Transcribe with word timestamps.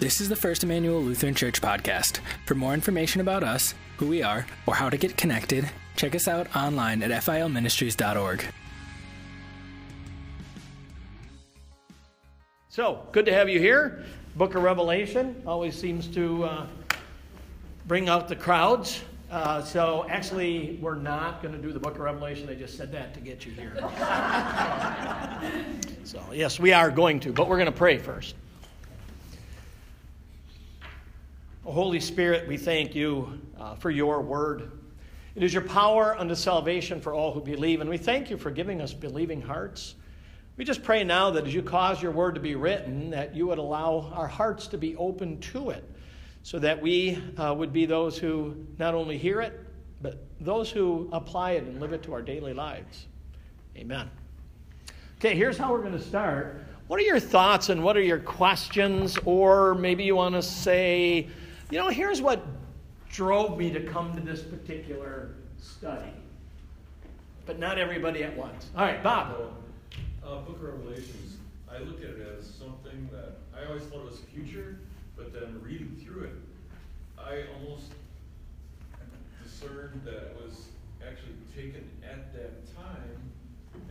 This 0.00 0.20
is 0.22 0.30
the 0.30 0.36
First 0.36 0.64
Emmanuel 0.64 1.02
Lutheran 1.02 1.34
Church 1.34 1.60
podcast. 1.60 2.20
For 2.46 2.54
more 2.54 2.72
information 2.72 3.20
about 3.20 3.44
us, 3.44 3.74
who 3.98 4.08
we 4.08 4.22
are, 4.22 4.46
or 4.64 4.74
how 4.74 4.88
to 4.88 4.96
get 4.96 5.18
connected, 5.18 5.68
check 5.94 6.14
us 6.14 6.26
out 6.26 6.46
online 6.56 7.02
at 7.02 7.10
filministries.org. 7.10 8.42
So, 12.70 13.06
good 13.12 13.26
to 13.26 13.32
have 13.34 13.50
you 13.50 13.58
here. 13.58 14.06
Book 14.36 14.54
of 14.54 14.62
Revelation 14.62 15.42
always 15.46 15.78
seems 15.78 16.06
to 16.14 16.44
uh, 16.44 16.66
bring 17.86 18.08
out 18.08 18.26
the 18.26 18.36
crowds. 18.36 19.02
Uh, 19.30 19.62
so, 19.62 20.06
actually, 20.08 20.78
we're 20.80 20.94
not 20.94 21.42
going 21.42 21.54
to 21.54 21.60
do 21.60 21.74
the 21.74 21.80
book 21.80 21.96
of 21.96 22.00
Revelation. 22.00 22.48
I 22.48 22.54
just 22.54 22.78
said 22.78 22.90
that 22.92 23.12
to 23.12 23.20
get 23.20 23.44
you 23.44 23.52
here. 23.52 23.74
so, 26.04 26.22
yes, 26.32 26.58
we 26.58 26.72
are 26.72 26.90
going 26.90 27.20
to, 27.20 27.34
but 27.34 27.50
we're 27.50 27.58
going 27.58 27.66
to 27.66 27.78
pray 27.78 27.98
first. 27.98 28.34
Oh, 30.82 30.86
Holy 31.64 32.00
Spirit, 32.00 32.48
we 32.48 32.56
thank 32.56 32.94
you 32.94 33.38
uh, 33.58 33.74
for 33.74 33.90
your 33.90 34.22
word. 34.22 34.72
It 35.34 35.42
is 35.42 35.52
your 35.52 35.62
power 35.62 36.18
unto 36.18 36.34
salvation 36.34 37.00
for 37.02 37.12
all 37.12 37.32
who 37.32 37.40
believe, 37.40 37.82
and 37.82 37.90
we 37.90 37.98
thank 37.98 38.30
you 38.30 38.38
for 38.38 38.50
giving 38.50 38.80
us 38.80 38.94
believing 38.94 39.42
hearts. 39.42 39.94
We 40.56 40.64
just 40.64 40.82
pray 40.82 41.04
now 41.04 41.30
that 41.30 41.46
as 41.46 41.54
you 41.54 41.62
cause 41.62 42.02
your 42.02 42.12
word 42.12 42.34
to 42.34 42.40
be 42.40 42.54
written, 42.54 43.10
that 43.10 43.36
you 43.36 43.46
would 43.46 43.58
allow 43.58 44.10
our 44.14 44.26
hearts 44.26 44.68
to 44.68 44.78
be 44.78 44.96
open 44.96 45.38
to 45.40 45.70
it, 45.70 45.84
so 46.42 46.58
that 46.58 46.80
we 46.80 47.22
uh, 47.36 47.54
would 47.54 47.74
be 47.74 47.84
those 47.84 48.16
who 48.16 48.66
not 48.78 48.94
only 48.94 49.18
hear 49.18 49.42
it, 49.42 49.60
but 50.00 50.24
those 50.40 50.70
who 50.70 51.10
apply 51.12 51.52
it 51.52 51.64
and 51.64 51.78
live 51.78 51.92
it 51.92 52.02
to 52.04 52.14
our 52.14 52.22
daily 52.22 52.54
lives. 52.54 53.06
Amen. 53.76 54.10
Okay, 55.18 55.36
here's 55.36 55.58
how 55.58 55.72
we're 55.72 55.82
going 55.82 55.92
to 55.92 56.02
start. 56.02 56.64
What 56.86 56.98
are 56.98 57.04
your 57.04 57.20
thoughts 57.20 57.68
and 57.68 57.84
what 57.84 57.98
are 57.98 58.02
your 58.02 58.18
questions? 58.18 59.18
Or 59.26 59.74
maybe 59.74 60.04
you 60.04 60.16
want 60.16 60.34
to 60.34 60.42
say, 60.42 61.28
you 61.70 61.78
know, 61.78 61.88
here's 61.88 62.20
what 62.20 62.44
drove 63.10 63.56
me 63.58 63.70
to 63.70 63.80
come 63.80 64.14
to 64.14 64.20
this 64.20 64.42
particular 64.42 65.30
study. 65.58 66.12
But 67.46 67.58
not 67.58 67.78
everybody 67.78 68.22
at 68.22 68.36
once. 68.36 68.70
All 68.76 68.84
right, 68.84 69.02
Bob. 69.02 69.36
Uh, 70.24 70.40
Book 70.40 70.56
of 70.56 70.62
Revelations, 70.62 71.36
I 71.70 71.78
look 71.78 71.98
at 71.98 72.10
it 72.10 72.36
as 72.38 72.46
something 72.46 73.08
that 73.12 73.38
I 73.56 73.66
always 73.66 73.82
thought 73.84 74.04
was 74.04 74.18
future, 74.32 74.78
but 75.16 75.32
then 75.32 75.60
reading 75.62 75.96
through 76.04 76.24
it, 76.24 76.34
I 77.18 77.44
almost 77.54 77.92
discerned 79.42 80.02
that 80.04 80.14
it 80.14 80.36
was 80.44 80.66
actually 81.06 81.34
taken 81.54 81.88
at 82.04 82.32
that 82.34 82.74
time, 82.76 83.18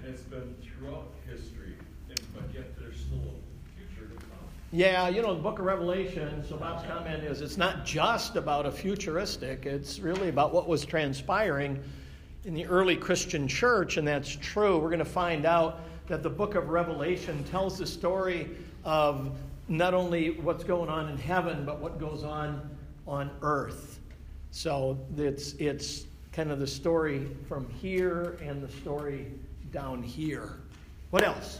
and 0.03 0.07
it's 0.07 0.23
been 0.23 0.55
throughout 0.61 1.11
history, 1.29 1.75
and, 2.09 2.19
but 2.33 2.43
yet 2.53 2.77
there's 2.79 2.97
still 2.97 3.19
a 3.19 3.77
future 3.77 4.07
to 4.07 4.15
come. 4.15 4.47
Yeah, 4.71 5.09
you 5.09 5.23
know, 5.23 5.33
the 5.33 5.41
book 5.41 5.57
of 5.57 5.65
Revelation, 5.65 6.43
so 6.47 6.55
Bob's 6.55 6.85
comment 6.85 7.23
is 7.23 7.41
it's 7.41 7.57
not 7.57 7.85
just 7.85 8.35
about 8.35 8.67
a 8.67 8.71
futuristic, 8.71 9.65
it's 9.65 9.97
really 9.97 10.29
about 10.29 10.53
what 10.53 10.67
was 10.67 10.85
transpiring 10.85 11.81
in 12.45 12.53
the 12.53 12.67
early 12.67 12.95
Christian 12.95 13.47
church, 13.47 13.97
and 13.97 14.07
that's 14.07 14.29
true. 14.29 14.77
We're 14.77 14.89
going 14.89 14.99
to 14.99 15.05
find 15.05 15.47
out 15.47 15.79
that 16.07 16.21
the 16.21 16.29
book 16.29 16.53
of 16.53 16.69
Revelation 16.69 17.43
tells 17.45 17.79
the 17.79 17.87
story 17.87 18.47
of 18.85 19.31
not 19.69 19.95
only 19.95 20.39
what's 20.39 20.63
going 20.63 20.87
on 20.89 21.09
in 21.09 21.17
heaven, 21.17 21.65
but 21.65 21.79
what 21.79 21.99
goes 21.99 22.23
on 22.23 22.69
on 23.07 23.31
earth. 23.41 23.99
So 24.51 24.99
it's, 25.17 25.53
it's 25.53 26.05
kind 26.31 26.51
of 26.51 26.59
the 26.59 26.67
story 26.67 27.27
from 27.47 27.67
here 27.71 28.37
and 28.39 28.61
the 28.61 28.71
story 28.71 29.31
down 29.71 30.03
here. 30.03 30.57
What 31.09 31.23
else? 31.23 31.59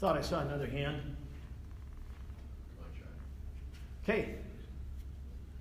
Thought 0.00 0.16
I 0.16 0.20
saw 0.20 0.40
another 0.40 0.66
hand. 0.66 1.00
Okay, 4.04 4.34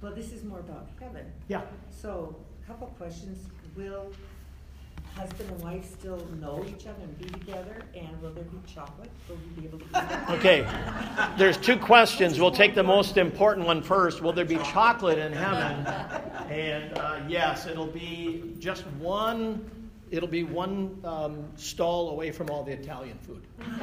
Well, 0.02 0.14
this 0.14 0.34
is 0.34 0.44
more 0.44 0.60
about 0.60 0.90
heaven. 1.00 1.26
yeah. 1.48 1.62
So, 1.90 2.36
a 2.62 2.68
couple 2.68 2.88
questions. 2.98 3.48
Will 3.78 4.12
husband 5.16 5.50
and 5.50 5.62
wife 5.62 5.86
still 5.86 6.26
know 6.42 6.66
each 6.68 6.86
other 6.88 7.04
and 7.04 7.18
be 7.20 7.26
together? 7.40 7.82
And 7.96 8.22
will 8.22 8.32
there 8.32 8.44
be 8.44 8.58
chocolate? 8.68 9.10
Will 9.30 9.38
we 9.56 9.62
be 9.62 9.68
able 9.68 9.80
to 9.80 9.86
eat? 9.86 10.30
Okay, 10.38 10.68
there's 11.38 11.56
two 11.58 11.78
questions. 11.78 12.38
We'll 12.40 12.52
take 12.52 12.76
the 12.76 12.84
most 12.84 13.16
important 13.18 13.66
one 13.66 13.82
first. 13.82 14.22
Will 14.22 14.34
there 14.34 14.44
be 14.46 14.58
chocolate 14.58 15.20
in 15.20 15.32
heaven? 15.32 15.86
And 16.52 16.98
uh, 16.98 17.22
yes, 17.30 17.66
it'll 17.66 17.88
be 17.88 18.56
just 18.60 18.86
one. 19.00 19.70
It'll 20.14 20.30
be 20.30 20.44
one 20.44 21.02
um, 21.04 21.44
stall 21.56 22.12
away 22.12 22.30
from 22.30 22.52
all 22.52 22.64
the 22.64 22.72
Italian 22.72 23.18
food. 23.18 23.42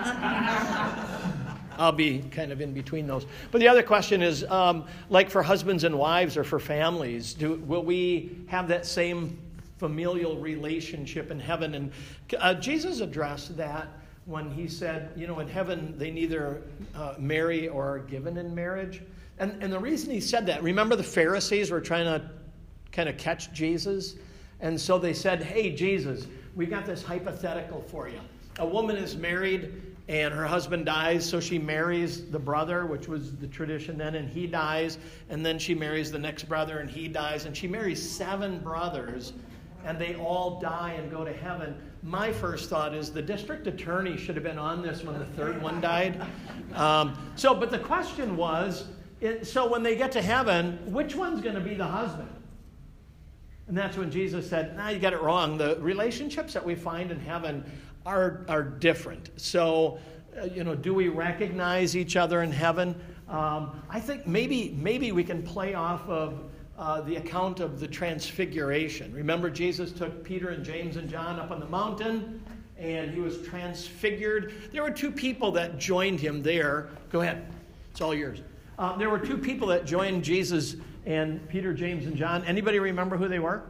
I'll 1.76 1.90
be 1.90 2.20
kind 2.30 2.52
of 2.52 2.60
in 2.60 2.72
between 2.72 3.08
those. 3.08 3.26
But 3.50 3.60
the 3.60 3.66
other 3.66 3.82
question 3.82 4.22
is, 4.22 4.44
um, 4.44 4.84
like 5.08 5.28
for 5.28 5.42
husbands 5.42 5.82
and 5.82 5.98
wives 5.98 6.36
or 6.36 6.44
for 6.44 6.60
families, 6.60 7.34
do, 7.34 7.54
will 7.54 7.82
we 7.82 8.44
have 8.46 8.68
that 8.68 8.86
same 8.86 9.38
familial 9.78 10.38
relationship 10.38 11.32
in 11.32 11.40
heaven? 11.40 11.74
And 11.74 11.90
uh, 12.38 12.54
Jesus 12.54 13.00
addressed 13.00 13.56
that 13.56 13.88
when 14.26 14.52
he 14.52 14.68
said, 14.68 15.10
you 15.16 15.26
know, 15.26 15.40
in 15.40 15.48
heaven 15.48 15.98
they 15.98 16.12
neither 16.12 16.62
uh, 16.94 17.14
marry 17.18 17.66
or 17.66 17.96
are 17.96 17.98
given 17.98 18.36
in 18.36 18.54
marriage. 18.54 19.02
And, 19.40 19.60
and 19.60 19.72
the 19.72 19.80
reason 19.80 20.12
he 20.12 20.20
said 20.20 20.46
that, 20.46 20.62
remember 20.62 20.94
the 20.94 21.02
Pharisees 21.02 21.72
were 21.72 21.80
trying 21.80 22.04
to 22.04 22.30
kind 22.92 23.08
of 23.08 23.16
catch 23.16 23.52
Jesus? 23.52 24.14
And 24.60 24.80
so 24.80 24.98
they 24.98 25.14
said, 25.14 25.42
hey, 25.42 25.74
Jesus, 25.74 26.26
we 26.54 26.66
got 26.66 26.86
this 26.86 27.02
hypothetical 27.02 27.82
for 27.82 28.08
you. 28.08 28.20
A 28.58 28.66
woman 28.66 28.96
is 28.96 29.16
married 29.16 29.90
and 30.10 30.34
her 30.34 30.46
husband 30.46 30.86
dies, 30.86 31.26
so 31.28 31.38
she 31.38 31.56
marries 31.56 32.28
the 32.30 32.38
brother, 32.38 32.84
which 32.84 33.06
was 33.06 33.36
the 33.36 33.46
tradition 33.46 33.96
then, 33.96 34.16
and 34.16 34.28
he 34.28 34.44
dies, 34.44 34.98
and 35.28 35.46
then 35.46 35.56
she 35.56 35.72
marries 35.72 36.10
the 36.10 36.18
next 36.18 36.48
brother, 36.48 36.80
and 36.80 36.90
he 36.90 37.06
dies, 37.06 37.44
and 37.44 37.56
she 37.56 37.68
marries 37.68 38.10
seven 38.10 38.58
brothers, 38.58 39.34
and 39.84 40.00
they 40.00 40.16
all 40.16 40.58
die 40.58 40.94
and 40.94 41.12
go 41.12 41.24
to 41.24 41.32
heaven. 41.32 41.76
My 42.02 42.32
first 42.32 42.68
thought 42.68 42.92
is 42.92 43.12
the 43.12 43.22
district 43.22 43.68
attorney 43.68 44.16
should 44.16 44.34
have 44.34 44.42
been 44.42 44.58
on 44.58 44.82
this 44.82 45.04
when 45.04 45.16
the 45.16 45.26
third 45.26 45.62
one 45.62 45.80
died. 45.80 46.20
Um, 46.74 47.16
so, 47.36 47.54
but 47.54 47.70
the 47.70 47.78
question 47.78 48.36
was 48.36 48.86
so 49.42 49.70
when 49.70 49.84
they 49.84 49.94
get 49.94 50.10
to 50.12 50.22
heaven, 50.22 50.78
which 50.86 51.14
one's 51.14 51.40
going 51.40 51.54
to 51.54 51.60
be 51.60 51.74
the 51.74 51.86
husband? 51.86 52.30
And 53.70 53.78
that's 53.78 53.96
when 53.96 54.10
Jesus 54.10 54.50
said, 54.50 54.76
nah, 54.76 54.88
you 54.88 54.98
got 54.98 55.12
it 55.12 55.22
wrong. 55.22 55.56
The 55.56 55.76
relationships 55.76 56.52
that 56.54 56.64
we 56.64 56.74
find 56.74 57.12
in 57.12 57.20
heaven 57.20 57.64
are, 58.04 58.44
are 58.48 58.64
different. 58.64 59.30
So, 59.36 60.00
uh, 60.36 60.46
you 60.46 60.64
know, 60.64 60.74
do 60.74 60.92
we 60.92 61.06
recognize 61.06 61.96
each 61.96 62.16
other 62.16 62.42
in 62.42 62.50
heaven? 62.50 63.00
Um, 63.28 63.80
I 63.88 64.00
think 64.00 64.26
maybe, 64.26 64.76
maybe 64.76 65.12
we 65.12 65.22
can 65.22 65.44
play 65.44 65.74
off 65.74 66.04
of 66.08 66.50
uh, 66.78 67.02
the 67.02 67.14
account 67.14 67.60
of 67.60 67.78
the 67.78 67.86
transfiguration. 67.86 69.14
Remember, 69.14 69.48
Jesus 69.48 69.92
took 69.92 70.24
Peter 70.24 70.48
and 70.48 70.64
James 70.64 70.96
and 70.96 71.08
John 71.08 71.38
up 71.38 71.52
on 71.52 71.60
the 71.60 71.66
mountain 71.66 72.42
and 72.76 73.12
he 73.12 73.20
was 73.20 73.40
transfigured. 73.42 74.52
There 74.72 74.82
were 74.82 74.90
two 74.90 75.12
people 75.12 75.52
that 75.52 75.78
joined 75.78 76.18
him 76.18 76.42
there. 76.42 76.88
Go 77.12 77.20
ahead, 77.20 77.46
it's 77.92 78.00
all 78.00 78.16
yours. 78.16 78.40
Uh, 78.80 78.96
there 78.96 79.10
were 79.10 79.20
two 79.20 79.38
people 79.38 79.68
that 79.68 79.84
joined 79.84 80.24
Jesus 80.24 80.74
and 81.10 81.48
Peter, 81.48 81.74
James, 81.74 82.06
and 82.06 82.16
John. 82.16 82.44
Anybody 82.44 82.78
remember 82.78 83.16
who 83.16 83.26
they 83.26 83.40
were? 83.40 83.62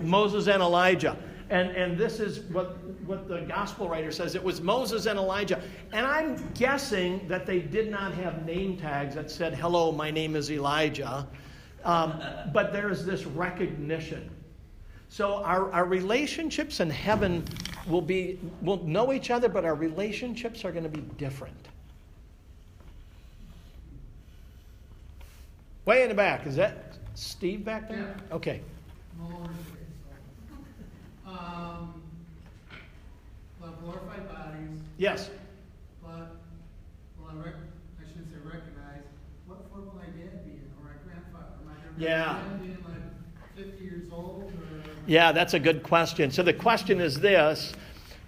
Moses 0.00 0.46
and 0.46 0.62
Elijah. 0.62 1.16
And, 1.50 1.70
and 1.70 1.98
this 1.98 2.20
is 2.20 2.40
what, 2.52 2.78
what 3.04 3.28
the 3.28 3.40
gospel 3.40 3.88
writer 3.88 4.12
says 4.12 4.34
it 4.34 4.42
was 4.42 4.60
Moses 4.60 5.06
and 5.06 5.18
Elijah. 5.18 5.60
And 5.92 6.06
I'm 6.06 6.36
guessing 6.54 7.26
that 7.28 7.44
they 7.44 7.58
did 7.58 7.90
not 7.90 8.14
have 8.14 8.46
name 8.46 8.76
tags 8.76 9.16
that 9.16 9.30
said, 9.30 9.54
Hello, 9.54 9.90
my 9.90 10.10
name 10.10 10.36
is 10.36 10.50
Elijah. 10.50 11.26
Um, 11.84 12.22
but 12.52 12.72
there's 12.72 13.04
this 13.04 13.26
recognition. 13.26 14.30
So 15.08 15.42
our, 15.42 15.70
our 15.72 15.84
relationships 15.84 16.78
in 16.78 16.88
heaven 16.88 17.44
will 17.88 18.00
be, 18.00 18.38
we'll 18.62 18.82
know 18.84 19.12
each 19.12 19.30
other, 19.30 19.48
but 19.48 19.64
our 19.64 19.74
relationships 19.74 20.64
are 20.64 20.70
going 20.70 20.84
to 20.84 20.88
be 20.88 21.02
different. 21.18 21.68
Way 25.84 26.02
in 26.04 26.08
the 26.08 26.14
back. 26.14 26.46
Is 26.46 26.56
that 26.56 26.94
Steve 27.14 27.64
back 27.64 27.88
there? 27.88 28.14
Yeah. 28.28 28.34
Okay. 28.36 28.60
Um, 31.24 32.02
we'll 33.60 33.70
glorified 33.72 34.28
bodies, 34.28 34.80
Yes. 34.98 35.30
but 36.02 36.36
will 37.18 37.28
I 37.30 37.34
rec- 37.42 37.54
I 37.54 38.06
shouldn't 38.06 38.28
say 38.28 38.36
recognize, 38.44 39.04
what 39.46 39.60
form 39.70 39.86
will 39.86 39.94
my 39.94 40.04
dad 40.04 40.44
be 40.44 40.50
in, 40.50 40.68
or 40.78 40.84
my 40.84 40.96
grandfather, 41.06 41.54
my 41.64 41.72
Yeah. 41.96 42.38
being 42.60 42.76
like 42.84 43.56
fifty 43.56 43.84
years 43.84 44.08
old, 44.12 44.52
or? 44.52 44.90
Yeah, 45.06 45.32
that's 45.32 45.54
a 45.54 45.60
good 45.60 45.82
question. 45.82 46.30
So 46.30 46.42
the 46.42 46.52
question 46.52 47.00
is 47.00 47.18
this. 47.20 47.72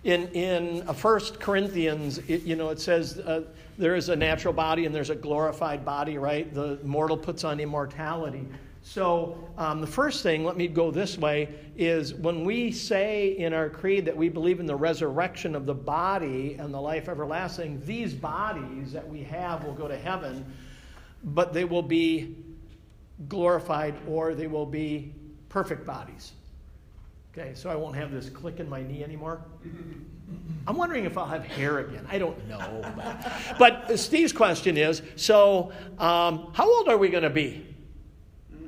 In, 0.04 0.28
in 0.28 0.86
1 0.86 1.20
Corinthians, 1.40 2.18
it, 2.28 2.42
you 2.42 2.56
know, 2.56 2.68
it 2.70 2.78
says 2.80 3.18
uh, 3.18 3.42
there 3.78 3.94
is 3.94 4.08
a 4.08 4.16
natural 4.16 4.54
body 4.54 4.86
and 4.86 4.94
there's 4.94 5.10
a 5.10 5.14
glorified 5.14 5.84
body, 5.84 6.18
right? 6.18 6.52
The 6.52 6.78
mortal 6.84 7.16
puts 7.16 7.44
on 7.44 7.60
immortality. 7.60 8.46
So, 8.82 9.48
um, 9.56 9.80
the 9.80 9.86
first 9.86 10.22
thing, 10.22 10.44
let 10.44 10.58
me 10.58 10.68
go 10.68 10.90
this 10.90 11.16
way, 11.16 11.48
is 11.74 12.12
when 12.12 12.44
we 12.44 12.70
say 12.70 13.28
in 13.28 13.54
our 13.54 13.70
creed 13.70 14.04
that 14.04 14.16
we 14.16 14.28
believe 14.28 14.60
in 14.60 14.66
the 14.66 14.76
resurrection 14.76 15.54
of 15.54 15.64
the 15.64 15.74
body 15.74 16.56
and 16.58 16.72
the 16.72 16.80
life 16.80 17.08
everlasting, 17.08 17.80
these 17.86 18.12
bodies 18.12 18.92
that 18.92 19.08
we 19.08 19.22
have 19.22 19.64
will 19.64 19.72
go 19.72 19.88
to 19.88 19.96
heaven, 19.96 20.44
but 21.24 21.54
they 21.54 21.64
will 21.64 21.82
be 21.82 22.36
glorified 23.26 23.94
or 24.06 24.34
they 24.34 24.48
will 24.48 24.66
be 24.66 25.14
perfect 25.48 25.86
bodies. 25.86 26.32
Okay, 27.32 27.54
so 27.54 27.70
I 27.70 27.76
won't 27.76 27.96
have 27.96 28.12
this 28.12 28.28
click 28.28 28.60
in 28.60 28.68
my 28.68 28.82
knee 28.82 29.02
anymore. 29.02 29.40
I'm 30.66 30.76
wondering 30.76 31.04
if 31.04 31.18
I'll 31.18 31.26
have 31.26 31.44
hair 31.44 31.80
again. 31.80 32.06
I 32.10 32.18
don't 32.18 32.48
know. 32.48 32.80
But, 32.96 33.58
but 33.58 33.98
Steve's 33.98 34.32
question 34.32 34.76
is 34.76 35.02
so, 35.16 35.72
um, 35.98 36.50
how 36.54 36.70
old 36.70 36.88
are 36.88 36.96
we 36.96 37.08
going 37.08 37.24
to 37.24 37.30
be? 37.30 37.66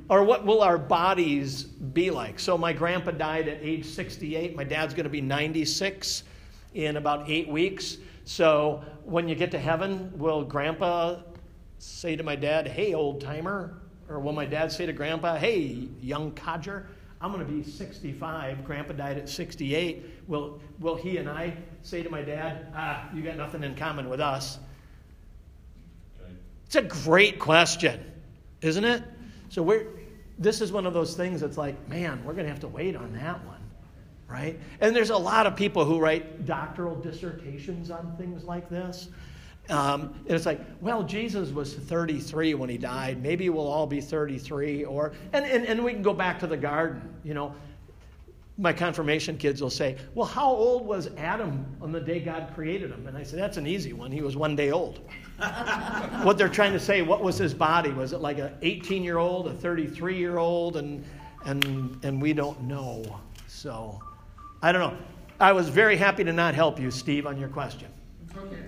Or 0.09 0.23
what 0.23 0.45
will 0.45 0.61
our 0.61 0.77
bodies 0.77 1.63
be 1.63 2.11
like? 2.11 2.39
So, 2.39 2.57
my 2.57 2.71
grandpa 2.71 3.11
died 3.11 3.49
at 3.49 3.59
age 3.61 3.85
68. 3.85 4.55
My 4.55 4.63
dad's 4.63 4.93
going 4.93 5.03
to 5.03 5.09
be 5.09 5.21
96 5.21 6.23
in 6.75 6.97
about 6.97 7.29
eight 7.29 7.49
weeks. 7.49 7.97
So, 8.23 8.83
when 9.03 9.27
you 9.27 9.35
get 9.35 9.51
to 9.51 9.59
heaven, 9.59 10.11
will 10.17 10.43
grandpa 10.43 11.17
say 11.79 12.15
to 12.15 12.23
my 12.23 12.35
dad, 12.35 12.67
Hey, 12.67 12.93
old 12.93 13.19
timer? 13.19 13.81
Or 14.07 14.19
will 14.19 14.33
my 14.33 14.45
dad 14.45 14.71
say 14.71 14.85
to 14.85 14.93
grandpa, 14.93 15.35
Hey, 15.35 15.89
young 15.99 16.31
codger? 16.31 16.87
I'm 17.19 17.33
going 17.33 17.45
to 17.45 17.51
be 17.51 17.63
65. 17.63 18.63
Grandpa 18.63 18.93
died 18.93 19.17
at 19.17 19.27
68. 19.27 20.16
Will, 20.27 20.59
will 20.79 20.95
he 20.95 21.17
and 21.17 21.29
I 21.29 21.55
say 21.81 22.03
to 22.03 22.09
my 22.09 22.21
dad, 22.21 22.67
Ah, 22.75 23.09
you 23.13 23.21
got 23.21 23.37
nothing 23.37 23.63
in 23.63 23.75
common 23.75 24.09
with 24.09 24.19
us? 24.19 24.59
It's 26.65 26.75
a 26.75 26.81
great 26.81 27.39
question, 27.39 28.03
isn't 28.61 28.83
it? 28.83 29.01
So 29.49 29.63
we're, 29.63 29.87
this 30.37 30.59
is 30.59 30.71
one 30.71 30.85
of 30.85 30.93
those 30.93 31.15
things 31.15 31.39
that's 31.39 31.57
like, 31.57 31.87
man, 31.87 32.23
we're 32.25 32.33
going 32.33 32.45
to 32.45 32.51
have 32.51 32.59
to 32.61 32.67
wait 32.67 32.95
on 32.95 33.13
that 33.13 33.43
one, 33.45 33.61
right? 34.27 34.59
And 34.81 34.93
there's 34.93 35.09
a 35.09 35.17
lot 35.17 35.47
of 35.47 35.55
people 35.55 35.85
who 35.85 35.97
write 35.97 36.45
doctoral 36.45 36.95
dissertations 36.95 37.89
on 37.89 38.15
things 38.17 38.43
like 38.43 38.69
this. 38.69 39.07
Um, 39.69 40.13
and 40.25 40.31
it's 40.31 40.45
like, 40.45 40.61
well, 40.81 41.03
Jesus 41.03 41.51
was 41.51 41.73
33 41.73 42.53
when 42.53 42.69
he 42.69 42.77
died. 42.77 43.21
Maybe 43.21 43.49
we'll 43.49 43.67
all 43.67 43.87
be 43.87 44.01
33. 44.01 44.85
Or, 44.85 45.13
and, 45.33 45.45
and, 45.45 45.65
and 45.65 45.83
we 45.83 45.93
can 45.93 46.01
go 46.01 46.13
back 46.13 46.39
to 46.39 46.47
the 46.47 46.57
garden. 46.57 47.01
You 47.23 47.33
know, 47.33 47.55
my 48.57 48.73
confirmation 48.73 49.37
kids 49.37 49.61
will 49.61 49.69
say, 49.69 49.97
well, 50.15 50.25
how 50.25 50.47
old 50.49 50.85
was 50.85 51.09
Adam 51.17 51.65
on 51.81 51.91
the 51.91 51.99
day 51.99 52.19
God 52.19 52.51
created 52.55 52.91
him? 52.91 53.05
And 53.07 53.15
I 53.15 53.23
say, 53.23 53.37
that's 53.37 53.57
an 53.57 53.67
easy 53.67 53.93
one. 53.93 54.11
He 54.11 54.21
was 54.21 54.35
one 54.35 54.55
day 54.55 54.71
old. 54.71 54.99
what 56.23 56.37
they're 56.37 56.49
trying 56.49 56.73
to 56.73 56.79
say, 56.79 57.03
what 57.03 57.21
was 57.21 57.37
his 57.37 57.53
body? 57.53 57.91
Was 57.91 58.13
it 58.13 58.19
like 58.19 58.39
an 58.39 58.53
18 58.63 59.03
year 59.03 59.17
old, 59.17 59.47
a 59.47 59.53
33 59.53 60.17
year 60.17 60.37
old? 60.37 60.77
And, 60.77 61.03
and, 61.45 62.03
and 62.03 62.19
we 62.19 62.33
don't 62.33 62.61
know. 62.63 63.19
So, 63.47 63.99
I 64.63 64.71
don't 64.71 64.81
know. 64.81 64.97
I 65.39 65.51
was 65.51 65.69
very 65.69 65.95
happy 65.95 66.23
to 66.23 66.33
not 66.33 66.55
help 66.55 66.79
you, 66.79 66.89
Steve, 66.89 67.27
on 67.27 67.37
your 67.37 67.49
question. 67.49 67.89
Okay. 68.35 68.63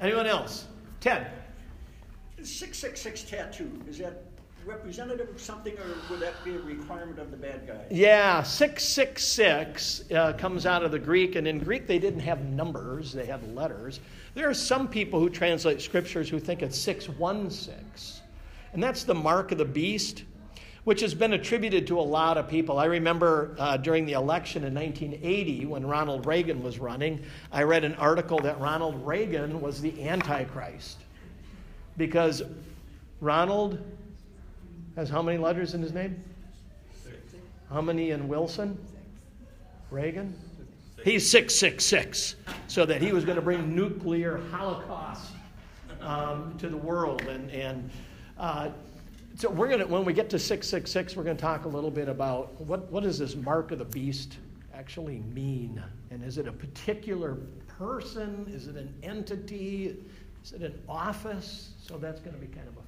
Anyone 0.00 0.26
else? 0.26 0.66
Ted. 1.00 1.32
666 2.40 3.22
tattoo, 3.28 3.82
is 3.88 3.98
that 3.98 4.22
representative 4.66 5.28
of 5.28 5.40
something 5.40 5.74
or 5.78 5.94
would 6.10 6.20
that 6.20 6.34
be 6.44 6.54
a 6.54 6.58
requirement 6.58 7.18
of 7.20 7.30
the 7.30 7.36
bad 7.36 7.66
guy? 7.66 7.84
Yeah, 7.90 8.42
666 8.42 10.10
uh, 10.10 10.32
comes 10.32 10.66
out 10.66 10.82
of 10.82 10.90
the 10.90 10.98
Greek, 10.98 11.36
and 11.36 11.46
in 11.46 11.60
Greek 11.60 11.86
they 11.86 12.00
didn't 12.00 12.20
have 12.20 12.44
numbers, 12.44 13.12
they 13.12 13.26
had 13.26 13.54
letters. 13.54 14.00
There 14.34 14.48
are 14.48 14.54
some 14.54 14.88
people 14.88 15.20
who 15.20 15.30
translate 15.30 15.80
scriptures 15.80 16.28
who 16.28 16.40
think 16.40 16.62
it's 16.62 16.78
616, 16.78 18.22
and 18.72 18.82
that's 18.82 19.04
the 19.04 19.14
mark 19.14 19.52
of 19.52 19.58
the 19.58 19.64
beast, 19.64 20.24
which 20.82 21.00
has 21.00 21.14
been 21.14 21.32
attributed 21.32 21.86
to 21.86 22.00
a 22.00 22.02
lot 22.02 22.36
of 22.36 22.48
people. 22.48 22.78
I 22.78 22.86
remember 22.86 23.54
uh, 23.58 23.76
during 23.76 24.04
the 24.04 24.12
election 24.12 24.64
in 24.64 24.74
1980 24.74 25.66
when 25.66 25.86
Ronald 25.86 26.26
Reagan 26.26 26.62
was 26.62 26.80
running, 26.80 27.22
I 27.52 27.62
read 27.62 27.84
an 27.84 27.94
article 27.94 28.40
that 28.40 28.60
Ronald 28.60 29.06
Reagan 29.06 29.60
was 29.60 29.80
the 29.80 30.08
Antichrist 30.08 30.98
because 31.96 32.42
Ronald 33.20 33.80
has 34.96 35.08
how 35.08 35.22
many 35.22 35.38
letters 35.38 35.74
in 35.74 35.82
his 35.82 35.92
name? 35.92 36.22
How 37.70 37.80
many 37.80 38.10
in 38.10 38.28
Wilson? 38.28 38.78
Reagan? 39.90 40.34
He's 41.04 41.28
666. 41.30 42.36
So 42.66 42.84
that 42.86 43.00
he 43.00 43.12
was 43.12 43.24
going 43.24 43.36
to 43.36 43.42
bring 43.42 43.74
nuclear 43.74 44.40
holocaust 44.50 45.32
um, 46.00 46.56
to 46.58 46.68
the 46.68 46.76
world. 46.76 47.22
And, 47.22 47.50
and 47.50 47.90
uh, 48.38 48.70
so 49.36 49.50
we're 49.50 49.68
going 49.68 49.80
to, 49.80 49.86
when 49.86 50.04
we 50.04 50.12
get 50.12 50.30
to 50.30 50.38
666, 50.38 51.14
we're 51.14 51.22
going 51.22 51.36
to 51.36 51.40
talk 51.40 51.66
a 51.66 51.68
little 51.68 51.90
bit 51.90 52.08
about 52.08 52.58
what, 52.60 52.90
what 52.90 53.02
does 53.02 53.18
this 53.18 53.36
mark 53.36 53.70
of 53.70 53.78
the 53.78 53.84
beast 53.84 54.38
actually 54.74 55.18
mean? 55.34 55.82
And 56.10 56.24
is 56.24 56.38
it 56.38 56.48
a 56.48 56.52
particular 56.52 57.36
person? 57.78 58.46
Is 58.48 58.66
it 58.66 58.76
an 58.76 58.94
entity? 59.02 59.96
Is 60.42 60.52
it 60.52 60.62
an 60.62 60.80
office? 60.88 61.72
So 61.82 61.98
that's 61.98 62.20
going 62.20 62.34
to 62.34 62.40
be 62.40 62.46
kind 62.46 62.66
of 62.66 62.76
a. 62.78 62.85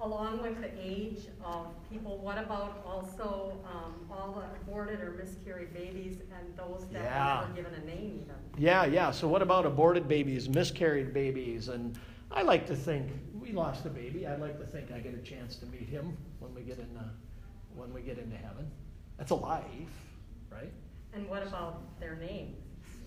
Along 0.00 0.42
with 0.42 0.60
the 0.60 0.70
age 0.78 1.28
of 1.44 1.68
people, 1.90 2.18
what 2.18 2.36
about 2.36 2.82
also 2.84 3.56
um, 3.64 3.94
all 4.10 4.32
the 4.32 4.44
aborted 4.60 5.00
or 5.00 5.12
miscarried 5.12 5.72
babies 5.72 6.18
and 6.36 6.56
those 6.56 6.86
that 6.92 7.02
Yeah. 7.02 7.40
were 7.40 7.48
never 7.48 7.54
given 7.54 7.74
a 7.74 7.86
name 7.86 8.20
even? 8.22 8.34
Yeah, 8.58 8.84
yeah. 8.86 9.10
So 9.12 9.28
what 9.28 9.40
about 9.40 9.64
aborted 9.66 10.06
babies, 10.08 10.48
miscarried 10.48 11.14
babies? 11.14 11.68
And 11.68 11.96
I 12.30 12.42
like 12.42 12.66
to 12.66 12.76
think 12.76 13.10
we 13.40 13.52
lost 13.52 13.86
a 13.86 13.88
baby. 13.88 14.26
I'd 14.26 14.40
like 14.40 14.58
to 14.58 14.66
think 14.66 14.90
I 14.92 14.98
get 14.98 15.14
a 15.14 15.22
chance 15.22 15.56
to 15.56 15.66
meet 15.66 15.88
him 15.88 16.16
when 16.40 16.52
we 16.54 16.62
get 16.62 16.78
in 16.78 16.96
uh, 16.96 17.04
when 17.76 17.92
we 17.94 18.02
get 18.02 18.18
into 18.18 18.36
heaven. 18.36 18.70
That's 19.16 19.30
a 19.30 19.36
life, 19.36 19.64
right? 20.50 20.72
And 21.14 21.28
what 21.28 21.46
about 21.46 21.98
their 22.00 22.16
names? 22.16 22.56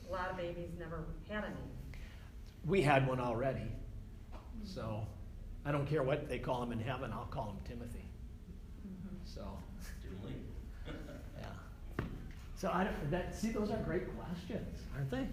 A 0.07 0.11
lot 0.11 0.31
of 0.31 0.37
babies 0.37 0.69
never 0.79 1.03
had 1.29 1.43
a 1.43 1.49
name. 1.49 1.57
We 2.65 2.81
had 2.81 3.05
one 3.07 3.19
already. 3.19 3.71
So 4.63 5.05
I 5.67 5.71
don't 5.71 5.85
care 5.85 6.01
what 6.01 6.29
they 6.29 6.39
call 6.39 6.63
him 6.63 6.71
in 6.71 6.79
heaven, 6.79 7.11
I'll 7.11 7.25
call 7.25 7.49
him 7.49 7.57
Timothy. 7.67 8.05
Mm-hmm. 8.87 9.15
So 9.25 9.41
yeah. 11.39 12.05
So 12.55 12.71
I 12.73 12.85
don't 12.85 13.11
that 13.11 13.35
see 13.35 13.49
those 13.49 13.69
are 13.69 13.77
great 13.77 14.05
questions, 14.17 14.79
aren't 14.95 15.11
they? 15.11 15.27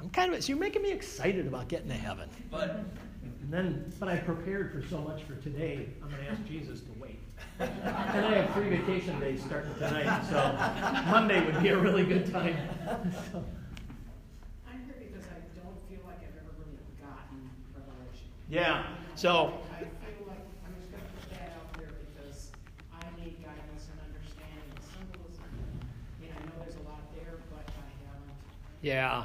I'm 0.00 0.10
kind 0.10 0.32
of 0.34 0.42
so 0.42 0.48
you're 0.50 0.58
making 0.58 0.82
me 0.82 0.92
excited 0.92 1.46
about 1.46 1.68
getting 1.68 1.88
to 1.88 1.94
heaven. 1.94 2.28
But 2.50 2.84
And 3.42 3.52
then, 3.52 3.92
but 4.00 4.08
I 4.08 4.16
prepared 4.16 4.72
for 4.72 4.88
so 4.88 4.98
much 4.98 5.22
for 5.22 5.34
today. 5.36 5.88
I'm 6.02 6.10
going 6.10 6.22
to 6.24 6.30
ask 6.30 6.44
Jesus 6.46 6.80
to 6.80 6.90
wait. 7.00 7.20
and 7.60 8.26
I 8.26 8.42
have 8.42 8.54
three 8.54 8.70
vacation 8.70 9.20
days 9.20 9.42
starting 9.44 9.74
tonight, 9.74 10.24
so 10.28 11.10
Monday 11.10 11.44
would 11.44 11.62
be 11.62 11.68
a 11.68 11.78
really 11.78 12.04
good 12.04 12.32
time. 12.32 12.56
So, 13.32 13.44
I'm 14.66 14.84
here 14.84 14.96
because 14.98 15.24
I 15.26 15.38
don't 15.54 15.78
feel 15.88 16.00
like 16.06 16.18
I've 16.26 16.34
ever 16.42 16.54
really 16.58 16.76
gotten 16.98 17.50
revelation. 17.74 18.26
yeah. 18.48 18.86
So 19.14 19.60
I 19.72 19.78
feel 19.80 20.26
like, 20.28 20.44
I'm 20.66 20.74
just 20.76 20.90
gonna 20.90 21.04
put 21.08 21.30
that 21.30 21.54
out 21.54 21.72
there 21.78 21.92
because 22.12 22.50
I 22.92 23.00
need 23.20 23.38
guidance 23.40 23.88
and 23.88 23.98
understanding 24.10 24.68
of 24.74 24.82
symbolism. 24.84 25.48
And 26.20 26.32
I 26.34 26.40
know 26.50 26.56
there's 26.60 26.76
a 26.76 26.84
lot 26.84 27.00
there, 27.14 27.40
but 27.54 27.64
I 27.64 27.88
haven't, 28.04 28.36
yeah, 28.86 29.10
I, 29.10 29.18
I, 29.18 29.22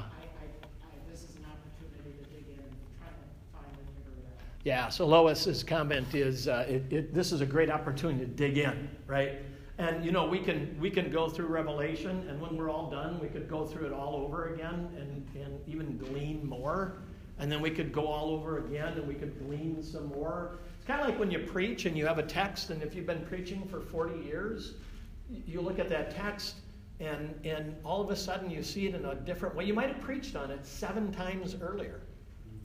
this 1.08 1.20
is 1.20 1.36
an 1.36 1.46
opportunity 1.46 2.18
to 2.18 2.30
dig 2.30 2.48
in 2.48 2.58
and 2.58 2.74
try 2.98 3.06
to 3.06 3.52
finally 3.52 3.86
figure 3.96 4.18
it 4.18 4.26
out. 4.28 4.42
yeah. 4.64 4.88
So 4.88 5.06
Lois's 5.06 5.62
comment 5.62 6.16
is, 6.16 6.48
uh, 6.48 6.66
it, 6.68 6.92
it, 6.92 7.14
this 7.14 7.30
is 7.30 7.42
a 7.42 7.46
great 7.46 7.70
opportunity 7.70 8.18
to 8.18 8.26
dig 8.26 8.58
in, 8.58 8.90
right? 9.06 9.36
And 9.78 10.04
you 10.04 10.10
know, 10.10 10.26
we 10.26 10.40
can 10.40 10.76
we 10.80 10.90
can 10.90 11.12
go 11.12 11.28
through 11.28 11.46
Revelation, 11.46 12.26
and 12.28 12.40
when 12.40 12.56
we're 12.56 12.70
all 12.70 12.90
done, 12.90 13.20
we 13.20 13.28
could 13.28 13.48
go 13.48 13.64
through 13.64 13.86
it 13.86 13.92
all 13.92 14.16
over 14.16 14.52
again, 14.52 14.90
and 14.98 15.26
and 15.40 15.60
even 15.68 15.96
glean 15.96 16.44
more. 16.44 16.96
And 17.38 17.50
then 17.50 17.60
we 17.60 17.70
could 17.70 17.92
go 17.92 18.06
all 18.06 18.30
over 18.30 18.58
again, 18.58 18.94
and 18.94 19.06
we 19.06 19.14
could 19.14 19.38
glean 19.46 19.82
some 19.82 20.06
more. 20.08 20.58
It's 20.76 20.86
kind 20.86 21.00
of 21.00 21.08
like 21.08 21.18
when 21.18 21.30
you 21.30 21.38
preach 21.38 21.86
and 21.86 21.96
you 21.96 22.04
have 22.06 22.18
a 22.18 22.22
text, 22.22 22.70
and 22.70 22.82
if 22.82 22.94
you've 22.94 23.06
been 23.06 23.24
preaching 23.26 23.66
for 23.68 23.80
40 23.80 24.24
years, 24.24 24.74
you 25.46 25.60
look 25.60 25.78
at 25.78 25.88
that 25.88 26.10
text, 26.10 26.56
and 27.02 27.34
and 27.44 27.76
all 27.84 28.00
of 28.00 28.10
a 28.10 28.16
sudden 28.16 28.50
you 28.50 28.62
see 28.62 28.86
it 28.86 28.94
in 28.94 29.04
a 29.04 29.14
different 29.14 29.54
way. 29.54 29.64
You 29.64 29.74
might 29.74 29.88
have 29.88 30.00
preached 30.00 30.36
on 30.36 30.50
it 30.50 30.64
seven 30.64 31.12
times 31.12 31.56
earlier 31.60 32.00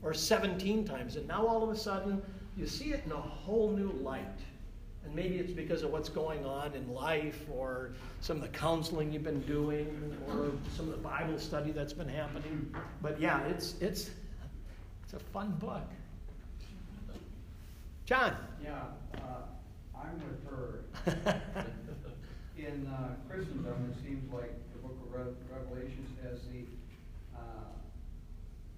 or 0.01 0.13
17 0.13 0.85
times. 0.85 1.15
And 1.15 1.27
now 1.27 1.45
all 1.45 1.63
of 1.63 1.69
a 1.69 1.75
sudden, 1.75 2.21
you 2.55 2.67
see 2.67 2.91
it 2.93 3.03
in 3.05 3.11
a 3.11 3.15
whole 3.15 3.71
new 3.71 3.91
light. 3.91 4.39
And 5.03 5.15
maybe 5.15 5.37
it's 5.37 5.53
because 5.53 5.83
of 5.83 5.91
what's 5.91 6.09
going 6.09 6.45
on 6.45 6.73
in 6.73 6.93
life, 6.93 7.45
or 7.51 7.91
some 8.19 8.37
of 8.37 8.43
the 8.43 8.49
counseling 8.49 9.11
you've 9.11 9.23
been 9.23 9.41
doing, 9.41 10.17
or 10.27 10.51
some 10.75 10.85
of 10.89 10.91
the 10.91 10.97
Bible 10.97 11.39
study 11.39 11.71
that's 11.71 11.93
been 11.93 12.09
happening. 12.09 12.73
But 13.01 13.19
yeah, 13.19 13.45
it's 13.45 13.75
it's 13.79 14.09
it's 15.03 15.13
a 15.13 15.19
fun 15.19 15.51
book. 15.59 15.83
John. 18.05 18.35
Yeah, 18.61 18.81
uh, 19.15 19.97
I'm 19.97 20.21
with 20.27 21.15
her. 21.25 21.33
In 22.57 22.87
uh, 22.87 23.13
Christendom, 23.29 23.93
it 23.93 24.03
seems 24.03 24.33
like 24.33 24.49
the 24.73 24.79
book 24.81 24.97
of 25.05 25.13
Rev- 25.13 25.37
Revelations 25.53 26.09
has 26.23 26.41
the, 26.49 26.65
uh, 27.37 27.69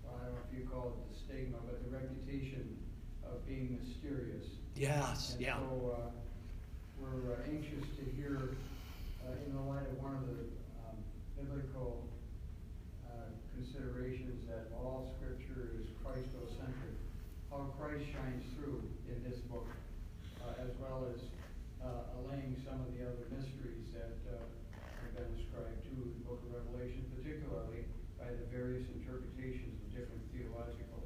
well, 0.04 0.20
I 0.20 0.26
don't 0.28 0.36
know 0.36 0.44
if 0.52 0.60
you 0.60 0.68
call 0.68 0.92
it 0.92 1.00
the 1.08 1.16
stigma, 1.16 1.58
but 1.66 1.80
the 1.88 1.96
reputation 1.96 2.76
of 3.24 3.40
being 3.48 3.80
mysterious. 3.80 4.46
Yes, 4.76 5.32
And 5.34 5.42
yeah. 5.42 5.58
so, 5.64 5.96
uh, 5.96 6.12
we're 7.00 7.32
uh, 7.40 7.48
anxious 7.48 7.88
to 7.96 8.04
hear, 8.20 8.58
uh, 9.24 9.46
in 9.48 9.56
the 9.56 9.64
light 9.64 9.88
of 9.88 9.96
one 10.04 10.16
of 10.20 10.28
the 10.28 10.44
um, 10.84 11.00
biblical 11.40 12.04
uh, 13.08 13.32
considerations 13.56 14.44
that 14.52 14.76
all 14.76 15.16
scripture 15.16 15.72
is 15.80 15.88
Christocentric, 16.04 17.00
how 17.50 17.72
Christ 17.80 18.04
shines 18.12 18.44
through 18.60 18.84
in 19.08 19.24
this 19.24 19.40
book, 19.48 19.68
uh, 20.44 20.52
as 20.68 20.76
well 20.84 21.08
as 21.16 21.24
uh, 21.84 22.20
allaying 22.20 22.56
some 22.66 22.80
of 22.82 22.90
the 22.98 23.04
other 23.06 23.26
mysteries 23.32 23.88
that 23.94 24.18
uh, 24.28 24.38
have 25.02 25.14
been 25.16 25.32
ascribed 25.40 25.84
to 25.84 25.94
the 25.96 26.24
book 26.28 26.42
of 26.48 26.56
Revelation, 26.56 27.06
particularly 27.16 27.86
by 28.18 28.30
the 28.30 28.46
various 28.52 28.88
interpretations 28.96 29.80
of 29.82 29.88
different 29.92 30.24
theological 30.34 31.02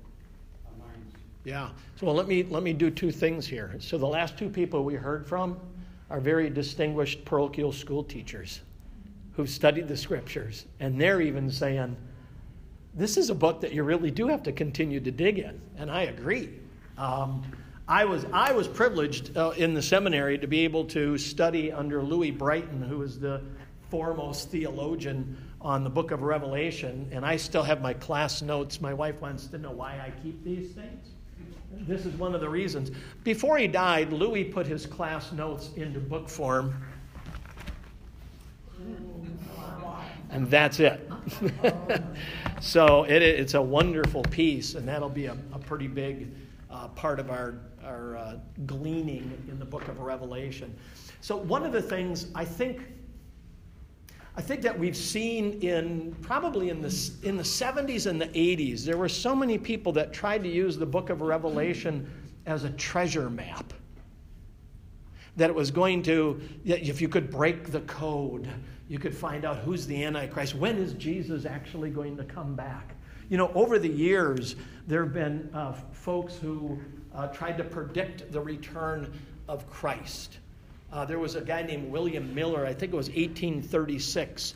uh, 0.65 0.77
minds. 0.79 1.15
Yeah. 1.43 1.69
So 1.95 2.11
let 2.11 2.27
me 2.27 2.43
let 2.43 2.63
me 2.63 2.73
do 2.73 2.89
two 2.89 3.11
things 3.11 3.47
here. 3.47 3.75
So 3.79 3.97
the 3.97 4.07
last 4.07 4.37
two 4.37 4.49
people 4.49 4.83
we 4.83 4.95
heard 4.95 5.25
from 5.25 5.59
are 6.09 6.19
very 6.19 6.49
distinguished 6.49 7.25
parochial 7.25 7.71
school 7.71 8.03
teachers 8.03 8.61
who've 9.35 9.49
studied 9.49 9.87
the 9.87 9.97
scriptures, 9.97 10.65
and 10.79 10.99
they're 10.99 11.21
even 11.21 11.49
saying 11.49 11.95
this 12.93 13.17
is 13.17 13.29
a 13.31 13.35
book 13.35 13.61
that 13.61 13.73
you 13.73 13.83
really 13.83 14.11
do 14.11 14.27
have 14.27 14.43
to 14.43 14.51
continue 14.51 14.99
to 14.99 15.11
dig 15.11 15.39
in, 15.39 15.59
and 15.77 15.89
I 15.89 16.03
agree. 16.03 16.49
Um, 16.97 17.43
I 17.87 18.05
was 18.05 18.25
I 18.31 18.53
was 18.53 18.67
privileged 18.67 19.35
uh, 19.35 19.49
in 19.57 19.73
the 19.73 19.81
seminary 19.81 20.37
to 20.37 20.47
be 20.47 20.61
able 20.61 20.85
to 20.85 21.17
study 21.17 21.71
under 21.71 22.01
Louis 22.01 22.31
Brighton, 22.31 22.81
who 22.81 23.01
is 23.01 23.19
the 23.19 23.41
foremost 23.89 24.49
theologian 24.49 25.37
on 25.61 25.83
the 25.83 25.89
book 25.89 26.11
of 26.11 26.21
Revelation, 26.21 27.09
and 27.11 27.25
I 27.25 27.35
still 27.37 27.63
have 27.63 27.81
my 27.81 27.93
class 27.93 28.41
notes. 28.41 28.79
My 28.79 28.93
wife 28.93 29.19
wants 29.21 29.47
to 29.47 29.57
know 29.57 29.71
why 29.71 29.93
I 29.93 30.11
keep 30.23 30.43
these 30.43 30.71
things. 30.71 31.09
This 31.81 32.05
is 32.05 32.13
one 32.15 32.35
of 32.35 32.41
the 32.41 32.49
reasons. 32.49 32.91
Before 33.23 33.57
he 33.57 33.67
died, 33.67 34.13
Louis 34.13 34.45
put 34.45 34.65
his 34.65 34.85
class 34.85 35.31
notes 35.31 35.69
into 35.75 35.99
book 35.99 36.29
form, 36.29 36.73
and 40.29 40.49
that's 40.49 40.79
it. 40.79 41.09
so 42.61 43.03
it, 43.03 43.21
it's 43.21 43.55
a 43.55 43.61
wonderful 43.61 44.23
piece, 44.23 44.75
and 44.75 44.87
that'll 44.87 45.09
be 45.09 45.25
a, 45.25 45.37
a 45.51 45.59
pretty 45.59 45.87
big 45.87 46.29
uh, 46.69 46.87
part 46.89 47.19
of 47.19 47.29
our, 47.29 47.55
our 47.85 48.17
uh, 48.17 48.37
gleaning 48.65 49.31
in 49.49 49.59
the 49.59 49.65
book 49.65 49.87
of 49.87 49.99
Revelation. 49.99 50.73
So, 51.21 51.37
one 51.37 51.65
of 51.65 51.71
the 51.71 51.81
things 51.81 52.27
I 52.35 52.45
think 52.45 52.81
I 54.35 54.41
think 54.41 54.61
that 54.63 54.77
we've 54.77 54.97
seen 54.97 55.59
in 55.61 56.15
probably 56.21 56.69
in 56.69 56.81
the, 56.81 57.11
in 57.21 57.37
the 57.37 57.43
70s 57.43 58.07
and 58.07 58.19
the 58.19 58.29
80s, 58.29 58.83
there 58.83 58.97
were 58.97 59.09
so 59.09 59.35
many 59.35 59.59
people 59.59 59.91
that 59.93 60.11
tried 60.11 60.43
to 60.43 60.49
use 60.49 60.75
the 60.75 60.87
book 60.87 61.11
of 61.11 61.21
Revelation 61.21 62.09
as 62.47 62.63
a 62.63 62.71
treasure 62.71 63.29
map. 63.29 63.73
That 65.37 65.49
it 65.49 65.55
was 65.55 65.69
going 65.69 66.01
to, 66.03 66.41
if 66.65 66.99
you 66.99 67.09
could 67.09 67.29
break 67.29 67.71
the 67.71 67.81
code, 67.81 68.49
you 68.87 68.97
could 68.97 69.15
find 69.15 69.45
out 69.45 69.57
who's 69.57 69.85
the 69.85 70.03
Antichrist. 70.03 70.55
When 70.55 70.77
is 70.77 70.93
Jesus 70.93 71.45
actually 71.45 71.91
going 71.91 72.17
to 72.17 72.23
come 72.23 72.55
back? 72.55 72.95
You 73.29 73.37
know, 73.37 73.51
over 73.53 73.79
the 73.79 73.89
years, 73.89 74.55
there 74.87 75.03
have 75.03 75.13
been 75.13 75.49
uh, 75.53 75.73
folks 75.91 76.35
who 76.35 76.79
uh, 77.15 77.27
tried 77.27 77.57
to 77.57 77.63
predict 77.63 78.31
the 78.31 78.41
return 78.41 79.11
of 79.47 79.69
Christ. 79.69 80.39
Uh, 80.91 81.05
there 81.05 81.19
was 81.19 81.35
a 81.35 81.41
guy 81.41 81.63
named 81.63 81.91
William 81.91 82.33
Miller, 82.35 82.65
I 82.65 82.73
think 82.73 82.93
it 82.93 82.95
was 82.95 83.09
1836. 83.09 84.55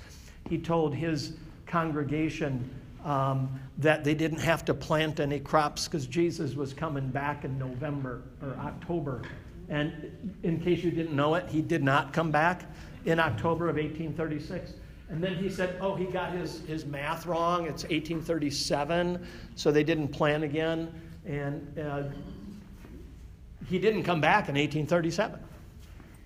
He 0.50 0.58
told 0.58 0.94
his 0.94 1.34
congregation 1.66 2.70
um, 3.04 3.60
that 3.78 4.04
they 4.04 4.14
didn't 4.14 4.40
have 4.40 4.66
to 4.66 4.74
plant 4.74 5.20
any 5.20 5.40
crops 5.40 5.88
because 5.88 6.08
Jesus 6.08 6.56
was 6.56 6.74
coming 6.74 7.08
back 7.08 7.44
in 7.44 7.58
November 7.58 8.22
or 8.42 8.56
October. 8.58 9.22
And 9.70 10.38
in 10.44 10.60
case 10.60 10.84
you 10.84 10.92
didn't 10.92 11.16
know 11.16 11.36
it, 11.36 11.48
he 11.50 11.62
did 11.62 11.84
not 11.84 12.14
come 12.14 12.32
back 12.32 12.64
in 13.06 13.20
October 13.20 13.70
of 13.70 13.76
1836. 13.76 14.74
And 15.10 15.24
then 15.24 15.36
he 15.36 15.50
said, 15.50 15.78
oh, 15.80 15.96
he 15.96 16.06
got 16.06 16.34
his, 16.34 16.62
his 16.62 16.86
math 16.86 17.26
wrong. 17.26 17.62
It's 17.62 17.84
1837, 17.84 19.26
so 19.56 19.72
they 19.72 19.84
didn't 19.84 20.10
plant 20.10 20.44
again. 20.44 20.94
And 21.26 21.80
uh, 21.80 22.04
he 23.70 23.80
didn't 23.80 24.04
come 24.04 24.22
back 24.22 24.50
in 24.50 24.56
1837. 24.56 25.40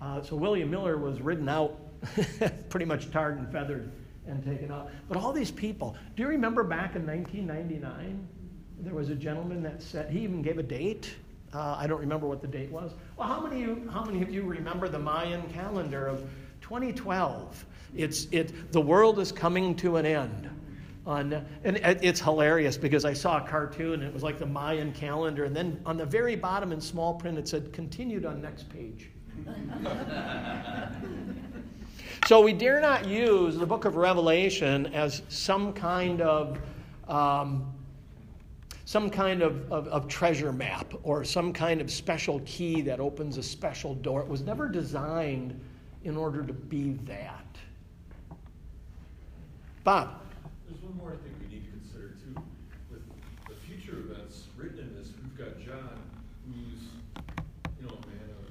Uh, 0.01 0.21
so 0.21 0.35
William 0.35 0.69
Miller 0.69 0.97
was 0.97 1.21
ridden 1.21 1.47
out, 1.47 1.77
pretty 2.69 2.85
much 2.85 3.11
tarred 3.11 3.37
and 3.37 3.51
feathered 3.51 3.91
and 4.27 4.43
taken 4.43 4.71
out. 4.71 4.89
But 5.07 5.17
all 5.17 5.31
these 5.31 5.51
people, 5.51 5.95
do 6.15 6.23
you 6.23 6.29
remember 6.29 6.63
back 6.63 6.95
in 6.95 7.05
1999? 7.05 8.27
There 8.79 8.93
was 8.93 9.09
a 9.09 9.15
gentleman 9.15 9.61
that 9.63 9.81
said, 9.81 10.11
he 10.11 10.19
even 10.21 10.41
gave 10.41 10.57
a 10.57 10.63
date. 10.63 11.15
Uh, 11.53 11.75
I 11.77 11.85
don't 11.85 11.99
remember 11.99 12.27
what 12.27 12.41
the 12.41 12.47
date 12.47 12.71
was. 12.71 12.93
Well, 13.17 13.27
how 13.27 13.41
many, 13.41 13.63
how 13.91 14.03
many 14.03 14.21
of 14.21 14.31
you 14.31 14.43
remember 14.43 14.87
the 14.87 14.99
Mayan 14.99 15.43
calendar 15.49 16.07
of 16.07 16.21
2012? 16.61 17.65
It's, 17.95 18.27
it, 18.31 18.71
the 18.71 18.81
world 18.81 19.19
is 19.19 19.31
coming 19.31 19.75
to 19.75 19.97
an 19.97 20.05
end. 20.05 20.49
On, 21.03 21.33
and 21.63 21.77
it's 21.83 22.19
hilarious 22.19 22.77
because 22.77 23.05
I 23.05 23.13
saw 23.13 23.43
a 23.43 23.47
cartoon 23.47 23.93
and 23.93 24.03
it 24.03 24.13
was 24.13 24.21
like 24.21 24.37
the 24.37 24.45
Mayan 24.45 24.91
calendar, 24.93 25.45
and 25.45 25.55
then 25.55 25.81
on 25.83 25.97
the 25.97 26.05
very 26.05 26.35
bottom 26.35 26.71
in 26.71 26.79
small 26.79 27.15
print 27.15 27.39
it 27.39 27.47
said 27.47 27.73
continued 27.73 28.23
on 28.23 28.39
next 28.39 28.69
page. 28.69 29.09
so 32.27 32.41
we 32.41 32.53
dare 32.53 32.79
not 32.79 33.07
use 33.07 33.57
the 33.57 33.65
book 33.65 33.85
of 33.85 33.95
Revelation 33.95 34.85
as 34.87 35.23
some 35.27 35.73
kind 35.73 36.21
of 36.21 36.59
um, 37.07 37.73
some 38.85 39.09
kind 39.09 39.41
of, 39.41 39.71
of, 39.71 39.87
of, 39.87 40.07
treasure 40.07 40.51
map 40.51 40.93
or 41.03 41.23
some 41.23 41.53
kind 41.53 41.79
of 41.79 41.89
special 41.89 42.41
key 42.45 42.81
that 42.81 42.99
opens 42.99 43.37
a 43.37 43.43
special 43.43 43.95
door. 43.95 44.21
It 44.21 44.27
was 44.27 44.41
never 44.41 44.67
designed 44.67 45.57
in 46.03 46.17
order 46.17 46.43
to 46.43 46.51
be 46.51 46.93
that. 47.05 47.45
Bob. 49.83 50.20
There's 50.71 50.87
one 50.87 50.95
more 50.95 51.11
thing 51.19 51.35
we 51.43 51.51
need 51.51 51.67
to 51.67 51.71
consider 51.75 52.15
too. 52.23 52.31
With 52.87 53.03
the 53.51 53.59
future 53.67 54.07
events 54.07 54.47
written 54.55 54.79
in 54.79 54.95
this, 54.95 55.11
we've 55.19 55.35
got 55.35 55.59
John, 55.59 55.99
who's, 56.47 56.87
you 57.75 57.83
know, 57.83 57.99
a 57.99 58.03
man 58.07 58.31
of 58.39 58.47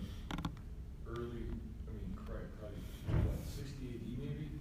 early, 1.16 1.48
I 1.48 1.96
mean, 1.96 2.12
probably, 2.20 2.44
probably 2.60 3.24
what, 3.24 3.40
60 3.48 3.72
AD 3.72 4.04
maybe? 4.20 4.52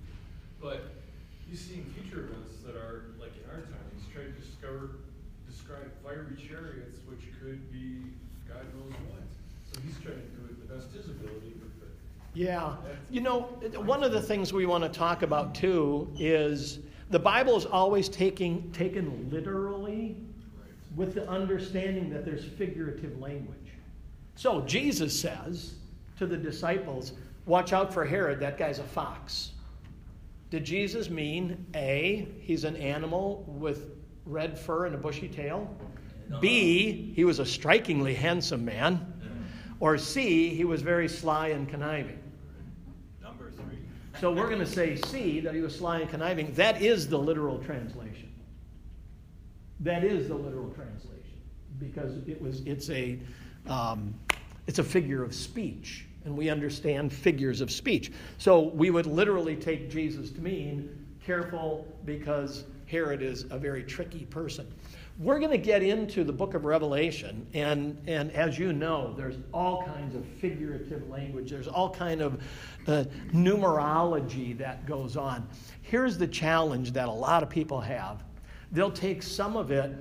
But 0.64 1.04
he's 1.52 1.60
seeing 1.60 1.84
future 2.00 2.32
events 2.32 2.64
that 2.64 2.80
are 2.80 3.12
like 3.20 3.36
in 3.36 3.44
our 3.52 3.60
time. 3.68 3.88
He's 3.92 4.08
trying 4.08 4.32
to 4.32 4.40
discover, 4.40 5.04
describe 5.44 5.92
fiery 6.00 6.40
chariots, 6.40 7.04
which 7.12 7.28
could 7.44 7.60
be 7.76 8.08
God 8.48 8.64
knows 8.72 8.96
what. 9.12 9.28
So 9.68 9.84
he's 9.84 10.00
trying 10.00 10.24
to 10.24 10.32
do 10.32 10.48
it 10.48 10.64
the 10.64 10.72
best 10.72 10.96
his 10.96 11.12
ability, 11.12 11.60
yeah. 12.34 12.76
You 13.10 13.22
know, 13.22 13.42
one 13.84 14.04
of 14.04 14.12
the 14.12 14.22
things 14.22 14.54
we 14.54 14.66
want 14.66 14.84
to 14.84 14.90
talk 14.90 15.24
about 15.24 15.56
too 15.56 16.08
is 16.18 16.80
the 17.10 17.20
Bible 17.20 17.58
is 17.58 17.66
always 17.66 18.08
taking, 18.08 18.72
taken 18.72 19.30
literally 19.32 20.16
with 20.96 21.14
the 21.14 21.28
understanding 21.28 22.10
that 22.10 22.26
there's 22.26 22.46
figurative 22.46 23.20
language. 23.20 23.58
So 24.36 24.62
Jesus 24.62 25.20
says 25.20 25.76
to 26.18 26.26
the 26.26 26.38
disciples, 26.38 27.14
Watch 27.46 27.74
out 27.74 27.94
for 27.94 28.06
Herod, 28.06 28.40
that 28.42 28.58
guy's 28.58 28.80
a 28.80 28.84
fox. 28.84 29.52
Did 30.52 30.64
Jesus 30.64 31.10
mean 31.10 31.66
A, 31.76 32.28
he's 32.42 32.64
an 32.64 32.76
animal 32.76 33.44
with 33.48 33.92
red 34.26 34.58
fur 34.58 34.86
and 34.86 34.96
a 34.96 34.98
bushy 34.98 35.28
tail? 35.28 35.76
B, 36.40 37.12
he 37.16 37.26
was 37.26 37.40
a 37.40 37.46
strikingly 37.46 38.14
handsome 38.14 38.66
man? 38.66 39.14
Or 39.80 39.98
C, 39.98 40.50
he 40.50 40.64
was 40.64 40.82
very 40.82 41.08
sly 41.08 41.50
and 41.50 41.68
conniving? 41.68 42.19
So 44.20 44.34
we're 44.34 44.48
going 44.48 44.60
to 44.60 44.66
say 44.66 44.98
C, 44.98 45.40
that 45.40 45.56
he 45.56 45.62
was 45.62 45.78
sly 45.78 46.00
and 46.00 46.10
conniving. 46.10 46.52
That 46.54 46.82
is 46.82 47.08
the 47.08 47.18
literal 47.18 47.58
translation. 47.60 48.30
That 49.80 50.04
is 50.04 50.28
the 50.28 50.36
literal 50.36 50.70
translation 50.72 51.40
because 51.80 52.18
it 52.28 52.42
was 52.42 52.62
it's 52.66 52.90
a 52.90 53.18
um, 53.68 54.14
it's 54.68 54.80
a 54.80 54.84
figure 54.84 55.24
of 55.24 55.34
speech, 55.34 56.06
and 56.26 56.36
we 56.36 56.50
understand 56.50 57.14
figures 57.14 57.62
of 57.62 57.72
speech. 57.72 58.12
So 58.38 58.60
we 58.60 58.90
would 58.90 59.06
literally 59.06 59.56
take 59.56 59.90
Jesus 59.90 60.32
to 60.32 60.42
mean 60.42 60.99
careful 61.30 61.86
because 62.06 62.64
Herod 62.88 63.22
is 63.22 63.46
a 63.52 63.60
very 63.60 63.84
tricky 63.84 64.26
person. 64.26 64.66
We're 65.20 65.38
going 65.38 65.52
to 65.52 65.60
get 65.60 65.84
into 65.84 66.24
the 66.24 66.34
book 66.34 66.56
of 66.56 66.66
Revelation, 66.66 67.46
and, 67.54 68.02
and 68.08 68.32
as 68.32 68.58
you 68.58 68.74
know, 68.74 69.14
there's 69.16 69.36
all 69.54 69.86
kinds 69.86 70.16
of 70.16 70.26
figurative 70.26 71.08
language. 71.08 71.52
There's 71.52 71.68
all 71.68 71.92
kind 71.92 72.22
of 72.22 72.42
uh, 72.88 73.04
numerology 73.32 74.58
that 74.58 74.88
goes 74.88 75.18
on. 75.18 75.48
Here's 75.84 76.18
the 76.18 76.26
challenge 76.26 76.94
that 76.94 77.08
a 77.08 77.12
lot 77.12 77.44
of 77.44 77.50
people 77.50 77.80
have. 77.80 78.24
They'll 78.72 78.90
take 78.90 79.22
some 79.22 79.56
of 79.56 79.70
it, 79.70 79.96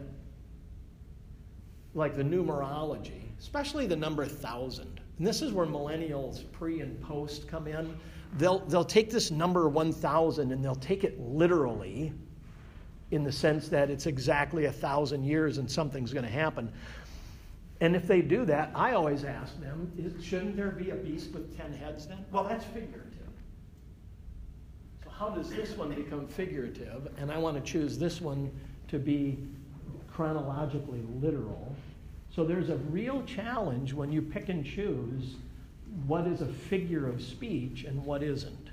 like 1.93 2.17
the 2.17 2.25
numerology, 2.25 3.21
especially 3.39 3.87
the 3.87 3.97
number 3.97 4.25
thousand. 4.25 4.99
And 5.19 5.27
this 5.27 5.43
is 5.43 5.53
where 5.53 5.67
millennials 5.67 6.51
pre 6.53 6.81
and 6.81 6.99
post 7.03 7.49
come 7.49 7.67
in. 7.67 7.99
They'll, 8.37 8.61
they'll 8.61 8.85
take 8.85 9.11
this 9.11 9.31
number 9.31 9.69
1,000 9.69 10.53
and 10.53 10.65
they'll 10.65 10.75
take 10.75 11.05
it 11.05 11.19
literally 11.21 12.13
in 13.11 13.25
the 13.25 13.33
sense 13.33 13.69
that 13.69 13.91
it's 13.91 14.07
exactly 14.07 14.67
a 14.67 14.73
thousand 14.73 15.25
years 15.25 15.59
and 15.59 15.71
something's 15.71 16.13
going 16.13 16.27
to 16.27 16.31
happen. 16.31 16.71
And 17.81 17.95
if 17.97 18.07
they 18.07 18.21
do 18.21 18.45
that, 18.45 18.71
I 18.75 18.93
always 18.93 19.25
ask 19.25 19.59
them, 19.61 19.91
shouldn't 20.23 20.57
there 20.57 20.71
be 20.71 20.91
a 20.91 20.97
beast 20.97 21.33
with 21.33 21.57
ten 21.57 21.73
heads 21.73 22.07
then? 22.07 22.25
Well, 22.33 22.45
that's 22.45 22.65
figurative. 22.67 23.05
So 25.05 25.11
how 25.11 25.31
does 25.31 25.49
this 25.49 25.77
one 25.77 25.95
become 25.95 26.27
figurative? 26.27 27.09
And 27.19 27.31
I 27.31 27.39
want 27.39 27.57
to 27.57 27.63
choose 27.63 27.97
this 27.97 28.21
one 28.21 28.51
to 28.89 28.99
be 28.99 29.39
chronologically 30.13 31.03
literal. 31.21 31.75
So 32.35 32.45
there's 32.45 32.69
a 32.69 32.77
real 32.77 33.23
challenge 33.25 33.93
when 33.93 34.11
you 34.11 34.23
pick 34.23 34.49
and 34.49 34.67
choose 34.67 35.37
what 36.07 36.27
is 36.27 36.41
a 36.41 36.47
figure 36.47 37.07
of 37.07 37.23
speech 37.23 37.85
and 37.85 38.05
what 38.05 38.23
isn't. 38.23 38.71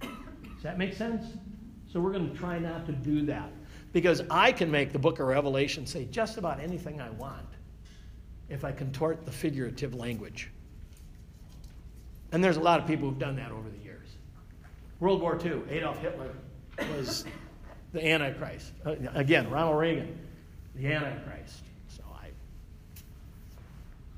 Does 0.00 0.62
that 0.62 0.78
make 0.78 0.94
sense? 0.94 1.26
So 1.92 2.00
we're 2.00 2.12
going 2.12 2.30
to 2.30 2.36
try 2.36 2.58
not 2.58 2.86
to 2.86 2.92
do 2.92 3.24
that. 3.26 3.50
Because 3.92 4.22
I 4.30 4.52
can 4.52 4.70
make 4.70 4.92
the 4.92 4.98
book 4.98 5.18
of 5.18 5.26
Revelation 5.26 5.86
say 5.86 6.04
just 6.04 6.38
about 6.38 6.60
anything 6.60 7.00
I 7.00 7.10
want 7.10 7.46
if 8.48 8.64
I 8.64 8.72
contort 8.72 9.24
the 9.24 9.32
figurative 9.32 9.94
language. 9.94 10.50
And 12.32 12.44
there's 12.44 12.56
a 12.56 12.60
lot 12.60 12.80
of 12.80 12.86
people 12.86 13.08
who've 13.08 13.18
done 13.18 13.36
that 13.36 13.50
over 13.50 13.68
the 13.68 13.78
years. 13.78 14.08
World 15.00 15.20
War 15.20 15.38
II, 15.42 15.62
Adolf 15.70 15.98
Hitler 16.00 16.30
was 16.96 17.24
the 17.92 18.06
Antichrist. 18.06 18.72
Uh, 18.84 18.94
again, 19.14 19.50
Ronald 19.50 19.78
Reagan, 19.78 20.18
the 20.76 20.92
Antichrist. 20.92 21.64
So 21.88 22.02
I. 22.14 22.28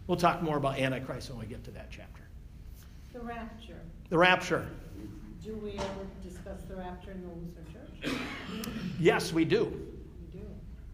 We'll 0.06 0.18
talk 0.18 0.42
more 0.42 0.58
about 0.58 0.78
Antichrist 0.78 1.30
when 1.30 1.38
we 1.38 1.46
get 1.46 1.64
to 1.64 1.70
that 1.70 1.88
chapter. 1.90 2.11
The 3.12 3.20
rapture. 3.20 3.80
The 4.08 4.18
rapture. 4.18 4.66
Do 5.44 5.54
we 5.56 5.72
ever 5.72 6.06
discuss 6.22 6.62
the 6.68 6.76
rapture 6.76 7.10
in 7.10 7.22
the 7.22 7.28
Lutheran 7.28 7.66
Church? 7.72 8.12
Yes, 8.98 9.32
we 9.32 9.44
do. 9.44 9.64
We 9.64 10.38
do. 10.38 10.46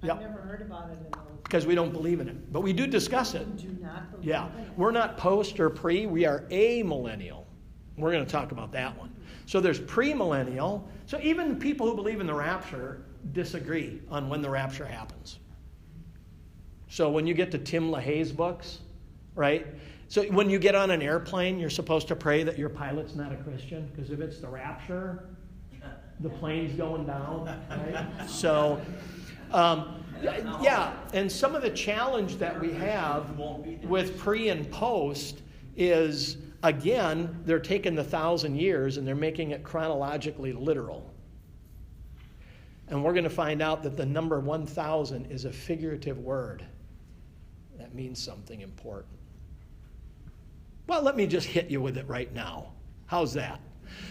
Yep. 0.02 0.16
I've 0.16 0.22
never 0.22 0.40
heard 0.40 0.62
about 0.62 0.90
it 0.90 0.98
in 0.98 1.10
the. 1.10 1.18
Because 1.42 1.66
we 1.66 1.75
don't 1.75 1.92
believe 1.92 2.20
in 2.20 2.28
it. 2.28 2.52
But 2.52 2.60
we 2.62 2.72
do 2.72 2.87
discuss 2.87 3.34
it. 3.34 3.56
Do 3.56 3.68
not 3.80 4.10
believe 4.10 4.26
Yeah. 4.26 4.52
in 4.54 4.64
it. 4.64 4.70
We're 4.76 4.90
not 4.90 5.16
post 5.16 5.60
or 5.60 5.70
pre, 5.70 6.06
we 6.06 6.25
are 6.26 6.40
amillennial. 6.50 7.44
We're 7.96 8.12
going 8.12 8.25
to 8.25 8.30
talk 8.30 8.52
about 8.52 8.72
that 8.72 8.96
one. 8.98 9.14
So 9.46 9.60
there's 9.60 9.80
premillennial. 9.80 10.82
So 11.06 11.18
even 11.22 11.58
people 11.58 11.87
who 11.87 11.94
believe 11.94 12.20
in 12.20 12.26
the 12.26 12.34
rapture 12.34 13.02
disagree 13.32 14.00
on 14.10 14.28
when 14.28 14.42
the 14.42 14.50
rapture 14.50 14.84
happens. 14.84 15.38
So 16.88 17.10
when 17.10 17.26
you 17.26 17.34
get 17.34 17.50
to 17.52 17.58
Tim 17.58 17.90
LaHaye's 17.90 18.32
books, 18.32 18.80
right? 19.34 19.66
So 20.08 20.24
when 20.24 20.48
you 20.48 20.58
get 20.58 20.74
on 20.74 20.90
an 20.90 21.02
airplane, 21.02 21.58
you're 21.58 21.68
supposed 21.68 22.08
to 22.08 22.16
pray 22.16 22.42
that 22.42 22.58
your 22.58 22.70
pilot's 22.70 23.14
not 23.14 23.30
a 23.30 23.36
Christian, 23.36 23.90
because 23.94 24.10
if 24.10 24.20
it's 24.20 24.38
the 24.38 24.48
rapture, 24.48 25.28
the 26.20 26.30
plane's 26.30 26.74
going 26.76 27.06
down, 27.06 27.44
right? 27.70 28.28
So, 28.28 28.80
um, 29.52 30.02
yeah, 30.22 30.94
and 31.12 31.30
some 31.30 31.54
of 31.54 31.62
the 31.62 31.70
challenge 31.70 32.36
that 32.38 32.58
we 32.58 32.72
have 32.72 33.38
with 33.84 34.18
pre 34.18 34.48
and 34.48 34.68
post 34.70 35.42
is 35.76 36.38
again, 36.62 37.38
they're 37.44 37.60
taking 37.60 37.94
the 37.94 38.02
thousand 38.02 38.56
years 38.56 38.96
and 38.96 39.06
they're 39.06 39.14
making 39.14 39.50
it 39.50 39.62
chronologically 39.62 40.52
literal. 40.52 41.12
And 42.88 43.04
we're 43.04 43.12
going 43.12 43.24
to 43.24 43.30
find 43.30 43.60
out 43.60 43.82
that 43.82 43.96
the 43.96 44.06
number 44.06 44.40
1,000 44.40 45.30
is 45.30 45.44
a 45.44 45.52
figurative 45.52 46.18
word 46.18 46.64
that 47.78 47.94
means 47.94 48.20
something 48.20 48.60
important. 48.60 49.17
Well, 50.88 51.02
let 51.02 51.16
me 51.16 51.26
just 51.26 51.47
hit 51.47 51.68
you 51.68 51.83
with 51.83 51.99
it 51.99 52.09
right 52.09 52.33
now. 52.35 52.73
How's 53.04 53.35
that? 53.35 53.61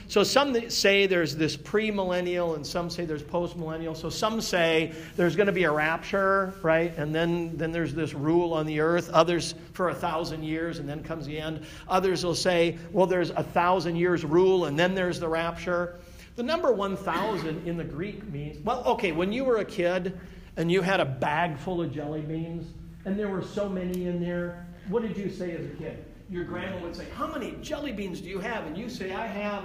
So 0.07 0.23
some 0.23 0.69
say 0.69 1.07
there's 1.07 1.35
this 1.35 1.57
premillennial 1.57 2.55
and 2.55 2.65
some 2.65 2.91
say 2.91 3.03
there's 3.03 3.23
postmillennial. 3.23 3.97
So 3.97 4.11
some 4.11 4.39
say 4.41 4.93
there's 5.15 5.35
going 5.35 5.47
to 5.47 5.53
be 5.53 5.63
a 5.63 5.71
rapture, 5.71 6.53
right? 6.61 6.95
And 6.95 7.13
then, 7.15 7.57
then 7.57 7.71
there's 7.71 7.95
this 7.95 8.13
rule 8.13 8.53
on 8.53 8.67
the 8.67 8.79
earth. 8.79 9.09
Others 9.09 9.55
for 9.73 9.89
a 9.89 9.95
thousand 9.95 10.43
years 10.43 10.77
and 10.77 10.87
then 10.87 11.03
comes 11.03 11.25
the 11.25 11.39
end. 11.39 11.65
Others 11.87 12.23
will 12.23 12.35
say, 12.35 12.77
well, 12.91 13.07
there's 13.07 13.31
a 13.31 13.43
thousand 13.43 13.95
years 13.95 14.23
rule 14.23 14.65
and 14.65 14.77
then 14.77 14.93
there's 14.93 15.19
the 15.19 15.27
rapture. 15.27 15.99
The 16.35 16.43
number 16.43 16.71
1,000 16.71 17.67
in 17.67 17.75
the 17.77 17.83
Greek 17.83 18.23
means, 18.31 18.63
well, 18.63 18.83
okay, 18.85 19.13
when 19.13 19.31
you 19.31 19.45
were 19.45 19.57
a 19.57 19.65
kid 19.65 20.19
and 20.57 20.71
you 20.71 20.83
had 20.83 20.99
a 20.99 21.05
bag 21.05 21.57
full 21.57 21.81
of 21.81 21.91
jelly 21.91 22.21
beans 22.21 22.71
and 23.05 23.17
there 23.17 23.29
were 23.29 23.43
so 23.43 23.67
many 23.67 24.05
in 24.05 24.21
there, 24.21 24.67
what 24.89 25.01
did 25.01 25.17
you 25.17 25.31
say 25.31 25.53
as 25.53 25.65
a 25.65 25.69
kid? 25.69 26.05
Your 26.29 26.43
grandma 26.43 26.79
would 26.79 26.95
say, 26.95 27.05
How 27.15 27.27
many 27.27 27.57
jelly 27.61 27.91
beans 27.91 28.21
do 28.21 28.29
you 28.29 28.39
have? 28.39 28.65
And 28.65 28.77
you 28.77 28.89
say, 28.89 29.13
I 29.13 29.25
have 29.25 29.63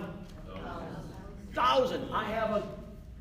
thousand. 1.53 2.09
I 2.13 2.25
have 2.25 2.51
a 2.51 2.69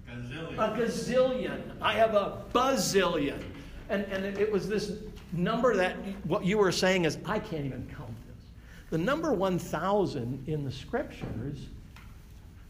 Gazillion. 0.09 0.53
a 0.53 0.79
gazillion. 0.79 1.61
I 1.81 1.93
have 1.93 2.13
a 2.13 2.43
bazillion. 2.53 3.41
And, 3.89 4.03
and 4.05 4.23
it, 4.23 4.37
it 4.37 4.51
was 4.51 4.67
this 4.67 4.93
number 5.33 5.75
that 5.75 5.95
what 6.25 6.45
you 6.45 6.57
were 6.57 6.71
saying 6.71 7.05
is, 7.05 7.17
I 7.25 7.39
can't 7.39 7.65
even 7.65 7.89
count 7.95 8.13
this. 8.27 8.45
The 8.89 8.97
number 8.97 9.33
1,000 9.33 10.43
in 10.47 10.63
the 10.63 10.71
scriptures 10.71 11.67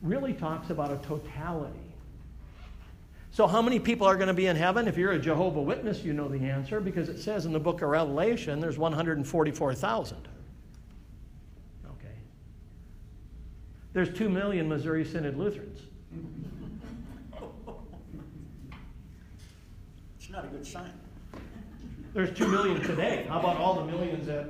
really 0.01 0.33
talks 0.33 0.69
about 0.69 0.91
a 0.91 0.97
totality. 1.07 1.79
So, 3.33 3.47
how 3.47 3.61
many 3.61 3.79
people 3.79 4.05
are 4.07 4.15
going 4.15 4.27
to 4.27 4.33
be 4.33 4.47
in 4.47 4.57
heaven? 4.57 4.87
If 4.87 4.97
you're 4.97 5.13
a 5.13 5.19
Jehovah 5.19 5.61
Witness, 5.61 6.03
you 6.03 6.11
know 6.11 6.27
the 6.27 6.39
answer 6.39 6.81
because 6.81 7.07
it 7.07 7.17
says 7.19 7.45
in 7.45 7.53
the 7.53 7.59
book 7.59 7.81
of 7.81 7.89
Revelation 7.89 8.59
there's 8.59 8.77
144,000. 8.77 10.17
Okay. 11.85 12.07
There's 13.93 14.13
2 14.17 14.29
million 14.29 14.69
Missouri 14.69 15.03
Synod 15.03 15.37
Lutherans. 15.37 15.79
It's 20.17 20.29
not 20.29 20.45
a 20.45 20.47
good 20.47 20.65
sign. 20.65 20.93
There's 22.13 22.35
2 22.37 22.47
million 22.47 22.81
today. 22.81 23.25
How 23.27 23.39
about 23.39 23.57
all 23.57 23.75
the 23.75 23.85
millions 23.85 24.27
that 24.27 24.45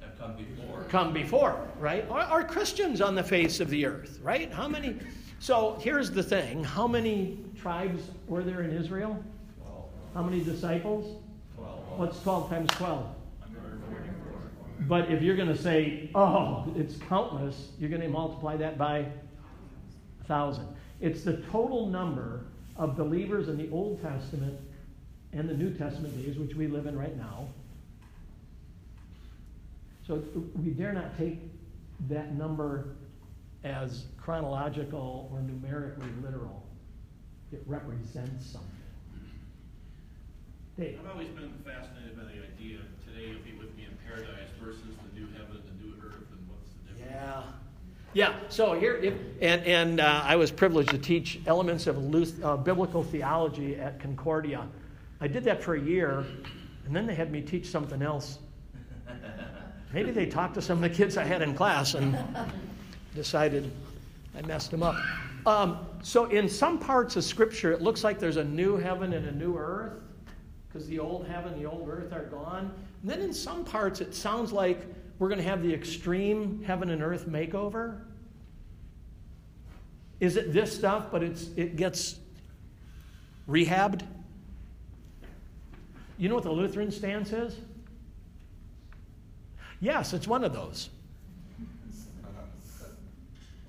Have 0.00 0.18
come 0.18 0.36
before. 0.36 0.84
come 0.88 1.12
before, 1.12 1.68
right? 1.78 2.06
Are, 2.10 2.20
are 2.20 2.44
Christians 2.44 3.00
on 3.00 3.14
the 3.14 3.22
face 3.22 3.60
of 3.60 3.70
the 3.70 3.86
earth, 3.86 4.18
right? 4.22 4.52
How 4.52 4.68
many? 4.68 4.96
So 5.38 5.78
here's 5.80 6.10
the 6.10 6.22
thing 6.22 6.62
how 6.64 6.86
many 6.86 7.38
tribes 7.58 8.02
were 8.28 8.42
there 8.42 8.62
in 8.62 8.70
Israel? 8.72 9.22
Twelve. 9.62 9.84
How 10.14 10.22
many 10.22 10.42
disciples? 10.42 11.22
Twelve. 11.56 11.78
What's 11.98 12.22
12 12.22 12.50
times 12.50 12.68
12? 12.72 13.06
But 14.88 15.10
if 15.10 15.22
you're 15.22 15.36
going 15.36 15.48
to 15.48 15.60
say, 15.60 16.10
oh, 16.14 16.72
it's 16.76 16.96
countless, 16.96 17.70
you're 17.78 17.90
going 17.90 18.02
to 18.02 18.08
multiply 18.08 18.56
that 18.56 18.78
by 18.78 18.98
a 18.98 20.24
thousand. 20.24 20.66
It's 21.00 21.22
the 21.24 21.38
total 21.50 21.86
number 21.86 22.46
of 22.76 22.96
believers 22.96 23.48
in 23.48 23.58
the 23.58 23.70
Old 23.70 24.00
Testament 24.02 24.58
and 25.32 25.48
the 25.48 25.54
New 25.54 25.72
Testament 25.74 26.16
days, 26.22 26.36
which 26.36 26.54
we 26.54 26.66
live 26.66 26.86
in 26.86 26.98
right 26.98 27.16
now. 27.16 27.48
So 30.06 30.22
we 30.62 30.70
dare 30.70 30.92
not 30.92 31.16
take 31.16 31.38
that 32.08 32.34
number 32.34 32.96
as 33.64 34.06
chronological 34.20 35.30
or 35.32 35.40
numerically 35.40 36.08
literal. 36.22 36.64
It 37.52 37.62
represents 37.66 38.46
something. 38.46 38.70
Dave. 40.78 40.98
I've 41.04 41.10
always 41.12 41.28
been 41.28 41.52
fascinated 41.64 42.16
by 42.16 42.24
the 42.24 42.30
idea 42.30 42.78
today 43.06 43.28
you'll 43.28 43.42
be 43.42 43.52
with 43.58 43.76
me 43.76 43.81
paradise 44.06 44.48
versus 44.60 44.82
the 44.82 45.20
new 45.20 45.26
heaven 45.32 45.56
and 45.56 45.80
the 45.80 45.86
new 45.86 45.94
earth, 46.04 46.26
and 46.30 46.48
what's 46.48 46.70
the 46.86 46.94
difference? 46.94 47.12
Yeah. 47.14 47.42
Yeah, 48.14 48.34
so 48.50 48.78
here, 48.78 48.96
if, 48.96 49.14
and, 49.40 49.64
and 49.64 50.00
uh, 50.00 50.22
I 50.24 50.36
was 50.36 50.50
privileged 50.50 50.90
to 50.90 50.98
teach 50.98 51.40
elements 51.46 51.86
of 51.86 51.96
uh, 52.44 52.56
biblical 52.58 53.02
theology 53.02 53.76
at 53.76 54.00
Concordia. 54.00 54.68
I 55.20 55.28
did 55.28 55.44
that 55.44 55.62
for 55.62 55.76
a 55.76 55.80
year, 55.80 56.26
and 56.84 56.94
then 56.94 57.06
they 57.06 57.14
had 57.14 57.32
me 57.32 57.40
teach 57.40 57.66
something 57.66 58.02
else. 58.02 58.38
Maybe 59.92 60.10
they 60.10 60.26
talked 60.26 60.54
to 60.54 60.62
some 60.62 60.82
of 60.82 60.90
the 60.90 60.94
kids 60.94 61.16
I 61.16 61.24
had 61.24 61.42
in 61.42 61.54
class 61.54 61.94
and 61.94 62.18
decided 63.14 63.70
I 64.36 64.42
messed 64.42 64.70
them 64.70 64.82
up. 64.82 64.96
Um, 65.44 65.86
so, 66.02 66.26
in 66.26 66.48
some 66.48 66.78
parts 66.78 67.16
of 67.16 67.24
Scripture, 67.24 67.72
it 67.72 67.82
looks 67.82 68.04
like 68.04 68.18
there's 68.18 68.36
a 68.36 68.44
new 68.44 68.76
heaven 68.76 69.12
and 69.12 69.26
a 69.26 69.32
new 69.32 69.56
earth, 69.56 70.00
because 70.68 70.86
the 70.86 70.98
old 70.98 71.26
heaven, 71.26 71.58
the 71.60 71.68
old 71.68 71.88
earth 71.88 72.12
are 72.12 72.24
gone. 72.24 72.72
And 73.02 73.10
then 73.10 73.20
in 73.20 73.32
some 73.32 73.64
parts, 73.64 74.00
it 74.00 74.14
sounds 74.14 74.52
like 74.52 74.86
we're 75.18 75.28
going 75.28 75.40
to 75.40 75.48
have 75.48 75.62
the 75.62 75.74
extreme 75.74 76.62
heaven 76.64 76.90
and 76.90 77.02
earth 77.02 77.28
makeover. 77.28 78.00
Is 80.20 80.36
it 80.36 80.52
this 80.52 80.74
stuff, 80.74 81.10
but 81.10 81.22
it's, 81.22 81.48
it 81.56 81.74
gets 81.74 82.20
rehabbed? 83.48 84.02
You 86.16 86.28
know 86.28 86.36
what 86.36 86.44
the 86.44 86.52
Lutheran 86.52 86.92
stance 86.92 87.32
is? 87.32 87.56
Yes, 89.80 90.12
it's 90.12 90.28
one 90.28 90.44
of 90.44 90.52
those. 90.52 90.90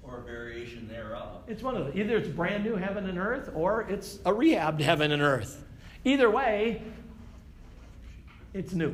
Or 0.04 0.20
a 0.20 0.22
variation 0.22 0.88
thereof. 0.88 1.42
It's 1.48 1.64
one 1.64 1.76
of 1.76 1.86
those. 1.86 1.96
Either 1.96 2.18
it's 2.18 2.28
brand 2.28 2.64
new 2.64 2.76
heaven 2.76 3.10
and 3.10 3.18
earth 3.18 3.50
or 3.56 3.82
it's 3.90 4.18
a 4.26 4.32
rehabbed 4.32 4.82
heaven 4.82 5.12
and 5.12 5.24
earth. 5.24 5.64
Either 6.04 6.30
way, 6.30 6.84
it's 8.54 8.74
new. 8.74 8.94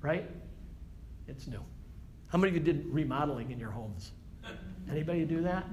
Right? 0.00 0.28
It's 1.26 1.46
new. 1.46 1.60
How 2.28 2.38
many 2.38 2.50
of 2.50 2.56
you 2.56 2.62
did 2.72 2.86
remodeling 2.86 3.50
in 3.50 3.58
your 3.58 3.70
homes? 3.70 4.12
Anybody 4.90 5.24
do 5.24 5.42
that? 5.42 5.64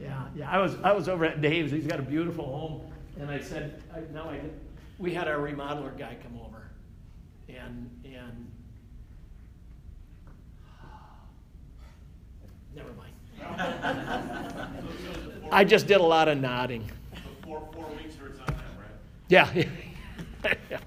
Yeah, 0.00 0.26
yeah. 0.34 0.50
I 0.50 0.58
was 0.58 0.76
I 0.82 0.92
was 0.92 1.08
over 1.08 1.24
at 1.24 1.40
Dave's. 1.42 1.72
He's 1.72 1.86
got 1.86 1.98
a 1.98 2.02
beautiful 2.02 2.44
home, 2.44 2.82
and 3.20 3.30
I 3.30 3.40
said, 3.40 3.82
I, 3.94 4.00
now 4.12 4.30
I 4.30 4.36
get, 4.36 4.54
we 4.98 5.12
had 5.12 5.28
our 5.28 5.38
remodeler 5.38 5.96
guy 5.98 6.16
come 6.22 6.38
over, 6.40 6.70
And, 7.48 7.90
and, 8.04 8.50
never 12.74 12.90
mind. 12.92 13.12
I 15.52 15.64
just 15.64 15.86
did 15.86 16.00
a 16.00 16.04
lot 16.04 16.28
of 16.28 16.38
nodding. 16.38 16.90
Four, 17.42 17.68
four 17.72 17.86
weeks 17.96 18.14
or 18.22 18.28
it's 18.28 18.38
on 18.40 18.46
that, 18.46 18.56
right? 18.78 18.90
Yeah. 20.70 20.78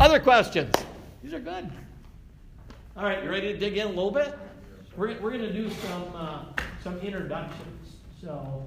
Other 0.00 0.20
questions? 0.20 0.72
These 1.22 1.34
are 1.34 1.40
good. 1.40 1.70
All 2.98 3.04
right, 3.04 3.22
you 3.22 3.30
ready 3.30 3.52
to 3.52 3.56
dig 3.56 3.76
in 3.76 3.86
a 3.86 3.90
little 3.90 4.10
bit? 4.10 4.36
We're, 4.96 5.16
we're 5.20 5.30
going 5.30 5.42
to 5.42 5.52
do 5.52 5.70
some, 5.70 6.16
uh, 6.16 6.46
some 6.82 6.98
introductions. 6.98 7.94
So, 8.20 8.66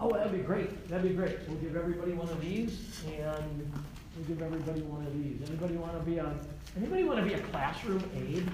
oh, 0.00 0.12
that'd 0.12 0.32
be 0.32 0.38
great. 0.38 0.88
That'd 0.88 1.08
be 1.08 1.14
great. 1.14 1.38
We'll 1.46 1.58
give 1.58 1.76
everybody 1.76 2.10
one 2.10 2.28
of 2.28 2.40
these, 2.40 3.04
and 3.06 3.72
we'll 4.16 4.26
give 4.26 4.42
everybody 4.42 4.80
one 4.80 5.06
of 5.06 5.14
these. 5.14 5.48
Anybody 5.48 5.76
want 5.76 5.96
to 5.96 6.00
be 6.00 6.18
a 6.18 6.34
Anybody 6.76 7.04
want 7.04 7.20
to 7.20 7.24
be 7.24 7.34
a 7.34 7.38
classroom 7.38 8.02
aide? 8.16 8.50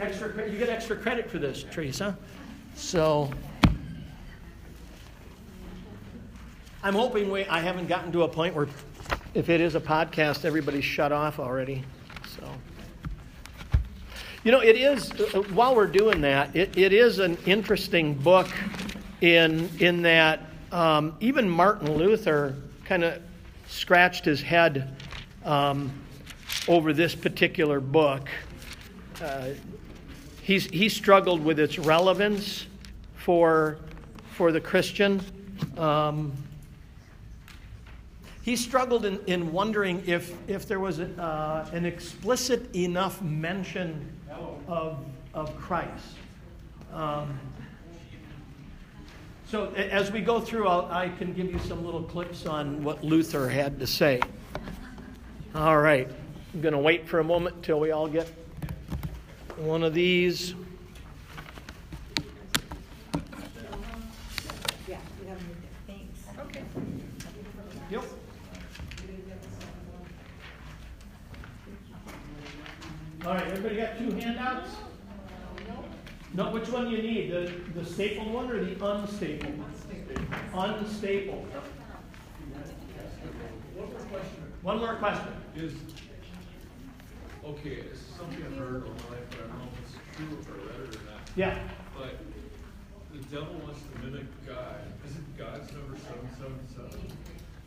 Extra, 0.00 0.50
you 0.50 0.56
get 0.56 0.70
extra 0.70 0.96
credit 0.96 1.30
for 1.30 1.38
this, 1.38 1.66
Teresa. 1.70 2.16
So, 2.74 3.30
I'm 6.82 6.94
hoping 6.94 7.30
we, 7.30 7.44
I 7.44 7.60
haven't 7.60 7.86
gotten 7.86 8.10
to 8.12 8.22
a 8.22 8.28
point 8.28 8.54
where 8.54 8.66
if 9.34 9.48
it 9.48 9.60
is 9.60 9.74
a 9.74 9.80
podcast, 9.80 10.44
everybody's 10.44 10.84
shut 10.84 11.12
off 11.12 11.38
already. 11.38 11.84
So, 12.36 12.48
you 14.44 14.52
know, 14.52 14.60
it 14.60 14.76
is, 14.76 15.10
uh, 15.12 15.42
while 15.54 15.74
we're 15.74 15.86
doing 15.86 16.20
that, 16.22 16.54
it, 16.54 16.76
it 16.76 16.92
is 16.92 17.18
an 17.18 17.38
interesting 17.46 18.14
book 18.14 18.48
in, 19.20 19.70
in 19.78 20.02
that 20.02 20.40
um, 20.70 21.16
even 21.20 21.48
Martin 21.48 21.94
Luther 21.96 22.56
kind 22.84 23.04
of 23.04 23.22
scratched 23.68 24.24
his 24.24 24.42
head 24.42 24.96
um, 25.44 25.92
over 26.68 26.92
this 26.92 27.14
particular 27.14 27.80
book. 27.80 28.28
Uh, 29.22 29.50
he's, 30.42 30.66
he 30.66 30.88
struggled 30.88 31.42
with 31.42 31.58
its 31.58 31.78
relevance 31.78 32.66
for, 33.16 33.78
for 34.32 34.52
the 34.52 34.60
Christian. 34.60 35.22
Um, 35.78 36.32
he 38.42 38.56
struggled 38.56 39.04
in, 39.04 39.20
in 39.26 39.52
wondering 39.52 40.02
if, 40.06 40.34
if 40.48 40.66
there 40.66 40.80
was 40.80 41.00
uh, 41.00 41.70
an 41.72 41.86
explicit 41.86 42.74
enough 42.74 43.22
mention 43.22 44.08
of, 44.68 44.98
of 45.32 45.56
Christ. 45.56 46.16
Um, 46.92 47.38
so 49.46 49.70
as 49.74 50.10
we 50.10 50.20
go 50.20 50.40
through, 50.40 50.66
I'll, 50.66 50.90
I 50.90 51.08
can 51.08 51.32
give 51.34 51.52
you 51.52 51.58
some 51.60 51.84
little 51.84 52.02
clips 52.02 52.46
on 52.46 52.82
what 52.82 53.04
Luther 53.04 53.48
had 53.48 53.78
to 53.80 53.86
say. 53.86 54.20
All 55.54 55.78
right. 55.78 56.08
I'm 56.54 56.60
going 56.60 56.72
to 56.72 56.80
wait 56.80 57.06
for 57.06 57.20
a 57.20 57.24
moment 57.24 57.56
until 57.56 57.78
we 57.78 57.92
all 57.92 58.08
get 58.08 58.30
one 59.56 59.82
of 59.82 59.94
these. 59.94 60.54
Yeah, 64.88 64.98
we 65.20 65.28
haven't 65.28 65.46
moved 65.46 65.64
it. 65.64 65.70
Thanks. 65.86 66.20
Okay. 66.38 66.64
Yep. 67.90 68.04
All 73.24 73.34
right, 73.34 73.46
everybody 73.46 73.76
got 73.76 73.98
two 73.98 74.10
handouts? 74.16 74.70
No, 76.34 76.50
which 76.50 76.68
one 76.70 76.90
do 76.90 76.96
you 76.96 77.02
need? 77.02 77.30
The, 77.30 77.52
the 77.80 77.84
stapled 77.84 78.32
one 78.32 78.50
or 78.50 78.64
the 78.64 78.72
unstapled? 78.84 79.64
Unstapled. 80.52 81.46
One 83.76 83.90
more 83.90 84.00
question. 84.00 84.42
One 84.62 84.78
more 84.78 84.96
question. 84.96 85.28
Is, 85.54 85.74
okay, 87.44 87.70
it's 87.70 88.00
something 88.18 88.42
I've 88.44 88.56
heard 88.56 88.82
all 88.82 88.88
my 88.88 89.16
life, 89.16 89.26
but 89.30 89.38
I 89.38 89.42
don't 89.42 89.58
know 89.58 89.68
if 89.72 89.78
it's 89.84 90.16
true 90.16 90.38
if 90.40 90.48
I 90.48 90.80
read 90.80 90.88
it 90.88 90.96
or 90.96 91.04
not. 91.04 91.20
Yeah. 91.36 91.58
But 91.96 92.18
the 93.12 93.18
devil 93.36 93.54
wants 93.62 93.82
to 93.82 94.04
mimic 94.04 94.26
God. 94.44 94.80
Isn't 95.06 95.38
God's 95.38 95.72
number 95.72 95.96
seven 95.96 96.28
seven 96.38 96.58
seven? 96.74 97.06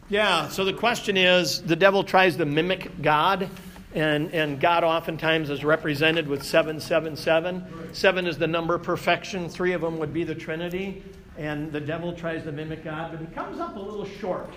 Yeah, 0.10 0.50
so 0.50 0.66
the 0.66 0.74
question 0.74 1.16
is 1.16 1.62
the 1.62 1.76
devil 1.76 2.04
tries 2.04 2.36
to 2.38 2.46
mimic 2.46 3.02
God, 3.02 3.50
and, 3.96 4.34
and 4.34 4.60
God 4.60 4.84
oftentimes 4.84 5.50
is 5.50 5.64
represented 5.64 6.28
with 6.28 6.44
777. 6.44 7.94
Seven 7.94 8.28
is 8.28 8.38
the 8.38 8.46
number 8.46 8.76
of 8.76 8.84
perfection, 8.84 9.48
three 9.48 9.72
of 9.72 9.82
them 9.82 9.98
would 9.98 10.14
be 10.14 10.26
the 10.26 10.36
Trinity, 10.36 11.02
and 11.38 11.72
the 11.72 11.80
devil 11.80 12.12
tries 12.14 12.44
to 12.44 12.52
mimic 12.52 12.84
God, 12.84 13.12
but 13.12 13.22
he 13.22 13.34
comes 13.34 13.60
up 13.60 13.78
a 13.78 13.80
little 13.80 14.06
short. 14.06 14.54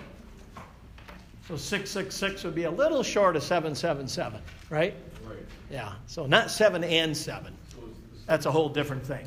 So 1.46 1.56
666 1.56 2.44
would 2.44 2.54
be 2.54 2.64
a 2.64 2.70
little 2.70 3.02
short 3.02 3.36
of 3.36 3.42
777, 3.42 4.42
right? 4.70 4.94
Right. 5.24 5.38
Yeah, 5.70 5.94
so 6.06 6.26
not 6.26 6.50
7 6.50 6.82
and 6.82 7.16
7. 7.16 7.54
So 7.70 7.78
That's 8.26 8.44
a 8.44 8.50
whole 8.50 8.68
different 8.68 9.06
thing. 9.06 9.26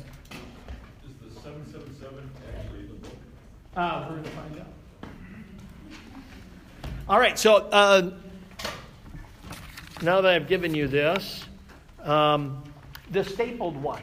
Is 1.04 1.34
the 1.34 1.40
seven 1.40 1.64
seven 1.72 1.98
seven 1.98 2.30
actually 2.56 2.82
the 2.82 2.94
book? 2.94 3.12
Uh, 3.76 4.06
we're 4.08 4.16
going 4.16 4.24
to 4.24 4.30
find 4.30 4.60
out. 4.60 4.66
All 7.08 7.18
right, 7.18 7.36
so 7.36 7.56
uh, 7.56 8.12
now 10.02 10.20
that 10.20 10.32
I've 10.32 10.48
given 10.48 10.74
you 10.74 10.88
this, 10.88 11.44
um, 12.02 12.62
the 13.12 13.22
stapled 13.22 13.80
one 13.80 14.02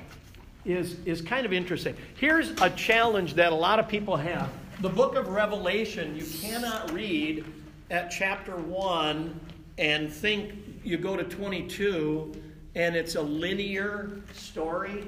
is, 0.65 0.97
is 1.05 1.21
kind 1.21 1.45
of 1.45 1.51
interesting. 1.51 1.95
Here's 2.15 2.51
a 2.61 2.69
challenge 2.69 3.33
that 3.33 3.51
a 3.51 3.55
lot 3.55 3.79
of 3.79 3.87
people 3.87 4.15
have. 4.15 4.49
The 4.79 4.89
book 4.89 5.15
of 5.15 5.27
Revelation, 5.27 6.15
you 6.15 6.25
cannot 6.25 6.91
read 6.93 7.43
at 7.91 8.09
chapter 8.11 8.55
1 8.55 9.39
and 9.77 10.11
think 10.11 10.53
you 10.83 10.97
go 10.97 11.17
to 11.17 11.23
22 11.23 12.33
and 12.75 12.95
it's 12.95 13.15
a 13.15 13.21
linear 13.21 14.21
story. 14.33 15.03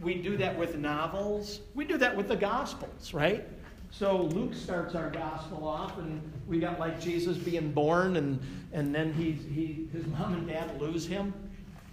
We 0.00 0.14
do 0.14 0.36
that 0.36 0.56
with 0.56 0.76
novels. 0.76 1.60
We 1.74 1.84
do 1.84 1.96
that 1.98 2.16
with 2.16 2.28
the 2.28 2.36
Gospels, 2.36 3.12
right? 3.12 3.44
So 3.92 4.22
Luke 4.22 4.54
starts 4.54 4.94
our 4.94 5.10
gospel 5.10 5.68
off, 5.68 5.98
and 5.98 6.20
we 6.48 6.58
got 6.58 6.80
like 6.80 6.98
Jesus 6.98 7.36
being 7.36 7.70
born, 7.72 8.16
and, 8.16 8.40
and 8.72 8.92
then 8.92 9.12
he, 9.12 9.32
he, 9.32 9.86
his 9.92 10.06
mom 10.06 10.32
and 10.32 10.48
dad 10.48 10.80
lose 10.80 11.06
him, 11.06 11.34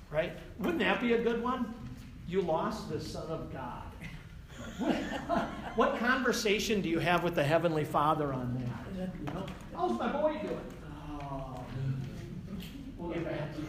right? 0.10 0.32
Wouldn't 0.60 0.80
that 0.80 1.02
be 1.02 1.14
a 1.14 1.22
good 1.22 1.44
one? 1.44 1.74
You 2.26 2.42
lost 2.42 2.90
the 2.90 3.02
Son 3.02 3.28
of 3.28 3.52
God. 3.52 3.84
what 5.76 6.00
conversation 6.00 6.82
do 6.82 6.88
you 6.88 7.00
have 7.00 7.22
with 7.22 7.36
the 7.36 7.44
Heavenly 7.44 7.84
Father 7.84 8.32
on 8.32 8.54
that? 8.96 9.10
You 9.20 9.34
know, 9.34 9.46
how's 9.76 10.00
my 10.00 10.10
boy 10.10 10.40
doing? 10.42 10.60
Oh, 11.22 11.62
we'll 12.98 13.12
get 13.12 13.26
back 13.26 13.54
to 13.56 13.62
you. 13.62 13.68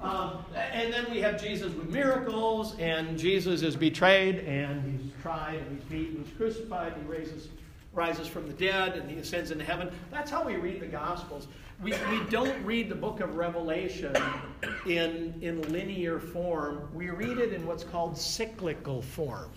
Um, 0.00 0.44
and 0.54 0.92
then 0.92 1.10
we 1.10 1.20
have 1.20 1.40
Jesus 1.40 1.72
with 1.74 1.90
miracles, 1.90 2.78
and 2.78 3.18
Jesus 3.18 3.62
is 3.62 3.76
betrayed, 3.76 4.40
and 4.40 4.93
tried, 5.24 5.54
and 5.54 5.78
he's 5.78 5.88
beaten, 5.88 6.22
he's 6.22 6.36
crucified, 6.36 6.92
and 6.92 7.02
he 7.02 7.08
raises, 7.08 7.48
rises 7.94 8.28
from 8.28 8.46
the 8.46 8.52
dead, 8.52 8.92
and 8.92 9.10
he 9.10 9.16
ascends 9.16 9.50
into 9.50 9.64
heaven. 9.64 9.90
That's 10.10 10.30
how 10.30 10.44
we 10.44 10.56
read 10.56 10.80
the 10.80 10.86
Gospels. 10.86 11.48
We, 11.82 11.94
we 12.10 12.20
don't 12.28 12.62
read 12.62 12.90
the 12.90 12.94
book 12.94 13.20
of 13.20 13.36
Revelation 13.36 14.14
in, 14.86 15.34
in 15.40 15.62
linear 15.72 16.20
form, 16.20 16.90
we 16.92 17.08
read 17.08 17.38
it 17.38 17.54
in 17.54 17.66
what's 17.66 17.84
called 17.84 18.18
cyclical 18.18 19.00
form. 19.00 19.50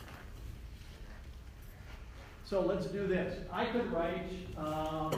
So 2.45 2.62
let's 2.62 2.86
do 2.86 3.06
this. 3.06 3.38
I 3.51 3.65
could 3.65 3.91
write, 3.91 4.32
um, 4.58 5.12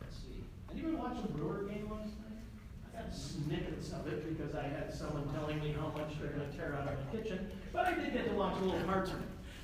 let's 0.00 0.16
see. 0.16 0.44
Anyone 0.72 0.98
watch 0.98 1.20
the 1.22 1.28
Brewer 1.32 1.64
game 1.64 1.90
last 1.90 2.12
night? 2.22 2.94
I 2.94 3.02
got 3.02 3.12
snippets 3.12 3.90
of 3.90 4.06
it 4.06 4.38
because 4.38 4.54
I 4.54 4.62
had 4.62 4.94
someone 4.94 5.28
telling 5.34 5.58
me 5.58 5.72
how 5.72 5.88
much 5.88 6.20
they're 6.20 6.30
going 6.30 6.48
to 6.48 6.56
tear 6.56 6.76
out 6.80 6.86
of 6.86 6.94
my 6.94 7.18
kitchen, 7.18 7.50
but 7.72 7.86
I 7.86 7.92
did 7.92 8.12
get 8.12 8.28
to 8.28 8.34
watch 8.34 8.56
a 8.60 8.64
little 8.64 8.90
it. 8.90 9.10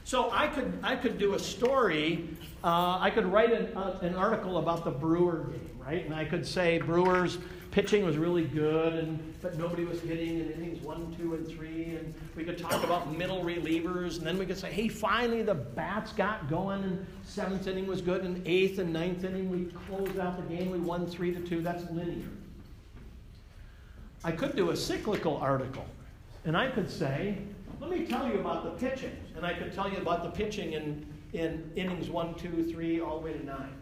So 0.04 0.30
I 0.30 0.46
could 0.46 0.78
I 0.82 0.96
could 0.96 1.18
do 1.18 1.34
a 1.34 1.38
story. 1.38 2.28
Uh, 2.64 2.98
I 2.98 3.10
could 3.10 3.26
write 3.26 3.52
an, 3.52 3.76
uh, 3.76 3.98
an 4.02 4.14
article 4.14 4.58
about 4.58 4.84
the 4.84 4.90
Brewer 4.90 5.44
game, 5.44 5.70
right? 5.78 6.04
And 6.04 6.14
I 6.14 6.24
could 6.24 6.46
say 6.46 6.78
Brewers 6.78 7.38
pitching 7.70 8.04
was 8.04 8.16
really 8.16 8.44
good, 8.44 8.94
and 8.94 9.34
but 9.42 9.58
nobody 9.58 9.84
was 9.84 10.00
hitting 10.00 10.40
in 10.40 10.50
innings 10.52 10.82
one, 10.82 11.14
two, 11.18 11.34
and 11.34 11.46
three. 11.46 11.96
And 11.96 12.14
we 12.34 12.42
could 12.42 12.58
talk 12.58 12.82
about 12.82 13.16
middle 13.16 13.44
relievers, 13.44 14.16
and 14.18 14.26
then 14.26 14.38
we 14.38 14.46
could 14.46 14.58
say, 14.58 14.72
hey, 14.72 14.88
finally 14.88 15.42
the 15.42 15.54
bats 15.54 16.12
got 16.12 16.48
going, 16.48 16.82
and 16.82 17.06
seventh 17.22 17.66
inning 17.66 17.86
was 17.86 18.00
good, 18.00 18.24
and 18.24 18.42
eighth 18.46 18.78
and 18.78 18.92
ninth 18.92 19.24
inning 19.24 19.50
we 19.50 19.70
closed 19.86 20.18
out 20.18 20.36
the 20.36 20.54
game. 20.54 20.70
We 20.70 20.78
won 20.78 21.06
three 21.06 21.34
to 21.34 21.40
two. 21.40 21.60
That's 21.60 21.84
linear. 21.90 22.28
I 24.24 24.32
could 24.32 24.56
do 24.56 24.70
a 24.70 24.76
cyclical 24.76 25.36
article, 25.36 25.86
and 26.44 26.56
I 26.56 26.68
could 26.70 26.90
say, 26.90 27.38
let 27.80 27.90
me 27.90 28.04
tell 28.04 28.28
you 28.28 28.40
about 28.40 28.64
the 28.64 28.70
pitching, 28.70 29.16
and 29.36 29.46
I 29.46 29.54
could 29.54 29.72
tell 29.72 29.90
you 29.90 29.98
about 29.98 30.22
the 30.22 30.30
pitching 30.30 30.72
in, 30.72 31.06
in 31.32 31.70
innings 31.76 32.10
one, 32.10 32.34
two, 32.34 32.64
three, 32.70 33.00
all 33.00 33.20
the 33.20 33.26
way 33.26 33.32
to 33.32 33.44
nine. 33.44 33.74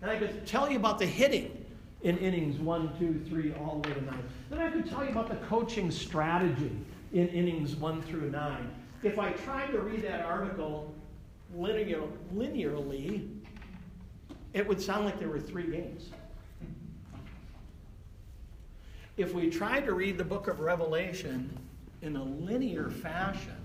And 0.00 0.10
I 0.10 0.16
could 0.16 0.46
tell 0.46 0.70
you 0.70 0.76
about 0.76 0.98
the 0.98 1.06
hitting 1.06 1.64
in 2.02 2.18
innings 2.18 2.58
one, 2.58 2.96
two, 2.98 3.22
three, 3.28 3.52
all 3.54 3.80
the 3.80 3.88
way 3.88 3.94
to 3.94 4.04
nine. 4.04 4.22
Then 4.50 4.58
I 4.58 4.70
could 4.70 4.88
tell 4.88 5.04
you 5.04 5.10
about 5.10 5.28
the 5.28 5.36
coaching 5.46 5.90
strategy 5.90 6.72
in 7.12 7.28
innings 7.28 7.76
one 7.76 8.02
through 8.02 8.30
nine. 8.30 8.70
If 9.02 9.18
I 9.18 9.32
tried 9.32 9.72
to 9.72 9.80
read 9.80 10.02
that 10.02 10.24
article 10.24 10.94
linear, 11.54 12.02
linearly, 12.34 13.28
it 14.54 14.66
would 14.66 14.80
sound 14.80 15.04
like 15.04 15.18
there 15.18 15.28
were 15.28 15.40
three 15.40 15.66
games. 15.66 16.10
If 19.16 19.34
we 19.34 19.50
tried 19.50 19.84
to 19.86 19.92
read 19.92 20.16
the 20.16 20.24
book 20.24 20.48
of 20.48 20.60
Revelation 20.60 21.56
in 22.02 22.16
a 22.16 22.22
linear 22.22 22.90
fashion, 22.90 23.56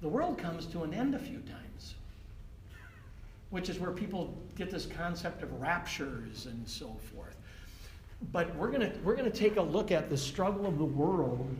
the 0.00 0.08
world 0.08 0.38
comes 0.38 0.66
to 0.66 0.82
an 0.82 0.92
end 0.92 1.14
a 1.14 1.18
few 1.18 1.38
times, 1.40 1.94
which 3.50 3.68
is 3.68 3.78
where 3.78 3.92
people 3.92 4.34
get 4.56 4.70
this 4.70 4.86
concept 4.86 5.42
of 5.42 5.60
raptures 5.60 6.46
and 6.46 6.66
so 6.66 6.96
forth. 7.14 7.36
But 8.32 8.54
we're 8.56 8.70
going 8.70 8.90
to 8.90 8.98
we're 9.04 9.14
going 9.14 9.30
to 9.30 9.38
take 9.38 9.56
a 9.56 9.62
look 9.62 9.92
at 9.92 10.08
the 10.08 10.16
struggle 10.16 10.66
of 10.66 10.78
the 10.78 10.84
world 10.84 11.54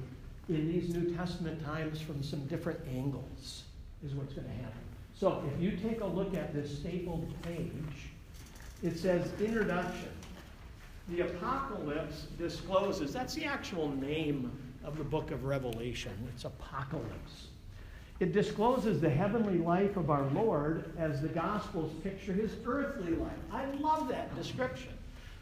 in 0.48 0.72
these 0.72 0.94
New 0.94 1.14
Testament 1.14 1.62
times 1.64 2.00
from 2.00 2.22
some 2.22 2.40
different 2.46 2.80
angles, 2.94 3.64
is 4.04 4.14
what's 4.14 4.32
going 4.32 4.46
to 4.46 4.54
happen. 4.54 4.78
So 5.14 5.42
if 5.52 5.62
you 5.62 5.72
take 5.72 6.00
a 6.00 6.06
look 6.06 6.34
at 6.34 6.54
this 6.54 6.78
stapled 6.78 7.30
page, 7.42 8.10
it 8.82 8.98
says 8.98 9.28
introduction. 9.40 10.10
The 11.08 11.20
apocalypse 11.20 12.26
discloses, 12.38 13.12
that's 13.12 13.34
the 13.34 13.44
actual 13.44 13.90
name 13.96 14.50
of 14.86 14.96
the 14.96 15.04
book 15.04 15.32
of 15.32 15.44
Revelation. 15.44 16.12
It's 16.32 16.44
apocalypse. 16.44 17.48
It 18.20 18.32
discloses 18.32 19.00
the 19.00 19.10
heavenly 19.10 19.58
life 19.58 19.96
of 19.96 20.08
our 20.08 20.24
Lord 20.30 20.92
as 20.96 21.20
the 21.20 21.28
Gospels 21.28 21.92
picture 22.02 22.32
his 22.32 22.52
earthly 22.64 23.14
life. 23.16 23.32
I 23.52 23.66
love 23.72 24.08
that 24.08 24.34
description. 24.36 24.92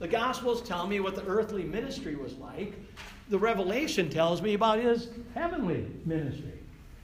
The 0.00 0.08
Gospels 0.08 0.62
tell 0.62 0.86
me 0.88 0.98
what 0.98 1.14
the 1.14 1.24
earthly 1.26 1.62
ministry 1.62 2.16
was 2.16 2.34
like. 2.38 2.72
The 3.28 3.38
Revelation 3.38 4.10
tells 4.10 4.42
me 4.42 4.54
about 4.54 4.80
his 4.80 5.10
heavenly 5.34 5.86
ministry. 6.04 6.58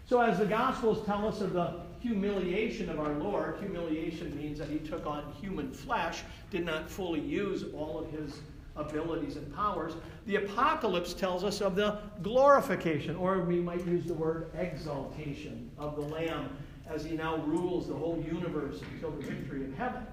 So, 0.08 0.20
as 0.20 0.38
the 0.38 0.46
Gospels 0.46 1.06
tell 1.06 1.28
us 1.28 1.40
of 1.40 1.52
the 1.52 1.82
humiliation 2.00 2.88
of 2.90 2.98
our 2.98 3.12
Lord, 3.12 3.58
humiliation 3.60 4.36
means 4.36 4.58
that 4.58 4.68
he 4.68 4.78
took 4.78 5.06
on 5.06 5.32
human 5.40 5.70
flesh, 5.70 6.22
did 6.50 6.64
not 6.64 6.90
fully 6.90 7.20
use 7.20 7.64
all 7.74 8.00
of 8.00 8.10
his 8.10 8.40
abilities 8.80 9.36
and 9.36 9.54
powers. 9.54 9.92
The 10.26 10.36
apocalypse 10.36 11.14
tells 11.14 11.44
us 11.44 11.60
of 11.60 11.76
the 11.76 11.98
glorification, 12.22 13.16
or 13.16 13.40
we 13.40 13.60
might 13.60 13.86
use 13.86 14.04
the 14.04 14.14
word 14.14 14.50
exaltation 14.58 15.70
of 15.78 15.96
the 15.96 16.02
Lamb 16.02 16.50
as 16.88 17.04
he 17.04 17.16
now 17.16 17.36
rules 17.38 17.88
the 17.88 17.94
whole 17.94 18.22
universe 18.26 18.80
until 18.92 19.10
the 19.12 19.22
victory 19.22 19.64
of 19.64 19.74
heaven. 19.74 20.06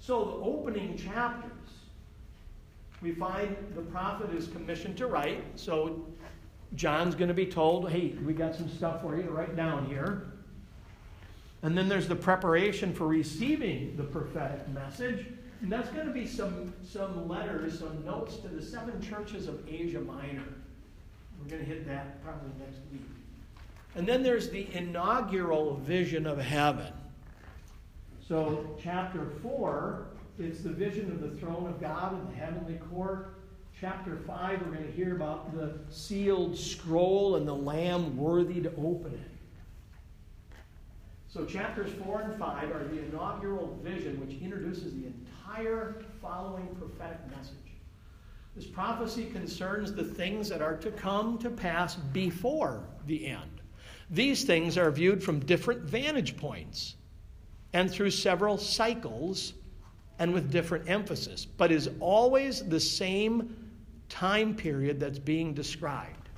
So, 0.00 0.24
the 0.24 0.32
opening 0.32 0.96
chapters, 0.96 1.52
we 3.02 3.12
find 3.12 3.54
the 3.74 3.82
prophet 3.82 4.34
is 4.34 4.48
commissioned 4.48 4.96
to 4.96 5.06
write. 5.06 5.44
So, 5.56 6.06
John's 6.74 7.14
going 7.14 7.28
to 7.28 7.34
be 7.34 7.46
told, 7.46 7.90
hey, 7.90 8.14
we 8.24 8.32
got 8.32 8.54
some 8.54 8.68
stuff 8.70 9.02
for 9.02 9.16
you 9.16 9.22
to 9.24 9.30
write 9.30 9.56
down 9.56 9.86
here. 9.86 10.32
And 11.62 11.76
then 11.76 11.88
there's 11.88 12.08
the 12.08 12.16
preparation 12.16 12.94
for 12.94 13.06
receiving 13.06 13.94
the 13.96 14.04
prophetic 14.04 14.66
message. 14.68 15.26
And 15.60 15.70
that's 15.70 15.90
going 15.90 16.06
to 16.06 16.12
be 16.12 16.26
some, 16.26 16.72
some 16.82 17.28
letters, 17.28 17.78
some 17.78 18.04
notes 18.04 18.36
to 18.38 18.48
the 18.48 18.62
seven 18.62 19.00
churches 19.02 19.46
of 19.46 19.60
Asia 19.68 20.00
Minor. 20.00 20.44
We're 21.38 21.50
going 21.50 21.62
to 21.62 21.68
hit 21.68 21.86
that 21.86 22.22
probably 22.24 22.50
next 22.58 22.78
week. 22.92 23.02
And 23.94 24.06
then 24.06 24.22
there's 24.22 24.50
the 24.50 24.68
inaugural 24.74 25.76
vision 25.76 26.26
of 26.26 26.38
heaven. 26.38 26.92
So, 28.26 28.76
chapter 28.82 29.26
4, 29.42 30.06
it's 30.38 30.62
the 30.62 30.70
vision 30.70 31.10
of 31.10 31.20
the 31.20 31.36
throne 31.38 31.66
of 31.66 31.80
God 31.80 32.18
in 32.18 32.26
the 32.30 32.36
heavenly 32.36 32.78
court. 32.90 33.34
Chapter 33.78 34.16
5, 34.26 34.62
we're 34.62 34.72
going 34.72 34.86
to 34.86 34.92
hear 34.92 35.16
about 35.16 35.54
the 35.54 35.74
sealed 35.90 36.56
scroll 36.56 37.36
and 37.36 37.46
the 37.46 37.54
lamb 37.54 38.16
worthy 38.16 38.60
to 38.62 38.70
open 38.76 39.12
it. 39.14 39.39
So, 41.32 41.44
chapters 41.44 41.92
4 42.04 42.22
and 42.22 42.38
5 42.40 42.70
are 42.72 42.88
the 42.88 43.04
inaugural 43.06 43.78
vision, 43.84 44.18
which 44.20 44.36
introduces 44.42 44.94
the 44.94 45.06
entire 45.06 46.02
following 46.20 46.66
prophetic 46.74 47.20
message. 47.30 47.54
This 48.56 48.66
prophecy 48.66 49.26
concerns 49.26 49.92
the 49.92 50.02
things 50.02 50.48
that 50.48 50.60
are 50.60 50.76
to 50.78 50.90
come 50.90 51.38
to 51.38 51.48
pass 51.48 51.94
before 51.94 52.82
the 53.06 53.28
end. 53.28 53.62
These 54.10 54.42
things 54.42 54.76
are 54.76 54.90
viewed 54.90 55.22
from 55.22 55.38
different 55.38 55.82
vantage 55.82 56.36
points 56.36 56.96
and 57.74 57.88
through 57.88 58.10
several 58.10 58.58
cycles 58.58 59.52
and 60.18 60.34
with 60.34 60.50
different 60.50 60.90
emphasis, 60.90 61.44
but 61.44 61.70
is 61.70 61.88
always 62.00 62.68
the 62.68 62.80
same 62.80 63.56
time 64.08 64.56
period 64.56 64.98
that's 64.98 65.20
being 65.20 65.54
described. 65.54 66.28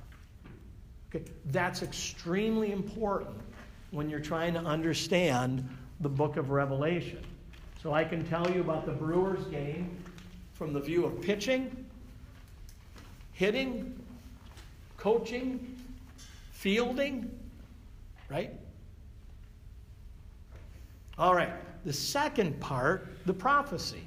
Okay, 1.09 1.25
that's 1.45 1.81
extremely 1.81 2.71
important 2.71 3.41
when 3.93 4.09
you're 4.09 4.19
trying 4.19 4.53
to 4.55 4.59
understand 4.59 5.67
the 6.01 6.09
book 6.09 6.35
of 6.35 6.49
Revelation. 6.49 7.19
So 7.81 7.93
I 7.93 8.03
can 8.03 8.25
tell 8.25 8.49
you 8.49 8.59
about 8.59 8.87
the 8.87 8.91
Brewers 8.91 9.45
game 9.45 9.95
from 10.53 10.73
the 10.73 10.79
view 10.79 11.05
of 11.05 11.21
pitching, 11.21 11.85
hitting, 13.33 13.97
coaching, 14.97 15.77
fielding, 16.51 17.29
right? 18.29 18.51
All 21.19 21.35
right, 21.35 21.53
the 21.85 21.93
second 21.93 22.59
part, 22.59 23.09
the 23.27 23.33
prophecy. 23.33 24.01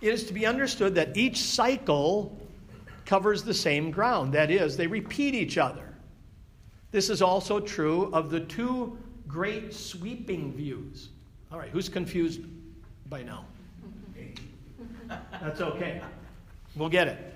It 0.00 0.12
is 0.12 0.24
to 0.24 0.32
be 0.32 0.46
understood 0.46 0.94
that 0.94 1.16
each 1.16 1.38
cycle 1.38 2.38
covers 3.04 3.42
the 3.42 3.54
same 3.54 3.90
ground. 3.90 4.32
That 4.32 4.52
is, 4.52 4.76
they 4.76 4.86
repeat 4.86 5.34
each 5.34 5.58
other. 5.58 5.85
This 6.96 7.10
is 7.10 7.20
also 7.20 7.60
true 7.60 8.08
of 8.14 8.30
the 8.30 8.40
two 8.40 8.96
great 9.28 9.74
sweeping 9.74 10.54
views. 10.54 11.10
All 11.52 11.58
right, 11.58 11.68
who's 11.68 11.90
confused 11.90 12.40
by 13.10 13.22
now? 13.22 13.44
That's 15.42 15.60
okay. 15.60 16.00
We'll 16.74 16.88
get 16.88 17.08
it. 17.08 17.34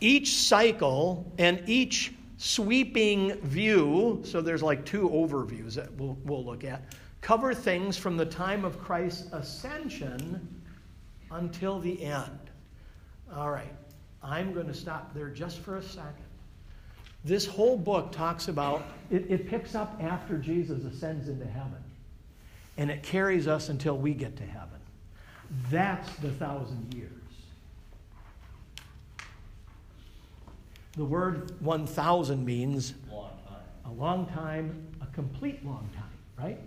Each 0.00 0.36
cycle 0.36 1.30
and 1.36 1.62
each 1.66 2.14
sweeping 2.38 3.34
view, 3.40 4.22
so 4.24 4.40
there's 4.40 4.62
like 4.62 4.86
two 4.86 5.06
overviews 5.10 5.74
that 5.74 5.92
we'll, 5.96 6.16
we'll 6.24 6.42
look 6.42 6.64
at, 6.64 6.94
cover 7.20 7.52
things 7.52 7.98
from 7.98 8.16
the 8.16 8.24
time 8.24 8.64
of 8.64 8.80
Christ's 8.80 9.30
ascension 9.34 10.62
until 11.30 11.78
the 11.78 12.02
end. 12.02 12.38
All 13.36 13.50
right, 13.50 13.74
I'm 14.22 14.54
going 14.54 14.68
to 14.68 14.74
stop 14.74 15.12
there 15.12 15.28
just 15.28 15.58
for 15.58 15.76
a 15.76 15.82
second. 15.82 16.24
This 17.24 17.46
whole 17.46 17.76
book 17.76 18.12
talks 18.12 18.48
about, 18.48 18.82
it, 19.10 19.30
it 19.30 19.48
picks 19.48 19.74
up 19.74 19.96
after 20.00 20.38
Jesus 20.38 20.84
ascends 20.84 21.28
into 21.28 21.46
heaven, 21.46 21.82
and 22.76 22.90
it 22.90 23.02
carries 23.02 23.46
us 23.46 23.68
until 23.68 23.96
we 23.96 24.12
get 24.12 24.36
to 24.38 24.44
heaven. 24.44 24.80
That's 25.70 26.12
the 26.16 26.30
thousand 26.30 26.94
years. 26.94 27.10
The 30.96 31.04
word 31.04 31.60
1,000 31.62 32.44
means 32.44 32.94
Long 33.10 33.30
a 33.86 33.90
long 33.92 34.26
time, 34.26 34.86
a 35.00 35.06
complete 35.14 35.64
long 35.64 35.88
time, 35.94 36.04
right? 36.38 36.58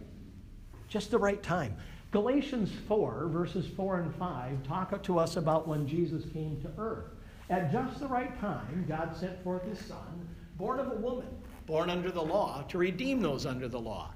Just 0.88 1.12
the 1.12 1.18
right 1.18 1.42
time. 1.42 1.76
Galatians 2.12 2.72
4, 2.88 3.28
verses 3.28 3.68
4 3.76 4.02
and 4.02 4.16
5, 4.16 4.64
talk 4.64 5.04
to 5.04 5.20
us 5.20 5.36
about 5.36 5.68
when 5.68 5.88
Jesus 5.88 6.24
came 6.32 6.62
to 6.62 6.72
earth. 6.78 7.06
At 7.50 7.72
just 7.72 8.00
the 8.00 8.08
right 8.08 8.40
time, 8.40 8.86
God 8.88 9.16
sent 9.16 9.44
forth 9.44 9.64
his 9.64 9.80
Son, 9.80 10.28
born 10.58 10.80
of 10.80 10.92
a 10.92 10.96
woman, 10.96 11.28
born 11.66 11.90
under 11.90 12.12
the 12.12 12.22
law, 12.22 12.64
to 12.70 12.78
redeem 12.78 13.22
those 13.22 13.46
under 13.46 13.68
the 13.68 13.80
law. 13.80 14.12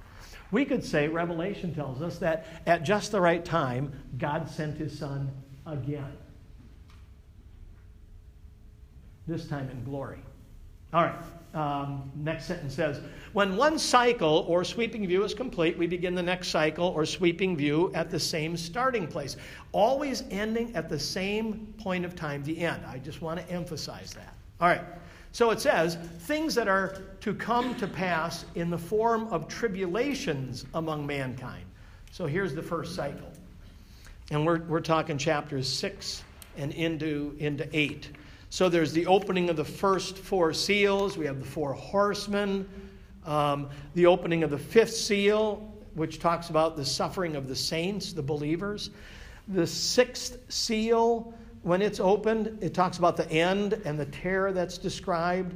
We 0.52 0.66
could 0.66 0.84
say, 0.84 1.08
Revelation 1.08 1.74
tells 1.76 2.02
us 2.02 2.18
that 2.20 2.48
at 2.66 2.84
just 2.84 3.12
the 3.12 3.22
right 3.22 3.44
time, 3.44 3.94
God 4.18 4.50
sent 4.50 4.78
his 4.78 4.98
Son 4.98 5.32
again. 5.66 6.18
This 9.28 9.48
time 9.48 9.70
in 9.70 9.84
glory. 9.84 10.20
All 10.92 11.04
right. 11.04 11.16
Um, 11.54 12.12
next 12.16 12.46
sentence 12.46 12.76
says, 12.76 13.02
when 13.34 13.58
one 13.58 13.78
cycle 13.78 14.46
or 14.48 14.64
sweeping 14.64 15.06
view 15.08 15.24
is 15.24 15.34
complete, 15.34 15.78
we 15.78 15.88
begin 15.88 16.16
the 16.16 16.24
next 16.24 16.50
cycle 16.50 16.88
or 16.88 17.06
sweeping 17.06 17.56
view 17.56 17.92
at 17.94 18.10
the 18.10 18.20
same 18.20 18.56
starting 18.56 19.08
place, 19.08 19.36
always 19.72 20.24
ending 20.32 20.76
at 20.76 20.90
the 20.90 21.00
same 21.00 21.74
point 21.80 22.06
of 22.06 22.16
time, 22.16 22.44
the 22.44 22.60
end. 22.60 22.84
I 22.88 23.00
just 23.00 23.22
want 23.22 23.40
to 23.40 23.52
emphasize 23.52 24.14
that. 24.14 24.36
All 24.62 24.68
right. 24.68 24.82
So 25.40 25.52
it 25.52 25.62
says, 25.62 25.96
things 25.96 26.54
that 26.56 26.68
are 26.68 27.02
to 27.22 27.34
come 27.34 27.74
to 27.76 27.88
pass 27.88 28.44
in 28.56 28.70
the 28.70 28.78
form 28.78 29.30
of 29.30 29.48
tribulations 29.48 30.66
among 30.74 31.08
mankind. 31.08 31.64
So 32.12 32.26
here's 32.26 32.54
the 32.54 32.62
first 32.62 32.94
cycle. 32.94 33.32
And 34.32 34.46
we're, 34.46 34.60
we're 34.64 34.82
talking 34.82 35.18
chapters 35.18 35.66
6 35.70 36.26
and 36.58 36.74
into, 36.74 37.38
into 37.40 37.66
8. 37.72 38.10
So 38.50 38.68
there's 38.68 38.92
the 38.92 39.06
opening 39.06 39.50
of 39.50 39.56
the 39.56 39.64
first 39.64 40.18
four 40.18 40.52
seals. 40.52 41.18
We 41.18 41.26
have 41.28 41.40
the 41.40 41.48
four 41.48 41.72
horsemen. 41.72 42.68
Um, 43.26 43.70
the 43.96 44.08
opening 44.08 44.44
of 44.44 44.50
the 44.50 44.60
fifth 44.60 44.94
seal, 44.94 45.74
which 45.94 46.20
talks 46.20 46.50
about 46.50 46.76
the 46.76 46.84
suffering 46.84 47.38
of 47.38 47.48
the 47.48 47.56
saints, 47.56 48.12
the 48.12 48.22
believers. 48.22 48.90
The 49.48 49.68
sixth 49.68 50.38
seal, 50.50 51.34
when 51.64 51.82
it's 51.82 52.00
opened, 52.00 52.58
it 52.62 52.74
talks 52.74 52.98
about 52.98 53.18
the 53.18 53.30
end 53.32 53.74
and 53.86 54.00
the 54.00 54.06
terror 54.06 54.52
that's 54.52 54.78
described. 54.78 55.56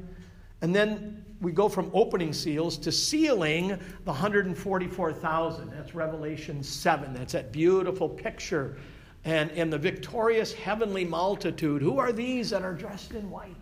And 0.62 0.76
then 0.76 1.24
we 1.42 1.52
go 1.52 1.68
from 1.68 1.92
opening 1.94 2.34
seals 2.34 2.78
to 2.80 2.92
sealing 2.92 3.70
the 3.70 4.12
144,000. 4.12 5.72
That's 5.72 5.94
Revelation 5.94 6.64
7. 6.64 7.14
That's 7.14 7.34
that 7.34 7.52
beautiful 7.52 8.10
picture 8.10 8.78
and, 9.26 9.52
and 9.52 9.72
the 9.72 9.78
victorious 9.78 10.54
heavenly 10.54 11.06
multitude. 11.06 11.82
Who 11.82 11.98
are 12.00 12.12
these 12.12 12.50
that 12.50 12.64
are 12.64 12.74
dressed 12.74 13.12
in 13.12 13.30
white? 13.30 13.56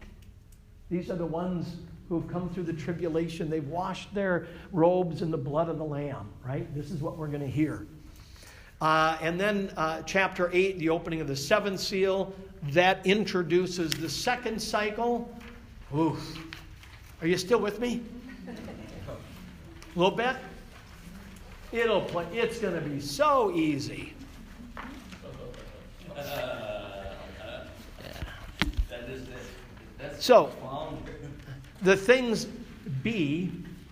These 0.89 1.09
are 1.09 1.15
the 1.15 1.25
ones 1.25 1.77
who've 2.09 2.27
come 2.27 2.49
through 2.49 2.63
the 2.63 2.73
tribulation. 2.73 3.49
They've 3.49 3.67
washed 3.67 4.13
their 4.13 4.47
robes 4.71 5.21
in 5.21 5.31
the 5.31 5.37
blood 5.37 5.69
of 5.69 5.77
the 5.77 5.85
Lamb, 5.85 6.29
right? 6.43 6.73
This 6.75 6.91
is 6.91 7.01
what 7.01 7.17
we're 7.17 7.27
going 7.27 7.41
to 7.41 7.47
hear. 7.47 7.87
Uh, 8.81 9.15
and 9.21 9.39
then 9.39 9.71
uh, 9.77 10.01
chapter 10.07 10.49
8, 10.51 10.79
the 10.79 10.89
opening 10.89 11.21
of 11.21 11.27
the 11.27 11.35
seventh 11.35 11.79
seal, 11.79 12.33
that 12.69 13.05
introduces 13.05 13.91
the 13.91 14.09
second 14.09 14.59
cycle. 14.59 15.31
Oof. 15.95 16.39
Are 17.21 17.27
you 17.27 17.37
still 17.37 17.59
with 17.59 17.79
me? 17.79 18.01
A 18.47 18.55
little 19.99 20.15
bit? 20.15 20.35
It'll 21.71 22.01
play, 22.01 22.25
it's 22.33 22.57
going 22.57 22.73
to 22.73 22.81
be 22.81 22.99
so 22.99 23.51
easy. 23.51 24.13
That 26.15 27.17
is, 29.09 29.27
that, 29.99 30.21
So- 30.21 30.51
The 31.83 31.95
things 31.95 32.47
B, 33.03 33.51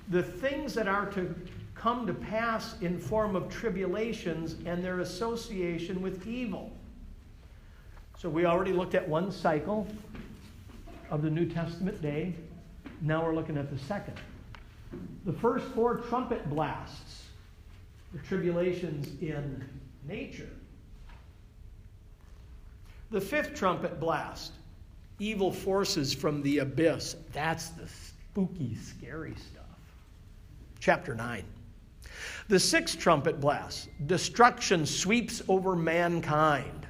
the 0.10 0.24
things 0.24 0.74
that 0.74 0.88
are 0.88 1.06
to 1.12 1.36
come 1.80 2.06
to 2.06 2.14
pass 2.14 2.76
in 2.82 3.00
form 3.00 3.38
of 3.38 3.48
tribulations 3.48 4.58
and 4.66 4.84
their 4.84 5.00
association 5.00 6.02
with 6.02 6.28
evil. 6.28 6.74
So 8.18 8.28
we 8.28 8.46
already 8.46 8.74
looked 8.74 8.96
at 8.96 9.08
one 9.08 9.32
cycle 9.32 9.88
of 11.10 11.22
the 11.22 11.30
New 11.30 11.46
Testament 11.46 12.02
day. 12.02 12.36
Now 13.02 13.24
we're 13.24 13.34
looking 13.34 13.58
at 13.58 13.72
the 13.72 13.80
second. 13.80 14.20
The 15.24 15.32
first 15.32 15.66
four 15.68 16.00
trumpet 16.10 16.50
blasts, 16.50 17.24
the 18.12 18.20
tribulations 18.20 19.08
in 19.22 19.64
nature. 20.06 20.50
The 23.10 23.22
fifth 23.22 23.56
trumpet 23.56 24.02
blast, 24.02 24.52
evil 25.18 25.50
forces 25.50 26.14
from 26.14 26.44
the 26.44 26.58
abyss. 26.58 27.16
That's 27.32 27.70
the 27.70 27.88
spooky, 27.88 28.76
scary 28.76 29.36
stuff. 29.36 29.64
Chapter 30.82 31.16
9. 31.16 31.46
The 32.48 32.60
sixth 32.60 33.00
trumpet 33.00 33.40
blast, 33.40 33.90
destruction 34.08 34.86
sweeps 34.86 35.42
over 35.48 35.76
mankind. 35.76 36.88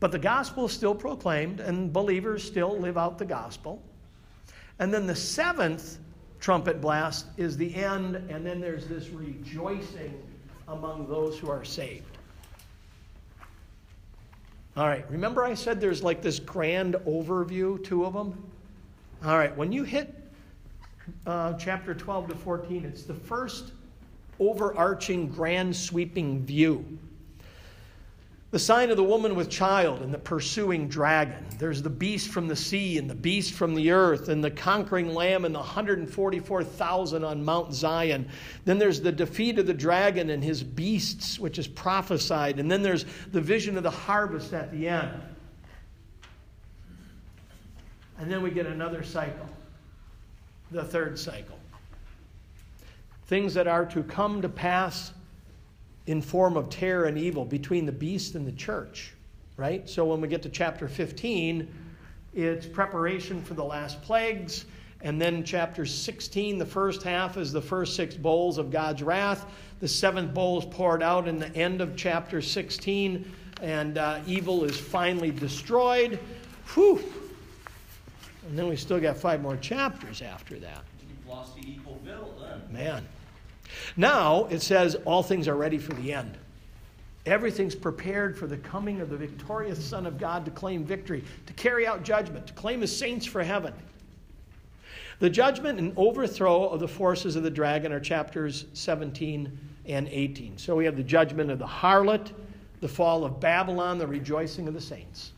But 0.00 0.12
the 0.12 0.18
gospel 0.18 0.64
is 0.64 0.72
still 0.72 0.94
proclaimed, 0.94 1.60
and 1.60 1.92
believers 1.92 2.42
still 2.42 2.78
live 2.78 2.96
out 2.96 3.18
the 3.18 3.26
gospel. 3.26 3.82
And 4.78 4.92
then 4.92 5.06
the 5.06 5.14
seventh 5.14 5.98
trumpet 6.40 6.80
blast 6.80 7.26
is 7.36 7.56
the 7.56 7.74
end, 7.74 8.16
and 8.16 8.44
then 8.44 8.60
there's 8.60 8.86
this 8.86 9.10
rejoicing 9.10 10.20
among 10.68 11.06
those 11.06 11.38
who 11.38 11.50
are 11.50 11.64
saved. 11.64 12.16
All 14.76 14.86
right, 14.86 15.04
remember 15.10 15.44
I 15.44 15.52
said 15.52 15.80
there's 15.80 16.02
like 16.02 16.22
this 16.22 16.38
grand 16.38 16.94
overview, 17.06 17.84
two 17.84 18.06
of 18.06 18.14
them? 18.14 18.42
All 19.22 19.36
right, 19.36 19.54
when 19.56 19.70
you 19.70 19.82
hit 19.82 20.14
uh, 21.26 21.54
chapter 21.54 21.94
12 21.94 22.28
to 22.28 22.34
14, 22.34 22.84
it's 22.84 23.04
the 23.04 23.14
first 23.14 23.72
overarching, 24.38 25.28
grand 25.28 25.74
sweeping 25.74 26.44
view. 26.44 26.98
The 28.50 28.58
sign 28.58 28.90
of 28.90 28.96
the 28.96 29.04
woman 29.04 29.36
with 29.36 29.48
child 29.48 30.02
and 30.02 30.12
the 30.12 30.18
pursuing 30.18 30.88
dragon. 30.88 31.46
There's 31.56 31.82
the 31.82 31.90
beast 31.90 32.30
from 32.30 32.48
the 32.48 32.56
sea 32.56 32.98
and 32.98 33.08
the 33.08 33.14
beast 33.14 33.52
from 33.52 33.76
the 33.76 33.92
earth 33.92 34.28
and 34.28 34.42
the 34.42 34.50
conquering 34.50 35.14
lamb 35.14 35.44
and 35.44 35.54
the 35.54 35.60
144,000 35.60 37.24
on 37.24 37.44
Mount 37.44 37.72
Zion. 37.72 38.28
Then 38.64 38.78
there's 38.78 39.00
the 39.00 39.12
defeat 39.12 39.60
of 39.60 39.68
the 39.68 39.74
dragon 39.74 40.30
and 40.30 40.42
his 40.42 40.64
beasts, 40.64 41.38
which 41.38 41.60
is 41.60 41.68
prophesied. 41.68 42.58
And 42.58 42.68
then 42.68 42.82
there's 42.82 43.04
the 43.30 43.40
vision 43.40 43.76
of 43.76 43.84
the 43.84 43.90
harvest 43.90 44.52
at 44.52 44.72
the 44.72 44.88
end. 44.88 45.22
And 48.18 48.28
then 48.28 48.42
we 48.42 48.50
get 48.50 48.66
another 48.66 49.04
cycle, 49.04 49.48
the 50.70 50.84
third 50.84 51.18
cycle. 51.18 51.58
Things 53.26 53.54
that 53.54 53.66
are 53.66 53.86
to 53.86 54.02
come 54.02 54.42
to 54.42 54.48
pass 54.48 55.12
in 56.06 56.20
form 56.20 56.56
of 56.56 56.70
terror 56.70 57.04
and 57.04 57.16
evil 57.16 57.44
between 57.44 57.86
the 57.86 57.92
beast 57.92 58.34
and 58.34 58.46
the 58.46 58.52
church, 58.52 59.12
right? 59.56 59.88
So 59.88 60.04
when 60.04 60.20
we 60.20 60.28
get 60.28 60.42
to 60.42 60.48
chapter 60.48 60.88
15, 60.88 61.68
it's 62.34 62.66
preparation 62.66 63.42
for 63.42 63.54
the 63.54 63.64
last 63.64 64.00
plagues. 64.02 64.64
And 65.02 65.20
then 65.20 65.44
chapter 65.44 65.86
16, 65.86 66.58
the 66.58 66.66
first 66.66 67.02
half 67.02 67.36
is 67.36 67.52
the 67.52 67.62
first 67.62 67.96
six 67.96 68.14
bowls 68.14 68.58
of 68.58 68.70
God's 68.70 69.02
wrath. 69.02 69.46
The 69.80 69.88
seventh 69.88 70.34
bowl 70.34 70.58
is 70.58 70.66
poured 70.66 71.02
out 71.02 71.26
in 71.26 71.38
the 71.38 71.54
end 71.56 71.80
of 71.80 71.96
chapter 71.96 72.42
16, 72.42 73.32
and 73.62 73.96
uh, 73.96 74.20
evil 74.26 74.64
is 74.64 74.78
finally 74.78 75.30
destroyed. 75.30 76.18
Whew. 76.74 77.02
And 78.50 78.58
then 78.58 78.68
we 78.68 78.74
still 78.74 78.98
got 78.98 79.16
five 79.16 79.40
more 79.40 79.56
chapters 79.56 80.22
after 80.22 80.58
that. 80.58 80.82
You've 81.08 81.32
lost 81.32 81.54
the 81.54 81.62
equal 81.70 82.00
bill 82.04 82.34
then. 82.40 82.60
Man. 82.72 83.06
Now 83.96 84.46
it 84.46 84.60
says 84.60 84.96
all 85.04 85.22
things 85.22 85.46
are 85.46 85.54
ready 85.54 85.78
for 85.78 85.94
the 85.94 86.12
end. 86.12 86.36
Everything's 87.26 87.76
prepared 87.76 88.36
for 88.36 88.48
the 88.48 88.56
coming 88.56 89.00
of 89.00 89.08
the 89.08 89.16
victorious 89.16 89.82
Son 89.82 90.04
of 90.04 90.18
God 90.18 90.44
to 90.46 90.50
claim 90.50 90.84
victory, 90.84 91.22
to 91.46 91.52
carry 91.52 91.86
out 91.86 92.02
judgment, 92.02 92.48
to 92.48 92.52
claim 92.54 92.80
his 92.80 92.94
saints 92.94 93.24
for 93.24 93.44
heaven. 93.44 93.72
The 95.20 95.30
judgment 95.30 95.78
and 95.78 95.92
overthrow 95.96 96.70
of 96.70 96.80
the 96.80 96.88
forces 96.88 97.36
of 97.36 97.44
the 97.44 97.50
dragon 97.50 97.92
are 97.92 98.00
chapters 98.00 98.64
17 98.72 99.56
and 99.86 100.08
18. 100.08 100.58
So 100.58 100.74
we 100.74 100.84
have 100.86 100.96
the 100.96 101.04
judgment 101.04 101.52
of 101.52 101.60
the 101.60 101.66
harlot, 101.66 102.32
the 102.80 102.88
fall 102.88 103.24
of 103.24 103.38
Babylon, 103.38 103.98
the 103.98 104.08
rejoicing 104.08 104.66
of 104.66 104.74
the 104.74 104.80
saints. 104.80 105.34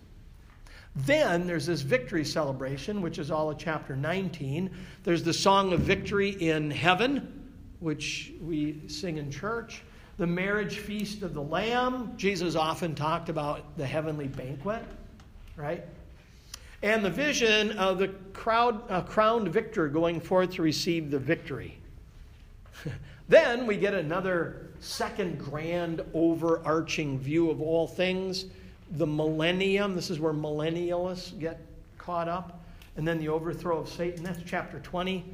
Then 0.95 1.47
there's 1.47 1.67
this 1.67 1.81
victory 1.81 2.25
celebration, 2.25 3.01
which 3.01 3.19
is 3.19 3.31
all 3.31 3.51
of 3.51 3.59
chapter 3.59 3.97
19. 3.97 4.71
There's 5.05 5.23
the 5.23 5.33
song 5.33 5.73
of 5.73 5.81
victory 5.81 6.31
in 6.31 6.71
heaven, 6.71 7.51
which 7.81 8.33
we 8.43 8.83
sing 8.89 9.17
in 9.17 9.31
church. 9.31 9.83
The 10.19 10.27
marriage 10.27 10.79
feast 10.79 11.23
of 11.23 11.33
the 11.33 11.43
Lamb. 11.43 12.13
Jesus 12.19 12.57
often 12.57 12.95
talked 12.95 13.31
about 13.31 13.77
the 13.79 13.87
heavenly 13.87 14.29
banquet, 14.29 14.85
right? 15.57 15.83
And 16.83 17.03
the 17.03 17.11
vision 17.11 17.73
of 17.79 17.99
the 17.99 18.09
crowd, 18.35 18.83
uh, 18.91 19.01
crowned 19.03 19.49
victor 19.49 19.89
going 19.89 20.21
forth 20.21 20.51
to 20.55 20.63
receive 20.63 21.11
the 21.11 21.19
victory. 21.19 21.79
then 23.29 23.67
we 23.67 23.79
get 23.79 23.95
another 23.95 24.69
second 24.81 25.39
grand 25.39 26.03
overarching 26.13 27.19
view 27.19 27.51
of 27.51 27.63
all 27.63 27.87
things 27.87 28.47
the 28.93 29.07
millennium. 29.07 29.95
This 29.95 30.11
is 30.11 30.21
where 30.21 30.33
millennialists 30.33 31.39
get 31.39 31.61
caught 31.99 32.29
up. 32.29 32.61
And 32.97 33.09
then 33.09 33.19
the 33.19 33.29
overthrow 33.29 33.79
of 33.79 33.89
Satan. 33.89 34.23
That's 34.23 34.43
chapter 34.45 34.79
20. 34.81 35.25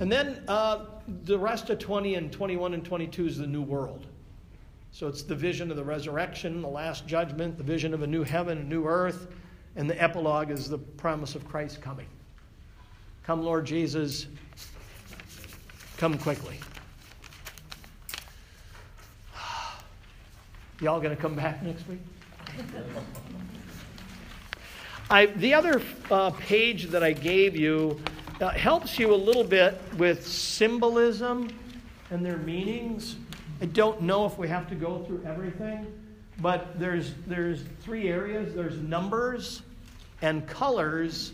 And 0.00 0.10
then 0.10 0.42
uh, 0.48 0.86
the 1.24 1.38
rest 1.38 1.68
of 1.68 1.78
20 1.78 2.14
and 2.14 2.32
21 2.32 2.72
and 2.74 2.84
22 2.84 3.26
is 3.26 3.38
the 3.38 3.46
new 3.46 3.62
world. 3.62 4.06
So 4.90 5.08
it's 5.08 5.22
the 5.22 5.34
vision 5.34 5.70
of 5.70 5.76
the 5.76 5.84
resurrection, 5.84 6.62
the 6.62 6.68
last 6.68 7.06
judgment, 7.06 7.58
the 7.58 7.64
vision 7.64 7.92
of 7.92 8.02
a 8.02 8.06
new 8.06 8.22
heaven, 8.22 8.58
a 8.58 8.64
new 8.64 8.86
earth. 8.86 9.26
And 9.76 9.90
the 9.90 10.00
epilogue 10.00 10.50
is 10.50 10.68
the 10.68 10.78
promise 10.78 11.34
of 11.34 11.46
Christ 11.46 11.82
coming. 11.82 12.06
Come, 13.24 13.42
Lord 13.42 13.66
Jesus, 13.66 14.26
come 15.98 16.16
quickly. 16.16 16.58
Y'all 20.80 21.00
to 21.02 21.16
come 21.16 21.34
back 21.34 21.62
next 21.62 21.86
week? 21.88 21.98
I, 25.10 25.26
the 25.26 25.54
other 25.54 25.82
uh, 26.10 26.30
page 26.30 26.86
that 26.86 27.02
I 27.02 27.12
gave 27.12 27.56
you 27.56 28.00
uh, 28.40 28.48
helps 28.50 28.98
you 28.98 29.14
a 29.14 29.16
little 29.16 29.44
bit 29.44 29.80
with 29.96 30.26
symbolism 30.26 31.50
and 32.10 32.24
their 32.24 32.38
meanings. 32.38 33.16
I 33.60 33.66
don't 33.66 34.02
know 34.02 34.26
if 34.26 34.38
we 34.38 34.48
have 34.48 34.68
to 34.70 34.74
go 34.74 35.04
through 35.04 35.22
everything, 35.24 35.86
but 36.40 36.78
there's, 36.78 37.14
there's 37.26 37.62
three 37.80 38.08
areas 38.08 38.54
there's 38.54 38.78
numbers 38.78 39.62
and 40.22 40.46
colors 40.46 41.32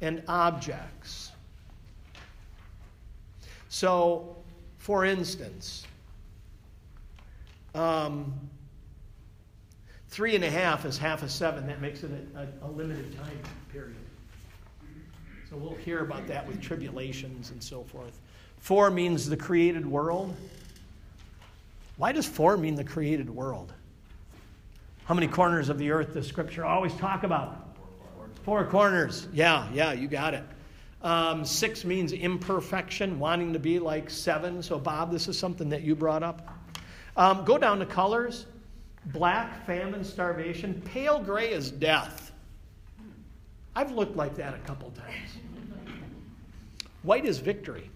and 0.00 0.22
objects. 0.26 1.32
So, 3.68 4.36
for 4.78 5.04
instance, 5.04 5.86
um, 7.74 8.34
Three 10.10 10.34
and 10.34 10.42
a 10.42 10.50
half 10.50 10.84
is 10.84 10.98
half 10.98 11.22
a 11.22 11.28
seven. 11.28 11.68
That 11.68 11.80
makes 11.80 12.02
it 12.02 12.10
a, 12.34 12.40
a, 12.40 12.68
a, 12.68 12.70
limited 12.70 13.16
time 13.16 13.38
period. 13.72 13.94
So 15.48 15.56
we'll 15.56 15.76
hear 15.76 16.00
about 16.00 16.26
that 16.26 16.46
with 16.48 16.60
tribulations 16.60 17.50
and 17.50 17.62
so 17.62 17.84
forth. 17.84 18.18
Four 18.58 18.90
means 18.90 19.28
the 19.28 19.36
created 19.36 19.86
world. 19.86 20.34
Why 21.96 22.10
does 22.10 22.26
four 22.26 22.56
mean 22.56 22.74
the 22.74 22.84
created 22.84 23.30
world? 23.30 23.72
How 25.04 25.14
many 25.14 25.28
corners 25.28 25.68
of 25.68 25.78
the 25.78 25.92
earth 25.92 26.14
does 26.14 26.26
Scripture 26.26 26.64
always 26.64 26.94
talk 26.94 27.22
about? 27.22 27.76
Four 28.44 28.64
corners. 28.66 29.28
Yeah, 29.32 29.68
yeah, 29.72 29.92
you 29.92 30.08
got 30.08 30.34
it. 30.34 30.44
Um, 31.02 31.44
six 31.44 31.84
means 31.84 32.12
imperfection, 32.12 33.18
wanting 33.20 33.52
to 33.52 33.58
be 33.60 33.78
like 33.78 34.10
seven. 34.10 34.60
So, 34.60 34.78
Bob, 34.78 35.12
this 35.12 35.28
is 35.28 35.38
something 35.38 35.68
that 35.68 35.82
you 35.82 35.94
brought 35.94 36.24
up. 36.24 36.52
Um, 37.16 37.44
go 37.44 37.58
down 37.58 37.78
to 37.78 37.86
colors. 37.86 38.46
Black, 39.06 39.64
famine, 39.66 40.04
starvation. 40.04 40.80
Pale 40.84 41.20
gray 41.20 41.50
is 41.50 41.70
death. 41.70 42.32
I've 43.74 43.92
looked 43.92 44.16
like 44.16 44.36
that 44.36 44.54
a 44.54 44.58
couple 44.58 44.90
times. 44.90 45.30
White 47.02 47.24
is 47.24 47.38
victory. 47.38 47.90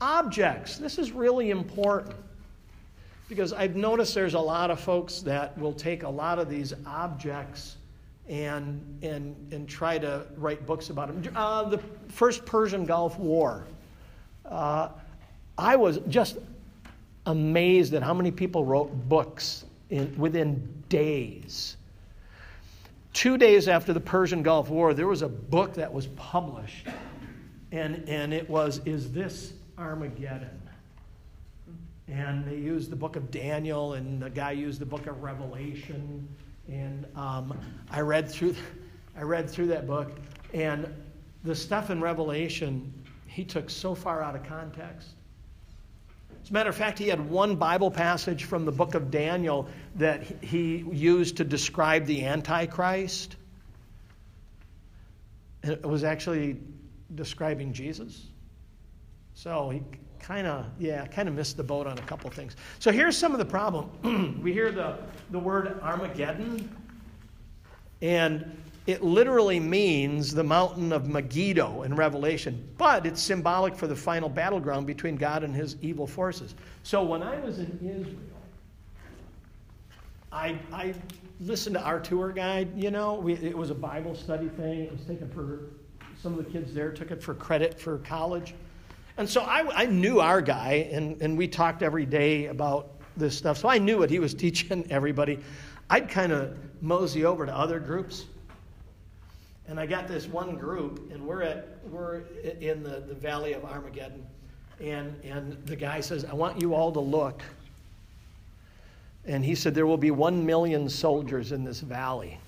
Objects. 0.00 0.78
This 0.78 0.98
is 0.98 1.12
really 1.12 1.50
important 1.50 2.14
because 3.28 3.52
I've 3.52 3.74
noticed 3.74 4.14
there's 4.14 4.34
a 4.34 4.40
lot 4.40 4.70
of 4.70 4.78
folks 4.78 5.20
that 5.20 5.56
will 5.58 5.72
take 5.72 6.02
a 6.02 6.08
lot 6.08 6.38
of 6.38 6.48
these 6.48 6.72
objects 6.86 7.76
and, 8.28 8.80
and, 9.02 9.34
and 9.52 9.68
try 9.68 9.98
to 9.98 10.26
write 10.36 10.66
books 10.66 10.90
about 10.90 11.08
them. 11.08 11.34
Uh, 11.34 11.64
the 11.64 11.78
first 12.08 12.44
Persian 12.44 12.84
Gulf 12.84 13.18
War. 13.18 13.66
Uh, 14.44 14.90
I 15.56 15.76
was 15.76 15.98
just 16.08 16.38
amazed 17.26 17.94
at 17.94 18.02
how 18.02 18.14
many 18.14 18.30
people 18.30 18.64
wrote 18.64 18.90
books 19.08 19.64
in, 19.90 20.16
within 20.18 20.82
days. 20.88 21.76
Two 23.12 23.38
days 23.38 23.68
after 23.68 23.92
the 23.92 24.00
Persian 24.00 24.42
Gulf 24.42 24.68
War, 24.68 24.92
there 24.92 25.06
was 25.06 25.22
a 25.22 25.28
book 25.28 25.74
that 25.74 25.92
was 25.92 26.08
published, 26.08 26.88
and, 27.72 28.08
and 28.08 28.34
it 28.34 28.48
was 28.48 28.80
Is 28.84 29.12
This 29.12 29.52
Armageddon? 29.78 30.60
And 32.08 32.44
they 32.44 32.56
used 32.56 32.90
the 32.90 32.96
book 32.96 33.16
of 33.16 33.30
Daniel, 33.30 33.94
and 33.94 34.20
the 34.20 34.28
guy 34.28 34.50
used 34.50 34.80
the 34.80 34.86
book 34.86 35.06
of 35.06 35.22
Revelation. 35.22 36.28
And 36.68 37.06
um, 37.16 37.58
I 37.90 38.00
read 38.00 38.28
through, 38.28 38.54
I 39.16 39.22
read 39.22 39.48
through 39.48 39.68
that 39.68 39.86
book, 39.86 40.12
and 40.52 40.92
the 41.44 41.54
stuff 41.54 41.90
in 41.90 42.00
Revelation 42.00 42.92
he 43.26 43.44
took 43.44 43.68
so 43.70 43.94
far 43.94 44.22
out 44.22 44.36
of 44.36 44.44
context. 44.44 45.10
As 46.44 46.50
a 46.50 46.52
matter 46.52 46.68
of 46.68 46.76
fact, 46.76 46.98
he 46.98 47.08
had 47.08 47.26
one 47.30 47.56
Bible 47.56 47.90
passage 47.90 48.44
from 48.44 48.66
the 48.66 48.70
book 48.70 48.94
of 48.94 49.10
Daniel 49.10 49.66
that 49.94 50.44
he 50.44 50.84
used 50.92 51.38
to 51.38 51.44
describe 51.44 52.04
the 52.04 52.26
Antichrist. 52.26 53.36
It 55.62 55.82
was 55.86 56.04
actually 56.04 56.58
describing 57.14 57.72
Jesus. 57.72 58.26
So 59.32 59.70
he 59.70 59.82
kind 60.20 60.46
of, 60.46 60.66
yeah, 60.78 61.06
kind 61.06 61.30
of 61.30 61.34
missed 61.34 61.56
the 61.56 61.64
boat 61.64 61.86
on 61.86 61.96
a 61.96 62.02
couple 62.02 62.28
things. 62.28 62.56
So 62.78 62.92
here's 62.92 63.16
some 63.16 63.32
of 63.32 63.38
the 63.38 63.46
problem. 63.46 64.38
we 64.42 64.52
hear 64.52 64.70
the, 64.70 64.98
the 65.30 65.38
word 65.38 65.80
Armageddon, 65.80 66.76
and 68.02 68.54
it 68.86 69.02
literally 69.02 69.58
means 69.58 70.34
the 70.34 70.44
mountain 70.44 70.92
of 70.92 71.08
Megiddo 71.08 71.82
in 71.82 71.96
Revelation, 71.96 72.68
but 72.76 73.06
it's 73.06 73.22
symbolic 73.22 73.74
for 73.74 73.86
the 73.86 73.96
final 73.96 74.28
battleground 74.28 74.86
between 74.86 75.16
God 75.16 75.42
and 75.42 75.54
his 75.54 75.76
evil 75.80 76.06
forces. 76.06 76.54
So 76.82 77.02
when 77.02 77.22
I 77.22 77.40
was 77.40 77.58
in 77.58 77.78
Israel, 77.82 78.18
I, 80.30 80.58
I 80.70 80.94
listened 81.40 81.76
to 81.76 81.82
our 81.82 81.98
tour 81.98 82.30
guide, 82.32 82.76
you 82.76 82.90
know, 82.90 83.14
we, 83.14 83.34
it 83.34 83.56
was 83.56 83.70
a 83.70 83.74
Bible 83.74 84.14
study 84.14 84.48
thing. 84.48 84.80
It 84.80 84.92
was 84.92 85.02
taken 85.02 85.30
for, 85.30 85.60
some 86.20 86.38
of 86.38 86.44
the 86.44 86.50
kids 86.50 86.72
there 86.72 86.90
took 86.90 87.10
it 87.10 87.22
for 87.22 87.34
credit 87.34 87.78
for 87.78 87.98
college. 87.98 88.54
And 89.16 89.28
so 89.28 89.42
I, 89.42 89.82
I 89.82 89.86
knew 89.86 90.20
our 90.20 90.40
guy, 90.40 90.88
and, 90.90 91.20
and 91.22 91.38
we 91.38 91.48
talked 91.48 91.82
every 91.82 92.06
day 92.06 92.46
about 92.46 92.90
this 93.16 93.36
stuff. 93.36 93.58
So 93.58 93.68
I 93.68 93.78
knew 93.78 93.98
what 93.98 94.10
he 94.10 94.18
was 94.18 94.34
teaching 94.34 94.86
everybody. 94.90 95.38
I'd 95.88 96.08
kind 96.08 96.32
of 96.32 96.56
mosey 96.82 97.24
over 97.24 97.46
to 97.46 97.54
other 97.54 97.78
groups 97.78 98.26
and 99.66 99.80
I 99.80 99.86
got 99.86 100.08
this 100.08 100.26
one 100.26 100.56
group, 100.56 101.10
and 101.12 101.26
we're 101.26 101.42
at 101.42 101.78
we're 101.90 102.22
in 102.60 102.82
the, 102.82 103.00
the 103.00 103.14
valley 103.14 103.54
of 103.54 103.64
Armageddon, 103.64 104.26
and 104.80 105.14
and 105.24 105.56
the 105.66 105.76
guy 105.76 106.00
says, 106.00 106.24
"I 106.24 106.34
want 106.34 106.60
you 106.60 106.74
all 106.74 106.92
to 106.92 107.00
look." 107.00 107.42
And 109.24 109.44
he 109.44 109.54
said, 109.54 109.74
"There 109.74 109.86
will 109.86 109.96
be 109.96 110.10
one 110.10 110.44
million 110.44 110.88
soldiers 110.88 111.52
in 111.52 111.64
this 111.64 111.80
valley." 111.80 112.38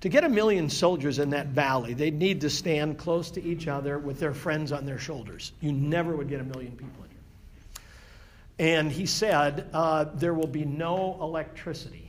To 0.00 0.08
get 0.10 0.22
a 0.22 0.28
million 0.28 0.68
soldiers 0.68 1.18
in 1.18 1.30
that 1.30 1.48
valley, 1.48 1.94
they'd 1.94 2.18
need 2.18 2.42
to 2.42 2.50
stand 2.50 2.98
close 2.98 3.30
to 3.32 3.42
each 3.42 3.68
other 3.68 3.98
with 3.98 4.20
their 4.20 4.34
friends 4.34 4.70
on 4.70 4.84
their 4.84 4.98
shoulders. 4.98 5.52
You 5.62 5.72
never 5.72 6.14
would 6.14 6.28
get 6.28 6.40
a 6.40 6.44
million 6.44 6.72
people 6.72 7.04
in 7.04 7.10
here. 7.10 8.76
And 8.76 8.92
he 8.92 9.06
said, 9.06 9.70
uh, 9.72 10.04
There 10.14 10.34
will 10.34 10.46
be 10.46 10.66
no 10.66 11.16
electricity 11.22 12.03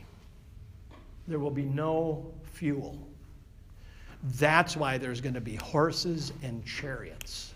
there 1.28 1.38
will 1.38 1.50
be 1.50 1.64
no 1.64 2.32
fuel. 2.52 2.98
That's 4.38 4.76
why 4.76 4.98
there's 4.98 5.20
going 5.20 5.34
to 5.34 5.40
be 5.40 5.56
horses 5.56 6.32
and 6.42 6.64
chariots. 6.64 7.52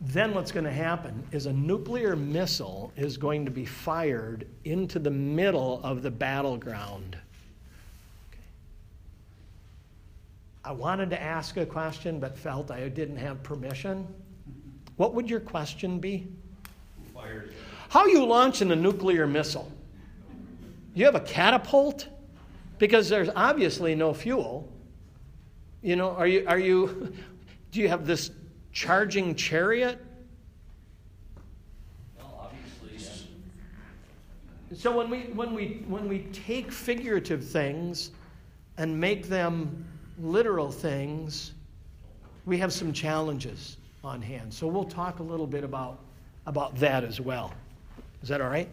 Then 0.00 0.32
what's 0.32 0.52
going 0.52 0.64
to 0.64 0.72
happen 0.72 1.24
is 1.32 1.46
a 1.46 1.52
nuclear 1.52 2.14
missile 2.14 2.92
is 2.96 3.16
going 3.16 3.44
to 3.44 3.50
be 3.50 3.64
fired 3.64 4.46
into 4.64 4.98
the 4.98 5.10
middle 5.10 5.80
of 5.82 6.02
the 6.02 6.10
battleground. 6.10 7.16
Okay. 8.30 8.42
I 10.64 10.72
wanted 10.72 11.10
to 11.10 11.20
ask 11.20 11.56
a 11.56 11.66
question 11.66 12.20
but 12.20 12.38
felt 12.38 12.70
I 12.70 12.88
didn't 12.88 13.16
have 13.16 13.42
permission. 13.42 14.06
What 14.96 15.14
would 15.14 15.28
your 15.28 15.40
question 15.40 15.98
be? 15.98 16.28
How 17.88 18.06
you 18.06 18.24
launching 18.24 18.70
a 18.70 18.76
nuclear 18.76 19.26
missile? 19.26 19.72
You 21.00 21.06
have 21.06 21.14
a 21.14 21.20
catapult? 21.20 22.08
Because 22.78 23.08
there's 23.08 23.28
obviously 23.34 23.94
no 23.94 24.14
fuel. 24.14 24.68
You 25.82 25.96
know, 25.96 26.10
are 26.10 26.26
you, 26.26 26.44
are 26.46 26.58
you, 26.58 27.12
do 27.72 27.80
you 27.80 27.88
have 27.88 28.06
this 28.06 28.30
charging 28.72 29.34
chariot? 29.34 30.04
Well, 32.16 32.50
obviously. 32.90 33.28
So 34.74 34.96
when 34.96 35.10
we, 35.10 35.20
when, 35.34 35.54
we, 35.54 35.84
when 35.88 36.08
we 36.08 36.20
take 36.32 36.72
figurative 36.72 37.44
things 37.44 38.10
and 38.76 38.98
make 38.98 39.28
them 39.28 39.84
literal 40.20 40.70
things, 40.70 41.52
we 42.44 42.58
have 42.58 42.72
some 42.72 42.92
challenges 42.92 43.76
on 44.02 44.22
hand. 44.22 44.52
So 44.52 44.66
we'll 44.66 44.84
talk 44.84 45.18
a 45.18 45.22
little 45.22 45.46
bit 45.46 45.64
about, 45.64 45.98
about 46.46 46.76
that 46.76 47.04
as 47.04 47.20
well. 47.20 47.52
Is 48.22 48.28
that 48.28 48.40
all 48.40 48.48
right? 48.48 48.68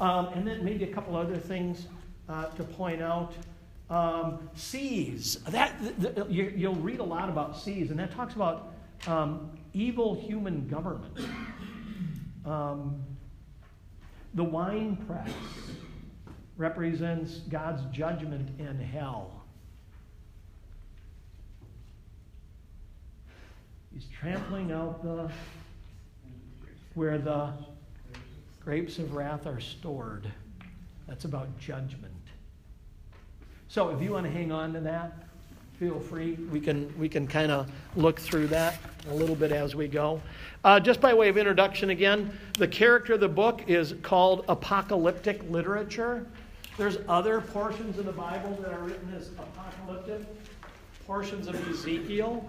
Um, 0.00 0.28
and 0.28 0.46
then 0.46 0.64
maybe 0.64 0.84
a 0.84 0.92
couple 0.92 1.16
other 1.16 1.36
things 1.36 1.86
uh, 2.28 2.46
to 2.46 2.64
point 2.64 3.02
out. 3.02 3.32
Um, 3.90 4.50
seas. 4.54 5.38
That 5.48 5.72
the, 5.98 6.10
the, 6.10 6.26
you, 6.26 6.68
will 6.68 6.76
read 6.76 7.00
a 7.00 7.04
lot 7.04 7.30
about 7.30 7.58
seas, 7.58 7.90
and 7.90 7.98
that 7.98 8.12
talks 8.12 8.34
about 8.34 8.74
um, 9.06 9.50
evil 9.72 10.14
human 10.14 10.68
government. 10.68 11.18
Um, 12.44 13.02
the 14.34 14.44
wine 14.44 14.96
press 15.06 15.30
represents 16.58 17.38
God's 17.48 17.82
judgment 17.96 18.60
in 18.60 18.78
hell. 18.78 19.38
He's 23.92 24.06
trampling 24.20 24.70
out 24.70 25.02
the 25.02 25.30
where 26.94 27.18
the 27.18 27.52
Grapes 28.68 28.98
of 28.98 29.14
wrath 29.14 29.46
are 29.46 29.60
stored. 29.60 30.30
That's 31.06 31.24
about 31.24 31.58
judgment. 31.58 32.12
So 33.68 33.88
if 33.88 34.02
you 34.02 34.12
want 34.12 34.26
to 34.26 34.30
hang 34.30 34.52
on 34.52 34.74
to 34.74 34.80
that, 34.80 35.24
feel 35.78 35.98
free. 35.98 36.34
We 36.52 36.60
can, 36.60 36.92
we 36.98 37.08
can 37.08 37.26
kind 37.26 37.50
of 37.50 37.70
look 37.96 38.20
through 38.20 38.48
that 38.48 38.76
a 39.08 39.14
little 39.14 39.34
bit 39.34 39.52
as 39.52 39.74
we 39.74 39.88
go. 39.88 40.20
Uh, 40.64 40.78
just 40.78 41.00
by 41.00 41.14
way 41.14 41.30
of 41.30 41.38
introduction 41.38 41.88
again, 41.88 42.30
the 42.58 42.68
character 42.68 43.14
of 43.14 43.20
the 43.20 43.28
book 43.28 43.62
is 43.68 43.94
called 44.02 44.44
apocalyptic 44.50 45.48
literature. 45.48 46.26
There's 46.76 46.98
other 47.08 47.40
portions 47.40 47.96
of 47.96 48.04
the 48.04 48.12
Bible 48.12 48.54
that 48.60 48.70
are 48.70 48.82
written 48.82 49.14
as 49.16 49.30
apocalyptic, 49.30 50.26
portions 51.06 51.48
of 51.48 51.54
Ezekiel. 51.70 52.46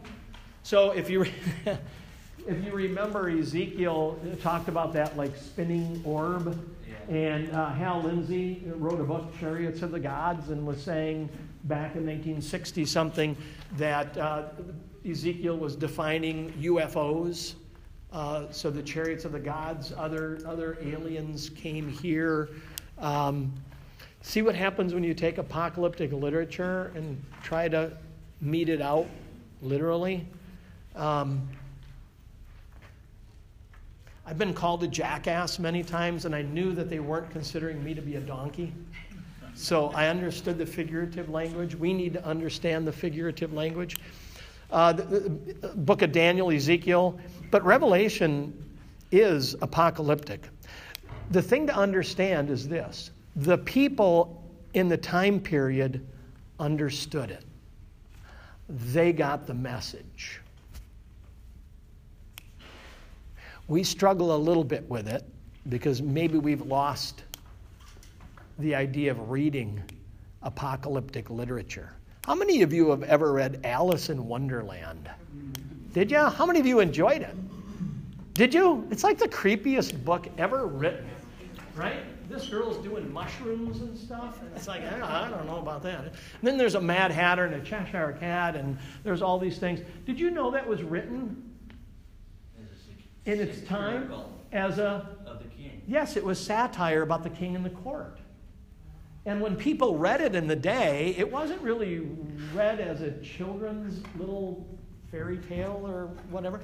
So 0.63 0.91
if 0.91 1.09
you 1.09 1.28
if 2.48 2.64
you 2.64 2.72
remember, 2.72 3.30
Ezekiel 3.30 4.20
talked 4.42 4.68
about 4.68 4.94
that 4.94 5.18
like 5.18 5.36
spinning 5.36 6.02
orb. 6.04 6.58
And 7.10 7.52
uh, 7.52 7.72
Hal 7.72 8.04
Lindsey 8.04 8.62
wrote 8.76 9.00
a 9.00 9.04
book, 9.04 9.38
Chariots 9.40 9.82
of 9.82 9.92
the 9.92 10.00
Gods, 10.00 10.52
and 10.52 10.66
was 10.66 10.82
saying 10.82 11.28
back 11.64 11.96
in 11.96 12.06
1960 12.06 12.86
something 12.86 13.36
that 13.78 14.16
uh, 14.18 14.44
Ezekiel 15.10 15.58
was 15.58 15.76
defining 15.76 16.52
UFOs. 16.54 17.56
Uh, 18.12 18.46
so 18.52 18.70
the 18.70 18.82
chariots 18.82 19.26
of 19.26 19.32
the 19.32 19.40
gods, 19.40 19.94
other 19.96 20.40
other 20.46 20.78
aliens 20.82 21.50
came 21.50 21.90
here. 21.90 22.50
Um, 22.98 23.54
see 24.22 24.42
what 24.42 24.56
happens 24.56 24.94
when 24.94 25.04
you 25.04 25.14
take 25.14 25.38
apocalyptic 25.38 26.12
literature 26.12 26.92
and 26.96 27.24
try 27.44 27.68
to 27.70 27.96
meet 28.42 28.70
it 28.70 28.82
out 28.82 29.08
literally. 29.62 30.26
Um, 30.96 31.48
I've 34.30 34.38
been 34.38 34.53
called 34.53 34.84
a 34.84 34.88
jackass 34.88 35.57
many 35.57 35.82
times, 35.82 36.25
and 36.25 36.36
I 36.36 36.43
knew 36.43 36.73
that 36.73 36.88
they 36.88 36.99
weren't 36.99 37.32
considering 37.32 37.84
me 37.84 37.95
to 37.95 38.01
be 38.01 38.17
a 38.17 38.19
donkey. 38.19 38.71
So 39.55 39.88
I 39.95 40.07
understood 40.07 40.59
the 40.59 40.67
figurative 40.67 41.30
language. 41.30 41.73
We 41.73 41.93
need 41.93 42.13
to 42.13 42.23
understand 42.23 42.86
the 42.86 42.91
figurative 42.91 43.53
language. 43.53 43.95
Uh, 44.69 44.93
the, 44.93 45.03
the 45.03 45.69
book 45.69 46.03
of 46.03 46.11
Daniel, 46.11 46.51
Ezekiel, 46.51 47.19
but 47.49 47.65
Revelation 47.65 48.53
is 49.11 49.55
apocalyptic. 49.63 50.47
The 51.32 51.41
thing 51.41 51.65
to 51.65 51.75
understand 51.75 52.51
is 52.51 52.67
this 52.67 53.09
the 53.36 53.57
people 53.57 54.43
in 54.75 54.89
the 54.89 54.97
time 54.97 55.39
period 55.39 56.05
understood 56.59 57.32
it, 57.32 57.45
they 58.69 59.11
got 59.11 59.47
the 59.47 59.55
message. 59.55 60.39
We 63.70 63.84
struggle 63.84 64.36
a 64.36 64.38
little 64.38 64.63
bit 64.63 64.89
with 64.89 65.07
it 65.07 65.24
because 65.70 66.01
maybe 66.01 66.39
we've 66.39 66.63
lost 66.63 67.24
the 68.57 68.74
idea 68.74 69.11
of 69.11 69.30
reading 69.30 69.84
apocalyptic 70.41 71.30
literature. 71.30 71.93
How 72.26 72.34
many 72.34 72.63
of 72.63 72.74
you 72.74 72.89
have 72.89 73.03
ever 73.03 73.32
read 73.32 73.61
Alice 73.63 74.09
in 74.09 74.28
Wonderland? 74.28 75.07
Did 75.93 76.09
you? 76.09 76.17
How 76.17 76.47
many 76.47 76.59
of 76.59 76.65
you 76.65 76.80
enjoyed 76.80 77.22
it? 77.22 77.36
Did 78.34 78.55
you? 78.55 78.88
It's 78.89 79.03
like 79.03 79.20
the 79.20 79.28
creepiest 79.28 80.03
book 80.03 80.28
ever 80.39 80.65
written, 80.65 81.07
right? 81.76 81.99
This 82.28 82.49
girl's 82.49 82.84
doing 82.84 83.13
mushrooms 83.13 83.82
and 83.82 83.95
stuff. 83.95 84.41
And 84.41 84.49
it's 84.55 84.67
like, 84.67 84.82
ah, 84.91 85.28
I 85.28 85.30
don't 85.30 85.45
know 85.45 85.57
about 85.59 85.84
that. 85.84 86.05
And 86.05 86.11
then 86.41 86.57
there's 86.57 86.76
a 86.76 86.82
Mad 86.82 87.11
Hatter 87.11 87.45
and 87.45 87.53
a 87.53 87.61
Cheshire 87.61 88.17
Cat, 88.20 88.55
and 88.55 88.80
there's 89.03 89.22
all 89.22 89.38
these 89.38 89.59
things. 89.59 89.80
Did 90.07 90.20
you 90.20 90.32
know 90.32 90.49
that 90.49 90.67
was 90.67 90.82
written 90.82 91.49
in 93.30 93.39
its 93.39 93.61
time 93.61 94.11
as 94.51 94.80
a. 94.80 95.07
Of 95.25 95.43
the 95.43 95.49
king. 95.49 95.82
Yes, 95.88 96.17
it 96.17 96.23
was 96.23 96.39
satire 96.39 97.01
about 97.03 97.23
the 97.23 97.30
king 97.30 97.55
and 97.55 97.63
the 97.63 97.69
court. 97.69 98.17
And 99.25 99.41
when 99.41 99.55
people 99.55 99.97
read 99.97 100.21
it 100.21 100.34
in 100.34 100.47
the 100.47 100.55
day, 100.55 101.13
it 101.17 101.30
wasn't 101.30 101.61
really 101.61 102.07
read 102.53 102.80
as 102.80 103.01
a 103.01 103.11
children's 103.21 104.01
little 104.17 104.65
fairy 105.11 105.38
tale 105.38 105.84
or 105.86 106.07
whatever. 106.30 106.61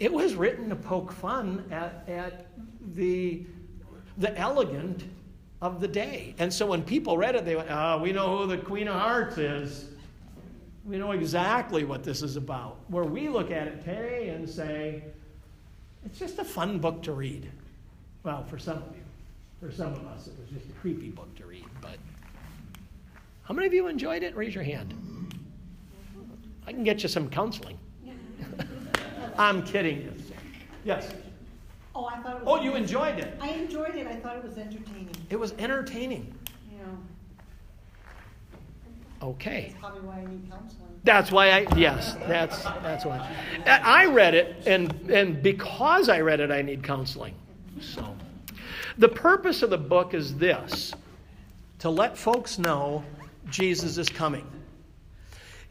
It 0.00 0.12
was 0.12 0.34
written 0.34 0.68
to 0.70 0.76
poke 0.76 1.12
fun 1.12 1.64
at, 1.70 2.04
at 2.08 2.46
the, 2.94 3.44
the 4.16 4.36
elegant 4.38 5.04
of 5.60 5.80
the 5.80 5.88
day. 5.88 6.34
And 6.38 6.52
so 6.52 6.66
when 6.66 6.82
people 6.82 7.16
read 7.16 7.34
it, 7.34 7.44
they 7.44 7.56
went, 7.56 7.68
oh, 7.70 7.98
we 7.98 8.12
know 8.12 8.38
who 8.38 8.46
the 8.46 8.58
Queen 8.58 8.88
of 8.88 8.94
Hearts 8.94 9.38
is. 9.38 9.90
We 10.84 10.96
know 10.96 11.12
exactly 11.12 11.84
what 11.84 12.02
this 12.02 12.22
is 12.22 12.36
about. 12.36 12.78
Where 12.88 13.04
we 13.04 13.28
look 13.28 13.50
at 13.50 13.66
it 13.66 13.84
today 13.84 14.30
and 14.30 14.48
say, 14.48 15.04
it's 16.04 16.18
just 16.18 16.38
a 16.38 16.44
fun 16.44 16.78
book 16.78 17.02
to 17.04 17.12
read. 17.12 17.50
Well, 18.22 18.44
for 18.44 18.58
some 18.58 18.78
of 18.78 18.94
you. 18.94 19.02
For 19.60 19.72
some 19.72 19.92
of 19.92 20.06
us, 20.06 20.28
it 20.28 20.34
was 20.38 20.48
just 20.50 20.70
a 20.70 20.72
creepy 20.80 21.08
book 21.08 21.34
to 21.36 21.46
read. 21.46 21.64
But 21.80 21.96
how 23.42 23.54
many 23.54 23.66
of 23.66 23.74
you 23.74 23.88
enjoyed 23.88 24.22
it? 24.22 24.36
Raise 24.36 24.54
your 24.54 24.62
hand. 24.62 24.94
I 26.66 26.72
can 26.72 26.84
get 26.84 27.02
you 27.02 27.08
some 27.08 27.28
counseling. 27.28 27.78
I'm 29.38 29.64
kidding. 29.64 30.12
Yes. 30.84 31.12
Oh, 31.94 32.04
I 32.06 32.18
thought 32.18 32.36
it 32.36 32.42
oh, 32.44 32.52
was. 32.52 32.60
Oh, 32.60 32.62
you 32.62 32.76
enjoyed 32.76 33.18
it. 33.18 33.36
I 33.40 33.48
enjoyed 33.48 33.96
it. 33.96 34.06
I 34.06 34.14
thought 34.16 34.36
it 34.36 34.44
was 34.44 34.58
entertaining. 34.58 35.10
It 35.30 35.36
was 35.36 35.54
entertaining. 35.58 36.32
Yeah. 36.72 36.84
Okay. 39.22 39.68
That's 39.70 39.80
probably 39.80 40.02
why 40.02 40.18
I 40.18 40.26
need 40.26 40.48
counseling. 40.48 40.87
That's 41.04 41.30
why 41.30 41.50
I 41.50 41.66
yes, 41.76 42.14
that's 42.26 42.62
that's 42.62 43.04
why. 43.04 43.34
I 43.66 44.06
read 44.06 44.34
it 44.34 44.66
and 44.66 44.92
and 45.10 45.42
because 45.42 46.08
I 46.08 46.20
read 46.20 46.40
it 46.40 46.50
I 46.50 46.62
need 46.62 46.82
counseling. 46.82 47.34
So 47.80 48.16
the 48.98 49.08
purpose 49.08 49.62
of 49.62 49.70
the 49.70 49.78
book 49.78 50.14
is 50.14 50.34
this 50.36 50.92
to 51.78 51.90
let 51.90 52.18
folks 52.18 52.58
know 52.58 53.04
Jesus 53.48 53.96
is 53.98 54.08
coming. 54.08 54.46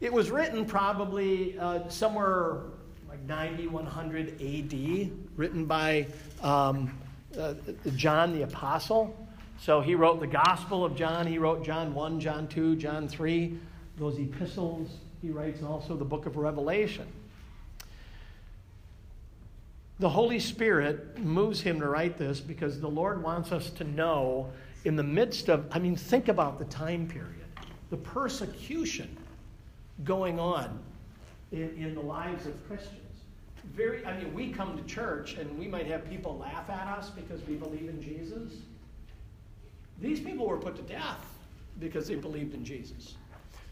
It 0.00 0.12
was 0.12 0.30
written 0.30 0.64
probably 0.64 1.58
uh, 1.58 1.88
somewhere 1.88 2.60
like 3.08 3.20
90, 3.24 3.66
100 3.66 4.28
AD, 4.40 5.10
written 5.36 5.64
by 5.66 6.06
um, 6.42 6.96
uh, 7.38 7.54
John 7.96 8.32
the 8.32 8.42
Apostle. 8.42 9.14
So 9.60 9.80
he 9.80 9.94
wrote 9.94 10.20
the 10.20 10.26
Gospel 10.26 10.84
of 10.84 10.94
John, 10.94 11.26
he 11.26 11.38
wrote 11.38 11.64
John 11.64 11.92
1, 11.92 12.20
John 12.20 12.46
2, 12.46 12.76
John 12.76 13.08
3, 13.08 13.58
those 13.96 14.18
epistles. 14.18 14.88
He 15.20 15.30
writes 15.30 15.62
also 15.62 15.96
the 15.96 16.04
book 16.04 16.26
of 16.26 16.36
Revelation. 16.36 17.06
The 19.98 20.08
Holy 20.08 20.38
Spirit 20.38 21.18
moves 21.18 21.60
him 21.60 21.80
to 21.80 21.88
write 21.88 22.18
this 22.18 22.38
because 22.38 22.80
the 22.80 22.88
Lord 22.88 23.22
wants 23.22 23.50
us 23.50 23.70
to 23.70 23.84
know 23.84 24.50
in 24.84 24.94
the 24.94 25.02
midst 25.02 25.48
of, 25.48 25.66
I 25.72 25.80
mean, 25.80 25.96
think 25.96 26.28
about 26.28 26.58
the 26.58 26.64
time 26.66 27.08
period, 27.08 27.34
the 27.90 27.96
persecution 27.96 29.16
going 30.04 30.38
on 30.38 30.78
in, 31.50 31.74
in 31.76 31.94
the 31.94 32.00
lives 32.00 32.46
of 32.46 32.66
Christians. 32.68 33.02
Very, 33.74 34.06
I 34.06 34.16
mean, 34.16 34.32
we 34.32 34.52
come 34.52 34.76
to 34.78 34.84
church 34.84 35.34
and 35.34 35.58
we 35.58 35.66
might 35.66 35.86
have 35.86 36.08
people 36.08 36.38
laugh 36.38 36.70
at 36.70 36.86
us 36.86 37.10
because 37.10 37.44
we 37.46 37.54
believe 37.54 37.88
in 37.88 38.00
Jesus. 38.00 38.52
These 40.00 40.20
people 40.20 40.46
were 40.46 40.58
put 40.58 40.76
to 40.76 40.82
death 40.82 41.26
because 41.80 42.06
they 42.06 42.14
believed 42.14 42.54
in 42.54 42.64
Jesus. 42.64 43.16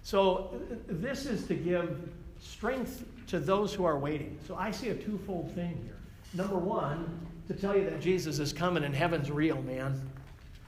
So, 0.06 0.54
uh, 0.54 0.74
this 0.86 1.26
is 1.26 1.48
to 1.48 1.54
give 1.54 1.98
strength 2.38 3.04
to 3.26 3.40
those 3.40 3.74
who 3.74 3.84
are 3.84 3.98
waiting. 3.98 4.38
So, 4.46 4.54
I 4.54 4.70
see 4.70 4.90
a 4.90 4.94
twofold 4.94 5.50
thing 5.52 5.80
here. 5.82 5.98
Number 6.32 6.58
one, 6.58 7.26
to 7.48 7.54
tell 7.54 7.76
you 7.76 7.90
that 7.90 8.00
Jesus 8.00 8.38
is 8.38 8.52
coming 8.52 8.84
and 8.84 8.94
heaven's 8.94 9.32
real, 9.32 9.60
man. 9.62 10.00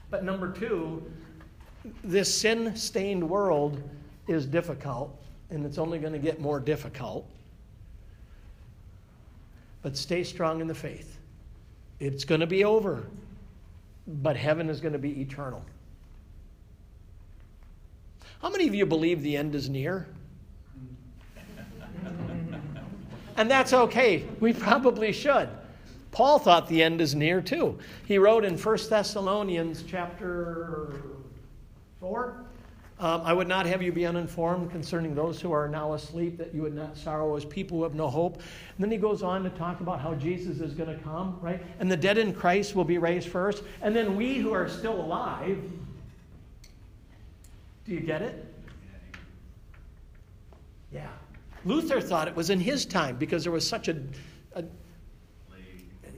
But 0.09 0.25
number 0.25 0.51
two, 0.51 1.09
this 2.03 2.35
sin 2.35 2.75
stained 2.75 3.29
world 3.29 3.81
is 4.27 4.45
difficult, 4.45 5.17
and 5.51 5.65
it's 5.65 5.77
only 5.77 5.99
going 5.99 6.11
to 6.11 6.19
get 6.19 6.41
more 6.41 6.59
difficult. 6.59 7.25
But 9.83 9.95
stay 9.95 10.25
strong 10.25 10.59
in 10.59 10.67
the 10.67 10.75
faith. 10.75 11.17
It's 12.01 12.25
going 12.25 12.41
to 12.41 12.47
be 12.47 12.65
over, 12.65 13.07
but 14.05 14.35
heaven 14.35 14.69
is 14.69 14.81
going 14.81 14.91
to 14.91 14.99
be 14.99 15.21
eternal. 15.21 15.63
How 18.41 18.49
many 18.49 18.67
of 18.67 18.75
you 18.75 18.85
believe 18.85 19.21
the 19.21 19.37
end 19.37 19.55
is 19.55 19.69
near? 19.69 20.07
And 23.37 23.49
that's 23.49 23.71
okay. 23.71 24.25
We 24.39 24.53
probably 24.53 25.11
should. 25.13 25.49
Paul 26.11 26.39
thought 26.39 26.67
the 26.67 26.83
end 26.83 26.99
is 26.99 27.15
near 27.15 27.41
too. 27.41 27.77
He 28.05 28.17
wrote 28.17 28.43
in 28.43 28.57
1 28.57 28.77
Thessalonians 28.89 29.83
chapter 29.87 31.01
4 31.99 32.45
um, 32.99 33.21
I 33.23 33.31
would 33.31 33.47
not 33.47 33.65
have 33.65 33.81
you 33.81 33.93
be 33.93 34.05
uninformed 34.05 34.71
concerning 34.71 35.15
those 35.15 35.39
who 35.39 35.53
are 35.53 35.69
now 35.69 35.93
asleep, 35.93 36.37
that 36.37 36.53
you 36.53 36.61
would 36.63 36.75
not 36.75 36.97
sorrow 36.97 37.33
as 37.37 37.45
people 37.45 37.77
who 37.77 37.83
have 37.83 37.95
no 37.95 38.09
hope. 38.09 38.35
And 38.35 38.43
then 38.83 38.91
he 38.91 38.97
goes 38.97 39.23
on 39.23 39.41
to 39.43 39.49
talk 39.51 39.79
about 39.79 40.01
how 40.01 40.15
Jesus 40.15 40.59
is 40.59 40.73
going 40.73 40.89
to 40.89 41.01
come, 41.01 41.39
right? 41.41 41.63
And 41.79 41.89
the 41.89 41.95
dead 41.95 42.17
in 42.17 42.33
Christ 42.33 42.75
will 42.75 42.83
be 42.83 42.97
raised 42.97 43.29
first. 43.29 43.63
And 43.81 43.95
then 43.95 44.17
we 44.17 44.39
who 44.39 44.51
are 44.51 44.67
still 44.67 44.99
alive, 44.99 45.63
do 47.89 47.95
you 47.95 48.01
get 48.01 48.21
it? 48.21 48.45
Yeah. 50.93 51.07
Luther 51.65 51.99
thought 51.99 52.27
it 52.27 52.35
was 52.35 52.51
in 52.51 52.59
his 52.59 52.85
time 52.85 53.17
because 53.17 53.43
there 53.43 53.51
was 53.51 53.67
such 53.67 53.87
a, 53.87 53.97
a 54.53 54.63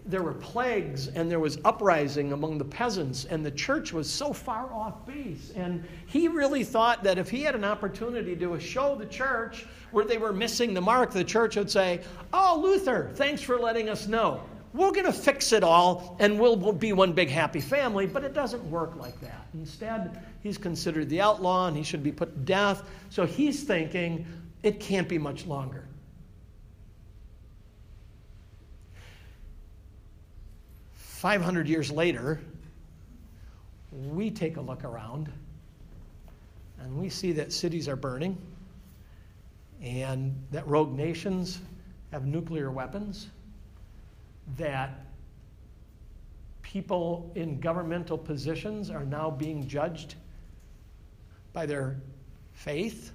there 0.06 0.22
were 0.22 0.34
plagues 0.34 1.08
and 1.08 1.32
there 1.32 1.40
was 1.40 1.60
uprising 1.64 2.34
among 2.34 2.58
the 2.58 2.66
peasants 2.66 3.24
and 3.26 3.46
the 3.46 3.52
church 3.52 3.94
was 3.94 4.10
so 4.10 4.34
far 4.34 4.74
off 4.74 5.06
base 5.06 5.52
and 5.56 5.86
he 6.08 6.28
really 6.28 6.64
thought 6.64 7.04
that 7.04 7.18
if 7.18 7.30
he 7.30 7.42
had 7.44 7.56
an 7.56 7.64
opportunity 7.64 8.36
to 8.36 8.60
show 8.60 8.96
the 8.96 9.06
church 9.06 9.66
where 9.92 10.04
they 10.04 10.18
were 10.18 10.34
missing 10.34 10.74
the 10.74 10.82
mark 10.82 11.12
the 11.12 11.24
church 11.24 11.56
would 11.56 11.70
say 11.70 12.02
oh 12.34 12.60
luther 12.62 13.12
thanks 13.16 13.42
for 13.42 13.58
letting 13.60 13.90
us 13.90 14.08
know 14.08 14.42
we're 14.74 14.92
going 14.92 15.06
to 15.06 15.14
fix 15.14 15.52
it 15.52 15.64
all 15.64 16.18
and 16.20 16.38
we'll, 16.40 16.56
we'll 16.56 16.74
be 16.74 16.94
one 16.94 17.14
big 17.14 17.30
happy 17.30 17.62
family 17.62 18.08
but 18.08 18.24
it 18.24 18.34
doesn't 18.34 18.64
work 18.66 18.96
like 18.98 19.20
that 19.22 19.46
instead 19.54 20.22
he's 20.42 20.58
considered 20.58 21.10
the 21.10 21.22
outlaw 21.22 21.68
and 21.68 21.78
he 21.78 21.84
should 21.84 22.04
be 22.04 22.12
put 22.12 22.34
to 22.34 22.40
death. 22.40 22.84
So 23.10 23.26
he's 23.26 23.64
thinking 23.64 24.26
it 24.64 24.80
can't 24.80 25.08
be 25.08 25.18
much 25.18 25.46
longer. 25.46 25.88
500 30.94 31.68
years 31.68 31.92
later, 31.92 32.42
we 33.92 34.32
take 34.32 34.58
a 34.58 34.62
look 34.62 34.84
around 34.84 35.32
and 36.80 36.98
we 36.98 37.10
see 37.10 37.32
that 37.34 37.54
cities 37.54 37.88
are 37.88 37.96
burning 37.96 38.38
and 39.82 40.36
that 40.52 40.68
rogue 40.68 40.96
nations 40.96 41.60
have 42.12 42.26
nuclear 42.26 42.72
weapons, 42.72 43.28
that 44.58 45.06
people 46.62 47.32
in 47.36 47.60
governmental 47.60 48.18
positions 48.18 48.90
are 48.90 49.06
now 49.06 49.30
being 49.30 49.68
judged 49.68 50.16
by 51.54 51.66
their 51.66 51.98
faith. 52.54 53.12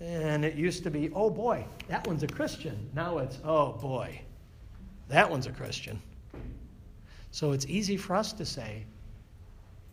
And 0.00 0.44
it 0.44 0.54
used 0.54 0.82
to 0.84 0.90
be, 0.90 1.10
oh 1.14 1.30
boy, 1.30 1.64
that 1.88 2.06
one's 2.06 2.22
a 2.22 2.26
Christian. 2.26 2.90
Now 2.94 3.18
it's, 3.18 3.38
oh 3.44 3.72
boy, 3.72 4.20
that 5.08 5.30
one's 5.30 5.46
a 5.46 5.52
Christian. 5.52 6.00
So 7.30 7.52
it's 7.52 7.66
easy 7.66 7.96
for 7.96 8.16
us 8.16 8.32
to 8.34 8.44
say, 8.44 8.84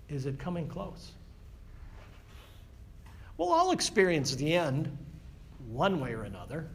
is 0.07 0.25
it 0.25 0.39
coming 0.39 0.67
close? 0.67 1.11
We'll 3.37 3.51
all 3.51 3.71
experience 3.71 4.35
the 4.35 4.55
end 4.55 4.97
one 5.67 5.99
way 5.99 6.13
or 6.13 6.23
another. 6.23 6.69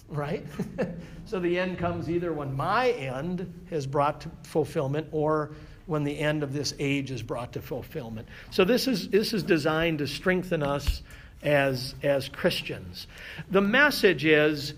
right? 0.10 0.44
so 1.24 1.38
the 1.38 1.58
end 1.58 1.78
comes 1.78 2.10
either 2.10 2.32
when 2.32 2.54
my 2.54 2.90
end 2.90 3.52
is 3.70 3.86
brought 3.86 4.26
fulfillment 4.42 5.06
or 5.12 5.52
when 5.90 6.04
the 6.04 6.16
end 6.16 6.44
of 6.44 6.52
this 6.52 6.72
age 6.78 7.10
is 7.10 7.20
brought 7.20 7.52
to 7.52 7.60
fulfillment. 7.60 8.28
So 8.50 8.64
this 8.64 8.86
is 8.86 9.08
this 9.08 9.32
is 9.32 9.42
designed 9.42 9.98
to 9.98 10.06
strengthen 10.06 10.62
us 10.62 11.02
as 11.42 11.96
as 12.04 12.28
Christians. 12.28 13.08
The 13.50 13.60
message 13.60 14.24
is 14.24 14.74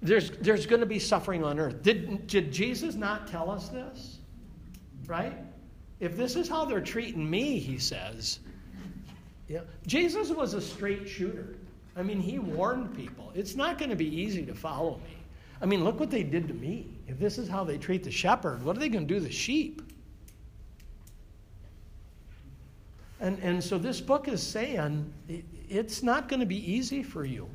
there's 0.00 0.30
there's 0.30 0.64
going 0.64 0.80
to 0.80 0.86
be 0.86 0.98
suffering 0.98 1.44
on 1.44 1.60
earth. 1.60 1.82
Did 1.82 2.26
did 2.26 2.50
Jesus 2.50 2.94
not 2.94 3.28
tell 3.28 3.50
us 3.50 3.68
this? 3.68 4.18
Right? 5.06 5.36
If 6.00 6.16
this 6.16 6.34
is 6.34 6.48
how 6.48 6.64
they're 6.64 6.80
treating 6.80 7.28
me, 7.28 7.58
he 7.58 7.76
says. 7.76 8.40
Yeah. 9.48 9.60
Jesus 9.86 10.30
was 10.30 10.54
a 10.54 10.62
straight 10.62 11.06
shooter. 11.06 11.56
I 11.94 12.02
mean, 12.02 12.20
he 12.20 12.38
warned 12.38 12.96
people. 12.96 13.32
It's 13.34 13.54
not 13.54 13.76
going 13.76 13.90
to 13.90 13.96
be 13.96 14.08
easy 14.08 14.46
to 14.46 14.54
follow 14.54 14.96
me. 15.04 15.16
I 15.60 15.66
mean, 15.66 15.84
look 15.84 16.00
what 16.00 16.10
they 16.10 16.22
did 16.22 16.48
to 16.48 16.54
me. 16.54 16.86
If 17.06 17.18
this 17.18 17.36
is 17.36 17.48
how 17.48 17.64
they 17.64 17.76
treat 17.76 18.02
the 18.02 18.10
shepherd, 18.10 18.62
what 18.62 18.76
are 18.76 18.80
they 18.80 18.88
going 18.88 19.06
to 19.06 19.14
do 19.14 19.20
to 19.20 19.26
the 19.26 19.32
sheep? 19.32 19.82
And, 23.20 23.38
and 23.40 23.62
so 23.62 23.76
this 23.76 24.00
book 24.00 24.28
is 24.28 24.42
saying 24.42 25.12
it's 25.68 26.02
not 26.02 26.28
going 26.28 26.40
to 26.40 26.46
be 26.46 26.72
easy 26.72 27.02
for 27.02 27.24
you. 27.24 27.48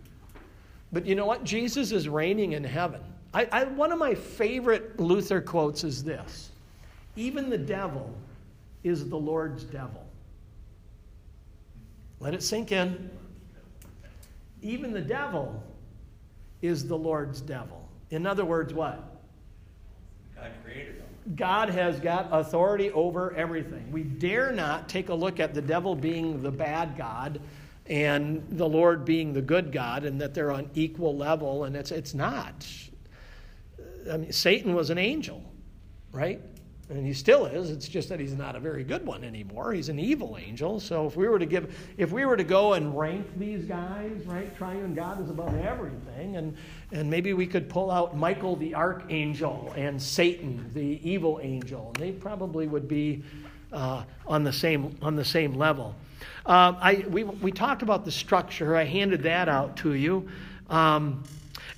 But 0.94 1.06
you 1.06 1.16
know 1.16 1.26
what? 1.26 1.44
Jesus 1.44 1.92
is 1.92 2.08
reigning 2.08 2.54
in 2.54 2.64
heaven. 2.64 3.02
I, 3.34 3.48
I, 3.52 3.64
one 3.66 3.92
of 3.92 3.98
my 3.98 4.14
favorite 4.14 5.00
Luther 5.00 5.42
quotes 5.42 5.84
is 5.84 6.04
this 6.04 6.52
Even 7.16 7.50
the 7.50 7.58
devil 7.58 8.14
is 8.84 9.10
the 9.10 9.18
Lord's 9.18 9.64
devil. 9.64 10.06
Let 12.20 12.34
it 12.34 12.44
sink 12.44 12.72
in. 12.72 13.10
Even 14.62 14.94
the 14.94 15.02
devil 15.02 15.62
is 16.62 16.88
the 16.88 16.98
Lord's 16.98 17.42
devil. 17.42 17.88
In 18.12 18.26
other 18.26 18.46
words, 18.46 18.74
what? 18.74 19.04
God 20.36 20.52
created. 20.64 21.05
God 21.34 21.70
has 21.70 22.00
got 22.00 22.30
authority 22.32 22.92
over 22.92 23.34
everything. 23.34 23.92
We 23.92 24.04
dare 24.04 24.52
not 24.52 24.88
take 24.88 25.10
a 25.10 25.14
look 25.14 25.40
at 25.40 25.56
the 25.56 25.62
devil 25.62 25.96
being 25.96 26.44
the 26.44 26.52
bad 26.52 26.96
God 26.96 27.42
and 27.88 28.46
the 28.52 28.68
Lord 28.68 29.06
being 29.06 29.34
the 29.34 29.42
good 29.42 29.72
God 29.72 30.06
and 30.06 30.22
that 30.22 30.34
they're 30.34 30.52
on 30.52 30.70
equal 30.76 31.16
level, 31.16 31.64
and 31.64 31.76
it's, 31.76 31.92
it's 31.92 32.14
not. 32.14 32.68
I 34.12 34.18
mean, 34.18 34.32
Satan 34.32 34.76
was 34.76 34.90
an 34.90 34.98
angel, 34.98 35.44
right? 36.12 36.42
And 36.88 37.04
he 37.04 37.14
still 37.14 37.48
is. 37.48 37.72
It's 37.72 37.88
just 37.88 38.10
that 38.10 38.20
he's 38.20 38.36
not 38.36 38.56
a 38.56 38.60
very 38.60 38.84
good 38.84 39.06
one 39.08 39.24
anymore. 39.24 39.74
He's 39.74 39.90
an 39.90 39.98
evil 39.98 40.38
angel. 40.40 40.80
So 40.80 41.08
if 41.08 41.16
we 41.16 41.28
were 41.28 41.40
to 41.40 41.46
give, 41.48 41.76
if 41.98 42.12
we 42.12 42.26
were 42.26 42.38
to 42.38 42.44
go 42.44 42.74
and 42.74 42.96
rank 42.96 43.26
these 43.40 43.66
guys, 43.66 44.24
right? 44.26 44.56
Triune 44.56 44.94
God 44.94 45.20
is 45.24 45.32
above 45.32 45.56
everything, 45.56 46.36
and 46.38 46.56
and 46.92 47.10
maybe 47.10 47.34
we 47.34 47.48
could 47.48 47.70
pull 47.70 47.90
out 47.90 48.16
Michael 48.16 48.56
the 48.56 48.76
archangel 48.76 49.74
and 49.76 50.00
Satan 50.00 50.70
the 50.76 51.00
evil 51.02 51.40
angel, 51.42 51.92
and 51.96 51.96
they 51.96 52.12
probably 52.12 52.68
would 52.68 52.88
be 52.88 53.24
uh, 53.74 54.04
on 54.28 54.44
the 54.44 54.54
same 54.54 54.96
on 55.02 55.16
the 55.16 55.26
same 55.26 55.56
level. 55.56 55.96
Um, 56.46 56.78
I 56.80 57.06
we 57.10 57.24
we 57.24 57.52
talked 57.52 57.82
about 57.82 58.06
the 58.06 58.12
structure. 58.12 58.76
I 58.76 58.84
handed 58.84 59.24
that 59.24 59.50
out 59.50 59.76
to 59.78 59.94
you. 59.94 60.30
Um, 60.70 61.24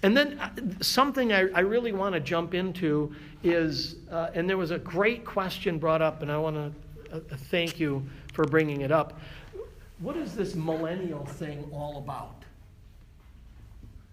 and 0.03 0.15
then 0.15 0.39
uh, 0.39 0.49
something 0.81 1.33
I, 1.33 1.49
I 1.53 1.61
really 1.61 1.91
want 1.91 2.13
to 2.13 2.19
jump 2.19 2.53
into 2.53 3.13
is, 3.43 3.95
uh, 4.11 4.29
and 4.33 4.49
there 4.49 4.57
was 4.57 4.71
a 4.71 4.79
great 4.79 5.25
question 5.25 5.77
brought 5.79 6.01
up, 6.01 6.21
and 6.21 6.31
I 6.31 6.37
want 6.37 6.55
to 6.55 7.17
uh, 7.17 7.19
thank 7.49 7.79
you 7.79 8.05
for 8.33 8.45
bringing 8.45 8.81
it 8.81 8.91
up. 8.91 9.19
What 9.99 10.15
is 10.15 10.35
this 10.35 10.55
millennial 10.55 11.25
thing 11.25 11.69
all 11.73 11.97
about? 11.97 12.43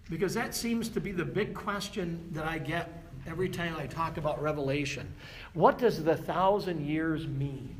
Because 0.09 0.33
that 0.33 0.55
seems 0.55 0.89
to 0.89 1.01
be 1.01 1.11
the 1.11 1.25
big 1.25 1.53
question 1.53 2.29
that 2.31 2.45
I 2.45 2.57
get 2.57 3.03
every 3.27 3.49
time 3.49 3.75
I 3.77 3.87
talk 3.87 4.17
about 4.17 4.41
Revelation. 4.41 5.11
What 5.53 5.77
does 5.77 6.03
the 6.03 6.15
thousand 6.15 6.85
years 6.85 7.27
mean? 7.27 7.75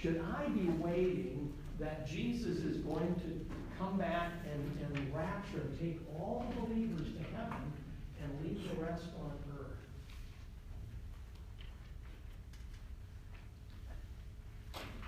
Should 0.00 0.22
I 0.38 0.48
be 0.48 0.68
waiting 0.68 1.52
that 1.78 2.06
Jesus 2.06 2.58
is 2.58 2.78
going 2.78 3.14
to 3.16 3.45
come 3.78 3.98
back 3.98 4.32
and, 4.52 4.78
and 4.80 5.14
rapture, 5.14 5.62
take 5.80 6.00
all 6.18 6.46
the 6.48 6.60
believers 6.60 7.08
to 7.12 7.36
heaven, 7.36 7.72
and 8.22 8.30
leave 8.42 8.68
the 8.68 8.82
rest 8.82 9.04
on 9.20 9.32
earth. 9.58 9.76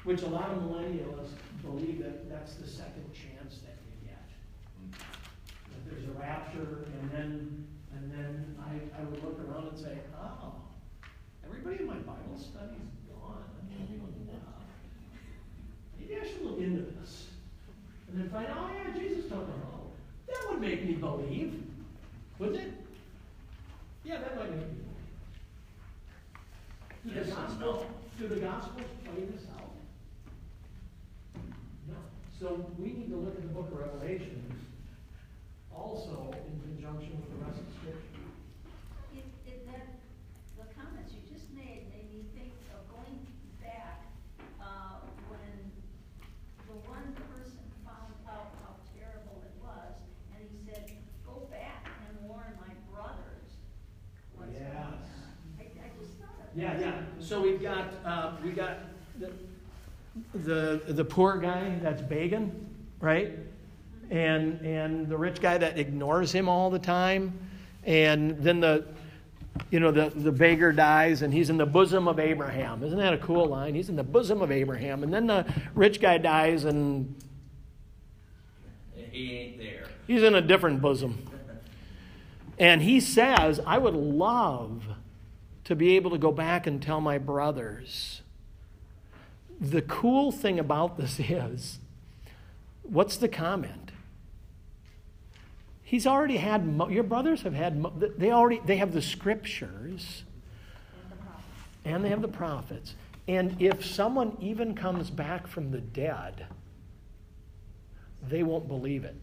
Which 0.05 0.23
a 0.23 0.29
lot 0.29 0.51
of 0.51 0.59
millennials 0.59 1.29
believe 1.62 2.03
that 2.03 2.31
that's 2.31 2.55
the 2.55 2.66
second 2.66 3.12
chance 3.12 3.59
that 3.59 3.77
you 3.85 4.09
get. 4.09 4.25
That 4.93 5.91
there's 5.91 6.05
a 6.05 6.19
rapture, 6.19 6.87
and 7.01 7.11
then 7.11 7.66
and 7.95 8.12
then 8.12 8.57
I, 8.61 9.01
I 9.01 9.05
would 9.05 9.23
look 9.25 9.41
around 9.41 9.69
and 9.69 9.79
say, 9.79 9.99
oh, 10.21 10.53
everybody 11.45 11.81
in 11.81 11.87
my 11.87 11.97
Bible 11.97 12.39
study 12.39 12.77
is 12.77 12.95
gone. 13.11 13.45
I'm. 13.61 13.99
Maybe 15.99 16.21
I 16.21 16.27
should 16.27 16.43
look 16.43 16.59
into 16.59 16.83
this 17.01 17.28
and 18.09 18.21
then 18.21 18.31
find, 18.31 18.49
oh 18.51 18.71
yeah, 18.75 18.99
Jesus 18.99 19.25
took 19.25 19.47
them 19.47 19.63
home. 19.71 19.91
That 20.27 20.51
would 20.51 20.61
make 20.61 20.85
me 20.85 20.95
believe, 20.95 21.63
wouldn't 22.39 22.59
it? 22.59 22.73
Yeah, 24.05 24.19
that 24.19 24.37
might 24.37 24.51
make 24.51 24.61
me 24.61 24.67
believe. 24.67 24.85
Do 27.05 27.11
the 27.11 27.17
Yes 27.21 27.29
and 27.29 27.37
Gospels, 27.37 27.85
no. 28.21 28.29
do 28.29 28.35
the 28.35 28.41
Gospels 28.41 28.91
play 29.05 29.25
this 29.25 29.45
out? 29.57 29.71
No. 31.89 31.97
So 32.39 32.67
we 32.79 32.89
need 32.89 33.11
to 33.11 33.17
look 33.17 33.37
at 33.37 33.43
the 33.43 33.49
book 33.49 33.71
of 33.73 33.79
Revelation 33.79 34.45
also 35.75 36.35
in 36.35 36.59
conjunction 36.61 37.17
with 37.23 37.31
the 37.31 37.45
rest 37.45 37.61
of 37.61 37.67
Scripture. 37.79 38.27
It, 39.15 39.25
it, 39.47 39.67
that, 39.71 39.87
the 40.59 40.67
comments 40.75 41.15
you 41.15 41.23
just 41.31 41.47
made 41.55 41.87
made 41.95 42.11
me 42.11 42.27
think 42.35 42.53
of 42.75 42.83
going 42.91 43.23
back, 43.63 44.11
uh, 44.61 45.07
when 45.31 45.71
the 46.67 46.77
one 46.83 47.15
person 47.31 47.63
found 47.87 48.11
out 48.27 48.59
how 48.59 48.75
terrible 48.91 49.39
it 49.47 49.55
was, 49.63 49.95
and 50.35 50.43
he 50.51 50.59
said, 50.67 50.91
go 51.25 51.47
back 51.51 51.87
and 52.11 52.29
warn 52.29 52.59
my 52.59 52.75
brothers 52.91 53.55
what's 54.35 54.51
going 54.51 54.67
on. 54.75 54.99
Yes. 54.99 55.63
I, 55.63 55.65
I 55.79 55.89
just 55.95 56.19
thought 56.19 56.35
of 56.35 56.38
that. 56.38 56.38
Yeah, 56.55 56.78
yeah. 56.78 57.01
So 57.20 57.40
we've 57.40 57.62
got, 57.62 57.92
uh, 58.05 58.32
we 58.42 58.51
got 58.51 58.78
the, 59.18 59.30
the, 60.34 60.92
the 60.92 61.05
poor 61.05 61.38
guy 61.38 61.78
that's 61.82 62.03
begging, 62.03 62.68
right? 63.01 63.32
And, 64.11 64.61
and 64.64 65.09
the 65.09 65.16
rich 65.16 65.40
guy 65.40 65.59
that 65.59 65.78
ignores 65.78 66.32
him 66.32 66.49
all 66.49 66.70
the 66.70 66.78
time. 66.78 67.38
And 67.84 68.38
then 68.38 68.61
the, 68.61 68.86
you 69.70 69.80
know, 69.80 69.90
the, 69.90 70.11
the 70.11 70.32
beggar 70.32 70.72
dies 70.72 71.22
and 71.22 71.32
he's 71.32 71.51
in 71.51 71.59
the 71.59 71.66
bosom 71.66 72.09
of 72.09 72.18
Abraham. 72.18 72.82
Isn't 72.82 72.99
that 72.99 73.12
a 73.12 73.18
cool 73.18 73.46
line? 73.46 73.74
He's 73.74 73.88
in 73.88 73.96
the 73.96 74.03
bosom 74.03 74.40
of 74.42 74.51
Abraham. 74.51 75.03
And 75.03 75.12
then 75.12 75.26
the 75.26 75.46
rich 75.74 76.01
guy 76.01 76.18
dies 76.18 76.64
and 76.64 77.14
He 79.11 79.32
ain't 79.36 79.59
there. 79.59 79.84
he's 80.07 80.22
in 80.22 80.34
a 80.34 80.42
different 80.42 80.80
bosom. 80.80 81.24
And 82.59 82.82
he 82.82 82.99
says, 82.99 83.61
I 83.64 83.78
would 83.78 83.94
love 83.94 84.82
to 85.69 85.77
be 85.77 85.97
able 85.97 86.11
to 86.11 86.16
go 86.16 86.33
back 86.33 86.66
and 86.66 86.81
tell 86.81 86.99
my 86.99 87.19
brothers. 87.19 88.23
The 89.61 89.83
cool 89.83 90.33
thing 90.33 90.59
about 90.59 90.97
this 90.97 91.21
is, 91.21 91.79
what's 92.85 93.19
the 93.19 93.29
comment? 93.29 93.93
He's 95.83 96.07
already 96.07 96.39
had, 96.39 96.66
mo- 96.66 96.89
your 96.89 97.03
brothers 97.03 97.43
have 97.43 97.53
had, 97.53 97.79
mo- 97.79 97.93
they 97.99 98.31
already, 98.31 98.62
they 98.64 98.79
have 98.79 98.95
the 98.95 99.03
scriptures 99.03 100.23
and 101.85 102.03
they 102.03 102.09
have 102.09 102.23
the 102.23 102.29
prophets. 102.29 102.95
And 103.27 103.61
if 103.61 103.85
someone 103.85 104.39
even 104.41 104.75
comes 104.75 105.11
back 105.11 105.47
from 105.47 105.71
the 105.71 105.83
dead, 105.83 106.47
they 108.27 108.43
won't 108.43 108.69
believe 108.69 109.05
it. 109.05 109.16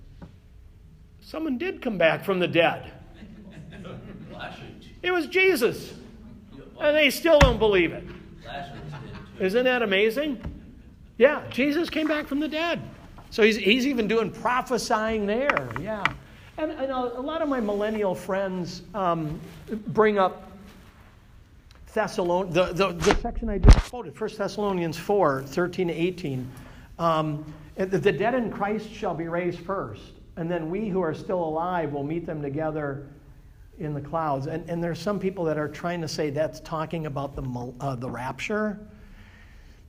Someone 1.22 1.58
did 1.58 1.82
come 1.82 1.98
back 1.98 2.24
from 2.24 2.38
the 2.38 2.48
dead. 2.48 2.92
It 5.02 5.10
was 5.10 5.26
Jesus. 5.26 5.94
And 6.80 6.96
they 6.96 7.10
still 7.10 7.40
don't 7.40 7.60
believe 7.60 7.94
it. 7.94 8.04
Lazarus 8.46 8.80
did 9.04 9.38
too. 9.38 9.44
Isn't 9.44 9.66
that 9.66 9.82
amazing? 9.82 10.42
Yeah, 11.18 11.44
Jesus 11.50 11.90
came 11.90 12.08
back 12.08 12.28
from 12.28 12.40
the 12.40 12.48
dead. 12.48 12.82
So 13.30 13.44
he's, 13.44 13.58
he's 13.58 13.88
even 13.88 14.08
doing 14.08 14.32
prophesying 14.32 15.26
there. 15.26 15.70
Yeah. 15.82 16.04
And, 16.58 16.72
and 16.72 16.92
a, 16.92 17.20
a 17.20 17.22
lot 17.22 17.42
of 17.42 17.50
my 17.50 17.60
millennial 17.60 18.16
friends 18.16 18.84
um, 18.94 19.40
bring 19.88 20.18
up 20.18 20.52
Thessalon- 21.94 22.54
the, 22.54 22.74
the, 22.74 22.94
the 22.94 23.16
section 23.22 23.50
I 23.50 23.58
just 23.58 23.90
quoted, 23.90 24.20
1 24.20 24.30
Thessalonians 24.38 24.98
4 24.98 25.44
13 25.44 25.88
to 25.88 25.94
18. 25.94 26.52
Um, 27.00 27.54
the 27.76 27.86
the 27.86 28.12
dead 28.12 28.36
in 28.36 28.52
Christ 28.52 28.92
shall 28.92 29.14
be 29.14 29.28
raised 29.28 29.60
first, 29.60 30.14
and 30.38 30.50
then 30.50 30.70
we 30.70 30.88
who 30.88 31.02
are 31.02 31.14
still 31.14 31.44
alive 31.44 31.92
will 31.92 32.04
meet 32.04 32.26
them 32.26 32.42
together 32.42 33.08
in 33.80 33.94
the 33.94 34.02
clouds. 34.02 34.48
And, 34.48 34.68
and 34.70 34.84
there 34.84 34.92
are 34.92 34.96
some 34.96 35.20
people 35.20 35.44
that 35.46 35.58
are 35.58 35.68
trying 35.68 36.02
to 36.02 36.08
say 36.08 36.30
that's 36.30 36.60
talking 36.62 37.06
about 37.06 37.36
the, 37.36 37.74
uh, 37.80 37.96
the 37.96 38.10
rapture, 38.10 38.80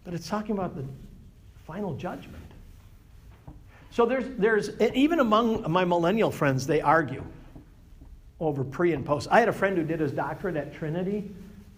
but 0.05 0.15
it's 0.15 0.29
talking 0.29 0.53
about 0.57 0.75
the 0.75 0.85
final 1.67 1.95
judgment. 1.95 2.43
So 3.91 4.05
there's, 4.05 4.27
there's, 4.37 4.71
even 4.95 5.21
among 5.21 5.71
my 5.71 5.85
millennial 5.85 6.31
friends, 6.31 6.67
they 6.67 6.81
argue. 6.81 7.25
over 8.41 8.63
pre 8.63 8.93
and 8.93 9.05
post. 9.05 9.29
I 9.31 9.41
had 9.41 9.49
a 9.49 9.53
friend 9.53 9.77
who 9.77 9.85
did 9.85 10.01
his 10.01 10.13
doctorate 10.13 10.57
at 10.57 10.75
Trinity, 10.75 11.31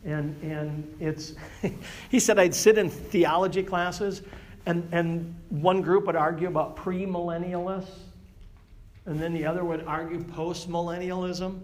and, 0.05 0.35
and 0.43 0.97
it's, 0.99 1.35
he 2.11 2.19
said 2.19 2.39
I'd 2.39 2.55
sit 2.55 2.79
in 2.79 2.91
theology 2.91 3.63
classes, 3.63 4.23
and, 4.67 4.89
and 4.93 5.35
one 5.51 5.81
group 5.81 6.07
would 6.07 6.17
argue 6.17 6.49
about 6.49 6.77
premillennialists, 6.77 8.01
and 9.07 9.21
then 9.21 9.33
the 9.33 9.47
other 9.47 9.65
would 9.65 9.85
argue 9.87 10.19
postmillennialism. 10.19 11.61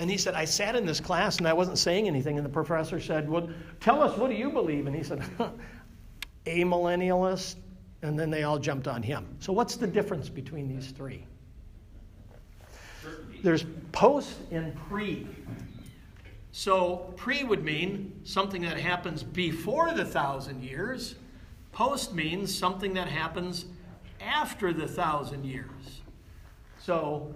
And 0.00 0.10
he 0.10 0.16
said, 0.16 0.32
I 0.32 0.46
sat 0.46 0.76
in 0.76 0.86
this 0.86 0.98
class 0.98 1.36
and 1.36 1.46
I 1.46 1.52
wasn't 1.52 1.76
saying 1.76 2.06
anything, 2.06 2.38
and 2.38 2.44
the 2.44 2.50
professor 2.50 2.98
said, 2.98 3.28
Well, 3.28 3.50
tell 3.80 4.02
us, 4.02 4.16
what 4.16 4.30
do 4.30 4.34
you 4.34 4.50
believe? 4.50 4.86
And 4.86 4.96
he 4.96 5.02
said, 5.02 5.22
A 6.46 6.64
millennialist. 6.64 7.56
And 8.00 8.18
then 8.18 8.30
they 8.30 8.44
all 8.44 8.58
jumped 8.58 8.88
on 8.88 9.02
him. 9.02 9.26
So, 9.40 9.52
what's 9.52 9.76
the 9.76 9.86
difference 9.86 10.30
between 10.30 10.74
these 10.74 10.92
three? 10.92 11.26
There's 13.42 13.66
post 13.92 14.38
and 14.50 14.74
pre. 14.88 15.26
So, 16.52 17.12
pre 17.18 17.44
would 17.44 17.62
mean 17.62 18.22
something 18.24 18.62
that 18.62 18.78
happens 18.78 19.22
before 19.22 19.92
the 19.92 20.06
thousand 20.06 20.64
years, 20.64 21.16
post 21.72 22.14
means 22.14 22.56
something 22.56 22.94
that 22.94 23.08
happens 23.08 23.66
after 24.18 24.72
the 24.72 24.88
thousand 24.88 25.44
years. 25.44 26.00
So, 26.78 27.34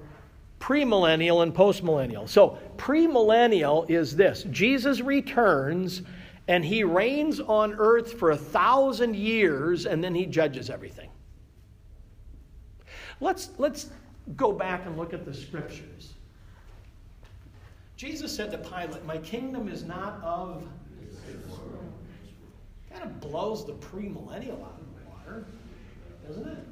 premillennial 0.65 1.43
and 1.43 1.55
postmillennial. 1.55 2.27
So, 2.27 2.59
premillennial 2.79 3.89
is 3.91 4.17
this 4.17 4.45
Jesus 4.45 5.03
returns 5.03 6.01
and 6.49 6.65
he 6.65 6.85
reigns 6.85 7.39
on 7.39 7.75
earth 7.75 8.15
for 8.15 8.31
a 8.31 8.37
thousand 8.37 9.15
years 9.15 9.85
and 9.85 10.03
then 10.03 10.15
he 10.15 10.25
judges 10.25 10.71
everything. 10.71 11.11
Let's, 13.21 13.51
let's 13.59 13.91
go 14.37 14.53
back 14.53 14.87
and 14.87 14.97
look 14.97 15.13
at 15.13 15.27
the 15.27 15.35
scriptures. 15.35 16.15
Jesus 17.97 18.35
said 18.35 18.51
to 18.51 18.59
Pilate, 18.59 19.05
My 19.05 19.19
kingdom 19.19 19.69
is 19.69 19.85
not 19.85 20.19
of 20.23 20.67
kind 22.91 23.05
of 23.05 23.21
blows 23.21 23.67
the 23.67 23.75
premillennial 23.75 24.63
out 24.63 24.81
of 24.81 24.87
the 24.95 25.11
water, 25.11 25.45
doesn't 26.27 26.49
it? 26.49 26.67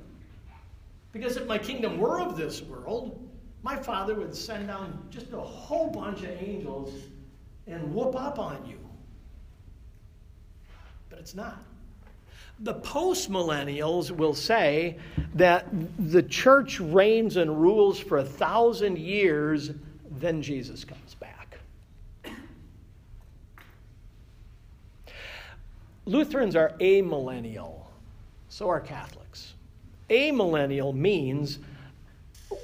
Because 1.12 1.36
if 1.36 1.46
my 1.46 1.58
kingdom 1.58 1.98
were 1.98 2.20
of 2.20 2.38
this 2.38 2.62
world, 2.62 3.21
my 3.62 3.76
father 3.76 4.14
would 4.14 4.34
send 4.34 4.68
down 4.68 5.06
just 5.10 5.32
a 5.32 5.40
whole 5.40 5.90
bunch 5.90 6.22
of 6.22 6.30
angels 6.42 6.92
and 7.66 7.94
whoop 7.94 8.16
up 8.16 8.38
on 8.38 8.64
you. 8.66 8.78
But 11.08 11.20
it's 11.20 11.34
not. 11.34 11.62
The 12.60 12.74
postmillennials 12.74 14.10
will 14.10 14.34
say 14.34 14.98
that 15.34 15.66
the 15.98 16.22
church 16.22 16.80
reigns 16.80 17.36
and 17.36 17.60
rules 17.60 17.98
for 17.98 18.18
a 18.18 18.24
thousand 18.24 18.98
years, 18.98 19.70
then 20.10 20.42
Jesus 20.42 20.84
comes 20.84 21.14
back. 21.14 21.58
Lutherans 26.04 26.56
are 26.56 26.72
amillennial, 26.80 27.82
so 28.48 28.68
are 28.68 28.80
Catholics. 28.80 29.54
Amillennial 30.10 30.94
means 30.94 31.58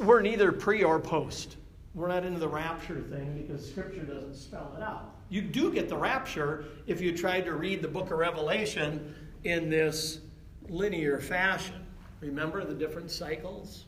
we're 0.01 0.20
neither 0.20 0.53
pre 0.53 0.82
or 0.82 0.99
post. 0.99 1.57
We're 1.95 2.09
not 2.09 2.24
into 2.24 2.39
the 2.39 2.49
rapture 2.49 3.01
thing 3.01 3.34
because 3.34 3.68
Scripture 3.68 4.03
doesn't 4.03 4.34
spell 4.34 4.72
it 4.76 4.82
out. 4.82 5.14
You 5.30 5.43
do 5.43 5.72
get 5.72 5.89
the 5.89 5.97
rapture 5.97 6.64
if 6.86 7.01
you 7.01 7.16
try 7.16 7.41
to 7.41 7.53
read 7.55 7.82
the 7.82 7.89
book 7.89 8.11
of 8.11 8.18
Revelation 8.18 9.14
in 9.45 9.68
this 9.68 10.20
linear 10.68 11.18
fashion. 11.18 11.86
Remember 12.20 12.64
the 12.64 12.74
different 12.74 13.11
cycles? 13.11 13.86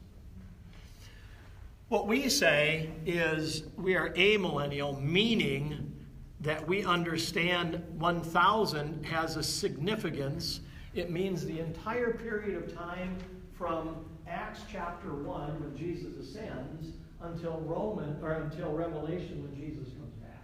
What 1.88 2.06
we 2.06 2.28
say 2.28 2.90
is 3.04 3.64
we 3.76 3.96
are 3.96 4.10
amillennial, 4.10 5.02
meaning 5.02 5.92
that 6.40 6.66
we 6.66 6.84
understand 6.84 7.82
1000 7.98 9.04
has 9.04 9.36
a 9.36 9.42
significance. 9.42 10.60
It 10.94 11.10
means 11.10 11.44
the 11.44 11.58
entire 11.58 12.12
period 12.12 12.56
of 12.56 12.74
time 12.74 13.18
from 13.52 14.04
Acts 14.30 14.60
chapter 14.70 15.12
1 15.12 15.60
when 15.60 15.76
Jesus 15.76 16.16
ascends 16.16 16.92
until 17.20 17.60
Roman 17.62 18.16
or 18.22 18.32
until 18.32 18.70
Revelation 18.72 19.42
when 19.42 19.54
Jesus 19.56 19.92
comes 19.94 20.14
back. 20.22 20.42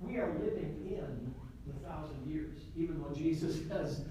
We 0.00 0.18
are 0.18 0.34
living 0.38 0.86
in 0.86 1.34
the 1.66 1.72
thousand 1.86 2.26
years, 2.26 2.58
even 2.76 3.00
though 3.00 3.14
Jesus 3.14 3.60
has 3.70 4.02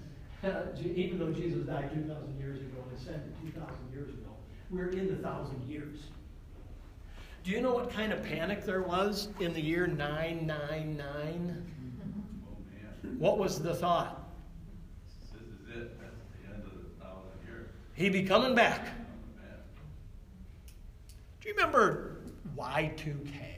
even 0.84 1.20
though 1.20 1.32
Jesus 1.32 1.68
died 1.68 1.92
2,000 1.94 2.40
years 2.40 2.60
ago 2.62 2.84
and 2.90 2.98
ascended 2.98 3.32
2,000 3.44 3.76
years 3.94 4.10
ago. 4.10 4.32
We're 4.72 4.90
in 4.90 5.08
the 5.08 5.18
thousand 5.18 5.62
years. 5.70 6.00
Do 7.44 7.52
you 7.52 7.62
know 7.62 7.74
what 7.74 7.92
kind 7.92 8.12
of 8.12 8.24
panic 8.24 8.66
there 8.66 8.82
was 8.82 9.30
in 9.40 9.54
the 9.54 9.62
year 9.62 9.86
999? 9.86 11.72
What 13.20 13.38
was 13.38 13.62
the 13.62 13.76
thought? 13.76 14.32
This 15.32 15.42
is 15.44 15.60
it, 15.76 16.00
that's 16.00 16.16
the 16.42 16.54
end 16.54 16.64
of 16.64 16.72
the 16.72 17.04
thousand 17.04 17.30
years. 17.46 17.70
He 17.94 18.10
be 18.10 18.24
coming 18.24 18.56
back. 18.56 18.88
Do 21.42 21.50
you 21.50 21.56
remember 21.56 22.18
Y2K? 22.56 23.52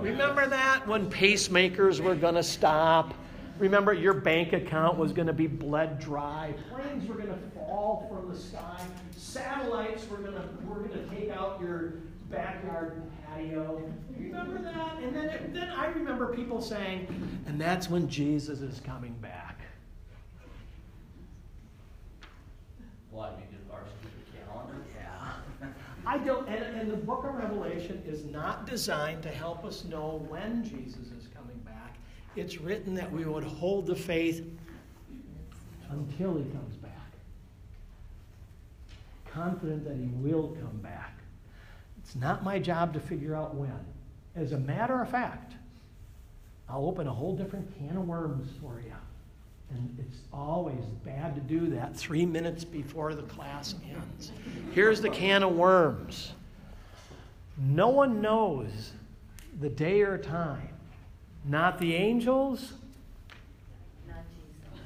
Remember 0.00 0.48
that 0.48 0.86
when 0.86 1.08
pacemakers 1.10 2.00
were 2.00 2.16
going 2.16 2.34
to 2.34 2.42
stop? 2.42 3.14
Remember 3.58 3.92
your 3.92 4.14
bank 4.14 4.52
account 4.52 4.98
was 4.98 5.12
going 5.12 5.26
to 5.26 5.32
be 5.32 5.46
bled 5.46 5.98
dry. 5.98 6.54
Planes 6.70 7.08
were 7.08 7.14
going 7.14 7.28
to 7.28 7.38
fall 7.54 8.06
from 8.08 8.32
the 8.32 8.38
sky. 8.38 8.80
Satellites 9.16 10.08
were 10.08 10.18
going 10.18 10.34
to 10.34 10.42
were 10.66 10.80
going 10.80 10.90
to 10.90 11.14
take 11.14 11.30
out 11.30 11.60
your 11.60 11.94
backyard 12.30 13.02
patio. 13.26 13.82
Remember 14.16 14.62
that? 14.62 14.98
And 15.02 15.14
then 15.14 15.28
it, 15.28 15.54
then 15.54 15.70
I 15.70 15.86
remember 15.86 16.34
people 16.34 16.60
saying, 16.60 17.06
and 17.46 17.60
that's 17.60 17.88
when 17.88 18.08
Jesus 18.08 18.60
is 18.60 18.80
coming 18.80 19.14
back. 19.20 19.60
What, 23.10 23.32
I 23.32 23.40
mean, 23.40 23.48
just 23.50 23.70
our 23.72 23.82
stupid 23.98 24.46
calendar? 24.46 24.76
Yeah. 24.96 25.68
I 26.08 26.16
don't, 26.16 26.48
and, 26.48 26.80
and 26.80 26.90
the 26.90 26.96
book 26.96 27.22
of 27.24 27.34
Revelation 27.34 28.02
is 28.06 28.24
not 28.24 28.66
designed 28.66 29.22
to 29.24 29.28
help 29.28 29.62
us 29.66 29.84
know 29.84 30.24
when 30.30 30.64
Jesus 30.64 31.10
is 31.10 31.28
coming 31.36 31.58
back. 31.66 31.96
It's 32.34 32.58
written 32.62 32.94
that 32.94 33.12
we 33.12 33.26
would 33.26 33.44
hold 33.44 33.86
the 33.86 33.94
faith 33.94 34.42
until 35.90 36.38
he 36.38 36.44
comes 36.44 36.76
back, 36.76 37.12
confident 39.30 39.84
that 39.84 39.96
he 39.96 40.08
will 40.14 40.56
come 40.62 40.78
back. 40.78 41.12
It's 41.98 42.16
not 42.16 42.42
my 42.42 42.58
job 42.58 42.94
to 42.94 43.00
figure 43.00 43.36
out 43.36 43.54
when. 43.54 43.84
As 44.34 44.52
a 44.52 44.58
matter 44.58 45.02
of 45.02 45.10
fact, 45.10 45.56
I'll 46.70 46.86
open 46.86 47.06
a 47.06 47.12
whole 47.12 47.36
different 47.36 47.78
can 47.78 47.98
of 47.98 48.08
worms 48.08 48.48
for 48.62 48.80
you. 48.80 48.94
And 49.72 49.94
it's 50.18 50.26
always 50.32 50.84
bad 51.04 51.34
to 51.36 51.40
do 51.40 51.70
that 51.70 51.96
three 51.96 52.26
minutes 52.26 52.64
before 52.64 53.14
the 53.14 53.22
class 53.22 53.74
ends. 53.88 54.32
Here's 54.72 55.00
the 55.00 55.10
can 55.10 55.42
of 55.42 55.54
worms. 55.54 56.32
No 57.56 57.88
one 57.88 58.20
knows 58.20 58.92
the 59.60 59.68
day 59.68 60.00
or 60.02 60.18
time. 60.18 60.68
Not 61.44 61.78
the 61.78 61.94
angels, 61.94 62.72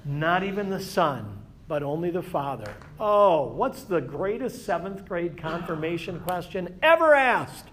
not 0.04 0.42
even 0.42 0.68
the 0.68 0.80
Son, 0.80 1.38
but 1.66 1.82
only 1.82 2.10
the 2.10 2.22
Father. 2.22 2.74
Oh, 3.00 3.46
what's 3.46 3.84
the 3.84 4.00
greatest 4.00 4.66
seventh 4.66 5.06
grade 5.06 5.36
confirmation 5.36 6.20
question 6.20 6.78
ever 6.82 7.14
asked? 7.14 7.68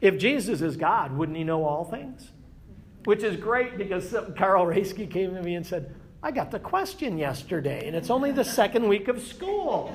If 0.00 0.16
Jesus 0.16 0.60
is 0.60 0.76
God, 0.76 1.16
wouldn't 1.16 1.36
he 1.36 1.44
know 1.44 1.64
all 1.64 1.84
things? 1.84 2.30
Which 3.08 3.22
is 3.22 3.38
great 3.38 3.78
because 3.78 4.14
Carl 4.36 4.66
Raisky 4.66 5.10
came 5.10 5.34
to 5.34 5.40
me 5.40 5.54
and 5.54 5.66
said, 5.66 5.94
I 6.22 6.30
got 6.30 6.50
the 6.50 6.58
question 6.58 7.16
yesterday, 7.16 7.86
and 7.86 7.96
it's 7.96 8.10
only 8.10 8.32
the 8.32 8.44
second 8.44 8.86
week 8.86 9.08
of 9.08 9.22
school. 9.22 9.90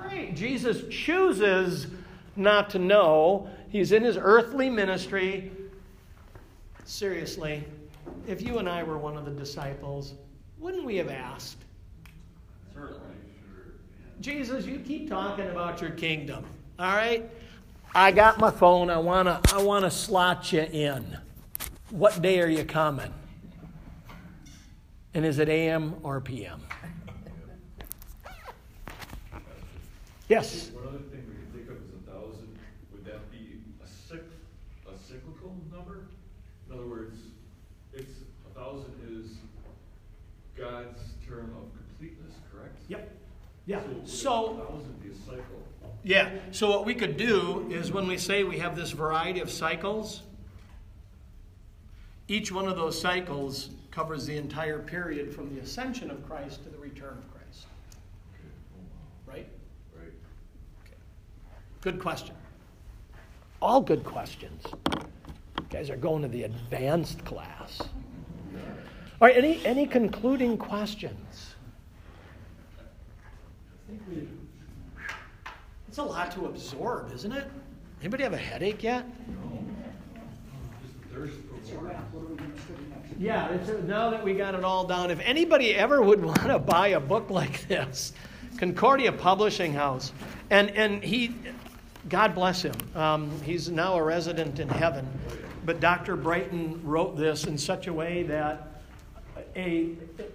great. 0.00 0.34
Jesus 0.34 0.84
chooses 0.88 1.88
not 2.34 2.70
to 2.70 2.78
know. 2.78 3.46
He's 3.68 3.92
in 3.92 4.04
his 4.04 4.16
earthly 4.16 4.70
ministry. 4.70 5.52
Seriously, 6.86 7.62
if 8.26 8.40
you 8.40 8.56
and 8.56 8.70
I 8.70 8.82
were 8.84 8.96
one 8.96 9.18
of 9.18 9.26
the 9.26 9.30
disciples, 9.30 10.14
wouldn't 10.58 10.86
we 10.86 10.96
have 10.96 11.10
asked? 11.10 11.58
Certainly. 12.72 13.00
Jesus, 14.22 14.64
you 14.64 14.78
keep 14.78 15.10
talking 15.10 15.48
about 15.48 15.82
your 15.82 15.90
kingdom. 15.90 16.46
All 16.78 16.94
right? 16.94 17.28
I 17.94 18.12
got 18.12 18.38
my 18.38 18.50
phone. 18.50 18.88
I 18.88 18.96
want 18.96 19.28
to 19.28 19.54
I 19.54 19.60
want 19.60 19.84
to 19.84 19.90
slot 19.90 20.54
you 20.54 20.62
in. 20.62 21.18
What 21.92 22.22
day 22.22 22.40
are 22.40 22.48
you 22.48 22.64
coming? 22.64 23.12
And 25.12 25.26
is 25.26 25.38
it 25.38 25.50
AM 25.50 25.96
or 26.02 26.22
PM? 26.22 26.62
Yes. 30.26 30.70
One 30.70 30.88
other 30.88 30.98
thing 31.00 31.22
we 31.28 31.34
can 31.34 31.52
think 31.52 31.68
of 31.68 31.76
is 31.84 31.92
a 31.92 32.10
thousand, 32.10 32.48
would 32.92 33.04
that 33.04 33.30
be 33.30 33.60
a 33.82 33.86
cyc, 33.86 34.22
a 34.88 34.96
cyclical 35.06 35.54
number? 35.70 36.06
In 36.66 36.74
other 36.74 36.86
words, 36.86 37.18
it's, 37.92 38.20
a 38.50 38.58
thousand 38.58 38.94
is 39.10 39.36
God's 40.56 41.02
term 41.28 41.54
of 41.58 41.68
completeness, 41.76 42.32
correct? 42.50 42.78
Yep. 42.88 43.14
Yeah, 43.66 43.80
so- 44.06 44.62
a 44.62 44.72
thousand 44.72 45.02
be 45.02 45.10
a 45.10 45.14
cycle? 45.14 45.42
Yeah, 46.04 46.30
so 46.52 46.70
what 46.70 46.86
we 46.86 46.94
could 46.94 47.18
do 47.18 47.68
is 47.70 47.92
when 47.92 48.06
we 48.06 48.16
say 48.16 48.44
we 48.44 48.60
have 48.60 48.74
this 48.74 48.92
variety 48.92 49.40
of 49.40 49.50
cycles, 49.50 50.22
each 52.28 52.52
one 52.52 52.68
of 52.68 52.76
those 52.76 53.00
cycles 53.00 53.70
covers 53.90 54.26
the 54.26 54.36
entire 54.36 54.78
period 54.78 55.34
from 55.34 55.54
the 55.54 55.60
ascension 55.60 56.10
of 56.10 56.26
Christ 56.26 56.62
to 56.64 56.70
the 56.70 56.78
return 56.78 57.18
of 57.18 57.32
Christ. 57.32 57.66
Right? 59.26 59.46
Right. 59.98 60.12
Good 61.80 62.00
question. 62.00 62.34
All 63.60 63.80
good 63.80 64.04
questions. 64.04 64.64
You 64.94 65.66
guys 65.68 65.90
are 65.90 65.96
going 65.96 66.22
to 66.22 66.28
the 66.28 66.44
advanced 66.44 67.24
class. 67.24 67.80
All 67.80 69.28
right, 69.28 69.36
any, 69.36 69.64
any 69.64 69.86
concluding 69.86 70.58
questions? 70.58 71.54
It's 75.86 75.98
a 75.98 76.02
lot 76.02 76.32
to 76.32 76.46
absorb, 76.46 77.12
isn't 77.12 77.32
it? 77.32 77.46
Anybody 78.00 78.24
have 78.24 78.32
a 78.32 78.38
headache 78.38 78.82
yet? 78.82 79.04
Just 80.82 81.14
thirst 81.14 81.34
Yeah, 83.18 83.50
it's, 83.50 83.68
now 83.84 84.10
that 84.10 84.24
we 84.24 84.34
got 84.34 84.54
it 84.54 84.64
all 84.64 84.84
down, 84.84 85.10
if 85.10 85.20
anybody 85.20 85.74
ever 85.74 86.02
would 86.02 86.24
want 86.24 86.44
to 86.44 86.58
buy 86.58 86.88
a 86.88 87.00
book 87.00 87.30
like 87.30 87.66
this, 87.68 88.12
Concordia 88.58 89.12
Publishing 89.12 89.72
House, 89.72 90.12
and, 90.50 90.70
and 90.70 91.02
he, 91.02 91.34
God 92.08 92.34
bless 92.34 92.62
him, 92.62 92.74
um, 92.94 93.30
he's 93.42 93.70
now 93.70 93.94
a 93.94 94.02
resident 94.02 94.58
in 94.58 94.68
heaven, 94.68 95.06
but 95.64 95.80
Dr. 95.80 96.16
Brighton 96.16 96.80
wrote 96.84 97.16
this 97.16 97.44
in 97.44 97.56
such 97.56 97.86
a 97.86 97.92
way 97.92 98.24
that 98.24 98.68
a, 99.54 99.90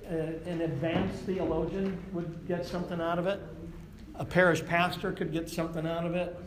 a, 0.09 0.39
an 0.45 0.61
advanced 0.61 1.23
theologian 1.23 2.01
would 2.13 2.47
get 2.47 2.65
something 2.65 3.01
out 3.01 3.19
of 3.19 3.27
it, 3.27 3.41
a 4.15 4.25
parish 4.25 4.65
pastor 4.65 5.11
could 5.11 5.31
get 5.31 5.49
something 5.49 5.85
out 5.85 6.05
of 6.05 6.15
it, 6.15 6.37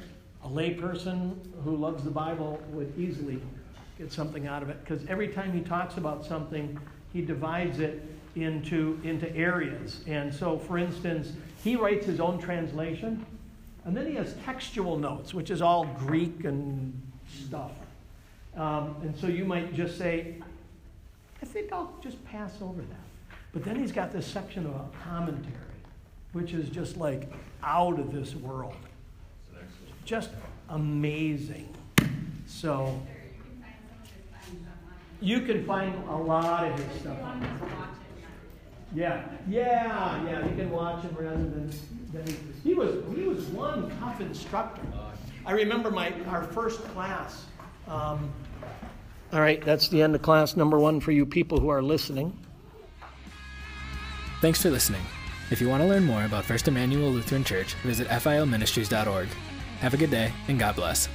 a 0.45 0.49
layperson 0.49 1.37
who 1.65 1.77
loves 1.77 2.03
the 2.03 2.11
Bible 2.11 2.61
would 2.71 2.93
easily 2.99 3.41
get 4.01 4.11
something 4.11 4.47
out 4.47 4.63
of 4.63 4.71
it 4.71 4.83
because 4.83 5.07
every 5.09 5.29
time 5.29 5.53
he 5.53 5.61
talks 5.61 5.99
about 5.99 6.25
something, 6.25 6.79
he 7.13 7.21
divides 7.21 7.81
it 7.81 8.03
into, 8.35 8.99
into 9.05 9.31
areas. 9.37 10.01
And 10.07 10.35
so, 10.35 10.59
for 10.59 10.79
instance, 10.79 11.33
he 11.63 11.77
writes 11.77 12.07
his 12.07 12.19
own 12.19 12.39
translation, 12.39 13.27
and 13.85 13.95
then 13.95 14.07
he 14.07 14.15
has 14.15 14.35
textual 14.45 14.97
notes, 14.97 15.35
which 15.35 15.51
is 15.51 15.61
all 15.61 15.85
Greek 15.99 16.45
and 16.45 16.99
stuff. 17.29 17.73
Um, 18.57 18.97
and 19.03 19.15
so 19.15 19.27
you 19.27 19.45
might 19.45 19.75
just 19.75 19.99
say, 19.99 20.37
I 21.43 21.47
think 21.47 21.71
I'll 21.71 21.93
just 22.03 22.25
pass 22.25 22.55
over 22.63 22.81
that. 22.81 23.37
But 23.53 23.65
then 23.65 23.77
he's 23.77 23.93
got 23.93 24.13
this 24.13 24.27
section 24.27 24.65
about 24.65 24.95
commentary, 25.05 25.55
which 26.33 26.55
is 26.55 26.71
just 26.71 26.97
like 26.97 27.31
out 27.63 27.99
of 27.99 28.13
this 28.13 28.35
world. 28.35 28.77
It's 29.43 29.59
an 29.59 29.67
excellent. 29.67 30.05
Just 30.07 30.31
amazing. 30.71 31.69
So 32.47 33.01
you 35.21 35.41
can 35.41 35.65
find 35.65 35.95
a 36.09 36.17
lot 36.17 36.67
of 36.67 36.79
his 36.79 37.01
stuff. 37.01 37.23
on 37.23 37.41
there. 37.41 37.51
Yeah, 38.93 39.25
yeah, 39.49 40.25
yeah. 40.25 40.49
You 40.49 40.57
can 40.57 40.71
watch 40.71 41.03
him 41.03 41.15
rather 41.15 41.37
than, 41.37 41.71
than 42.13 42.27
he, 42.27 42.37
he 42.71 42.75
was. 42.75 43.05
He 43.15 43.23
was 43.23 43.45
one 43.47 43.91
tough 44.01 44.21
instructor. 44.21 44.83
I 45.47 45.53
remember 45.53 45.91
my 45.91 46.13
our 46.27 46.45
first 46.45 46.83
class. 46.89 47.47
Um, 47.87 48.33
all 49.33 49.41
right, 49.41 49.65
that's 49.65 49.89
the 49.89 50.03
end 50.03 50.15
of 50.15 50.23
class 50.23 50.57
number 50.57 50.79
one 50.79 50.99
for 51.01 51.13
you 51.13 51.25
people 51.25 51.61
who 51.61 51.69
are 51.69 51.83
listening. 51.83 52.37
Thanks 54.41 54.61
for 54.61 54.71
listening. 54.71 55.03
If 55.51 55.61
you 55.61 55.69
want 55.69 55.83
to 55.83 55.89
learn 55.89 56.05
more 56.05 56.25
about 56.25 56.45
First 56.45 56.67
Emmanuel 56.67 57.11
Lutheran 57.11 57.45
Church, 57.45 57.75
visit 57.83 58.09
filministries.org. 58.09 59.29
Have 59.81 59.95
a 59.95 59.97
good 59.97 60.11
day, 60.11 60.33
and 60.49 60.59
God 60.59 60.77
bless. 60.77 61.09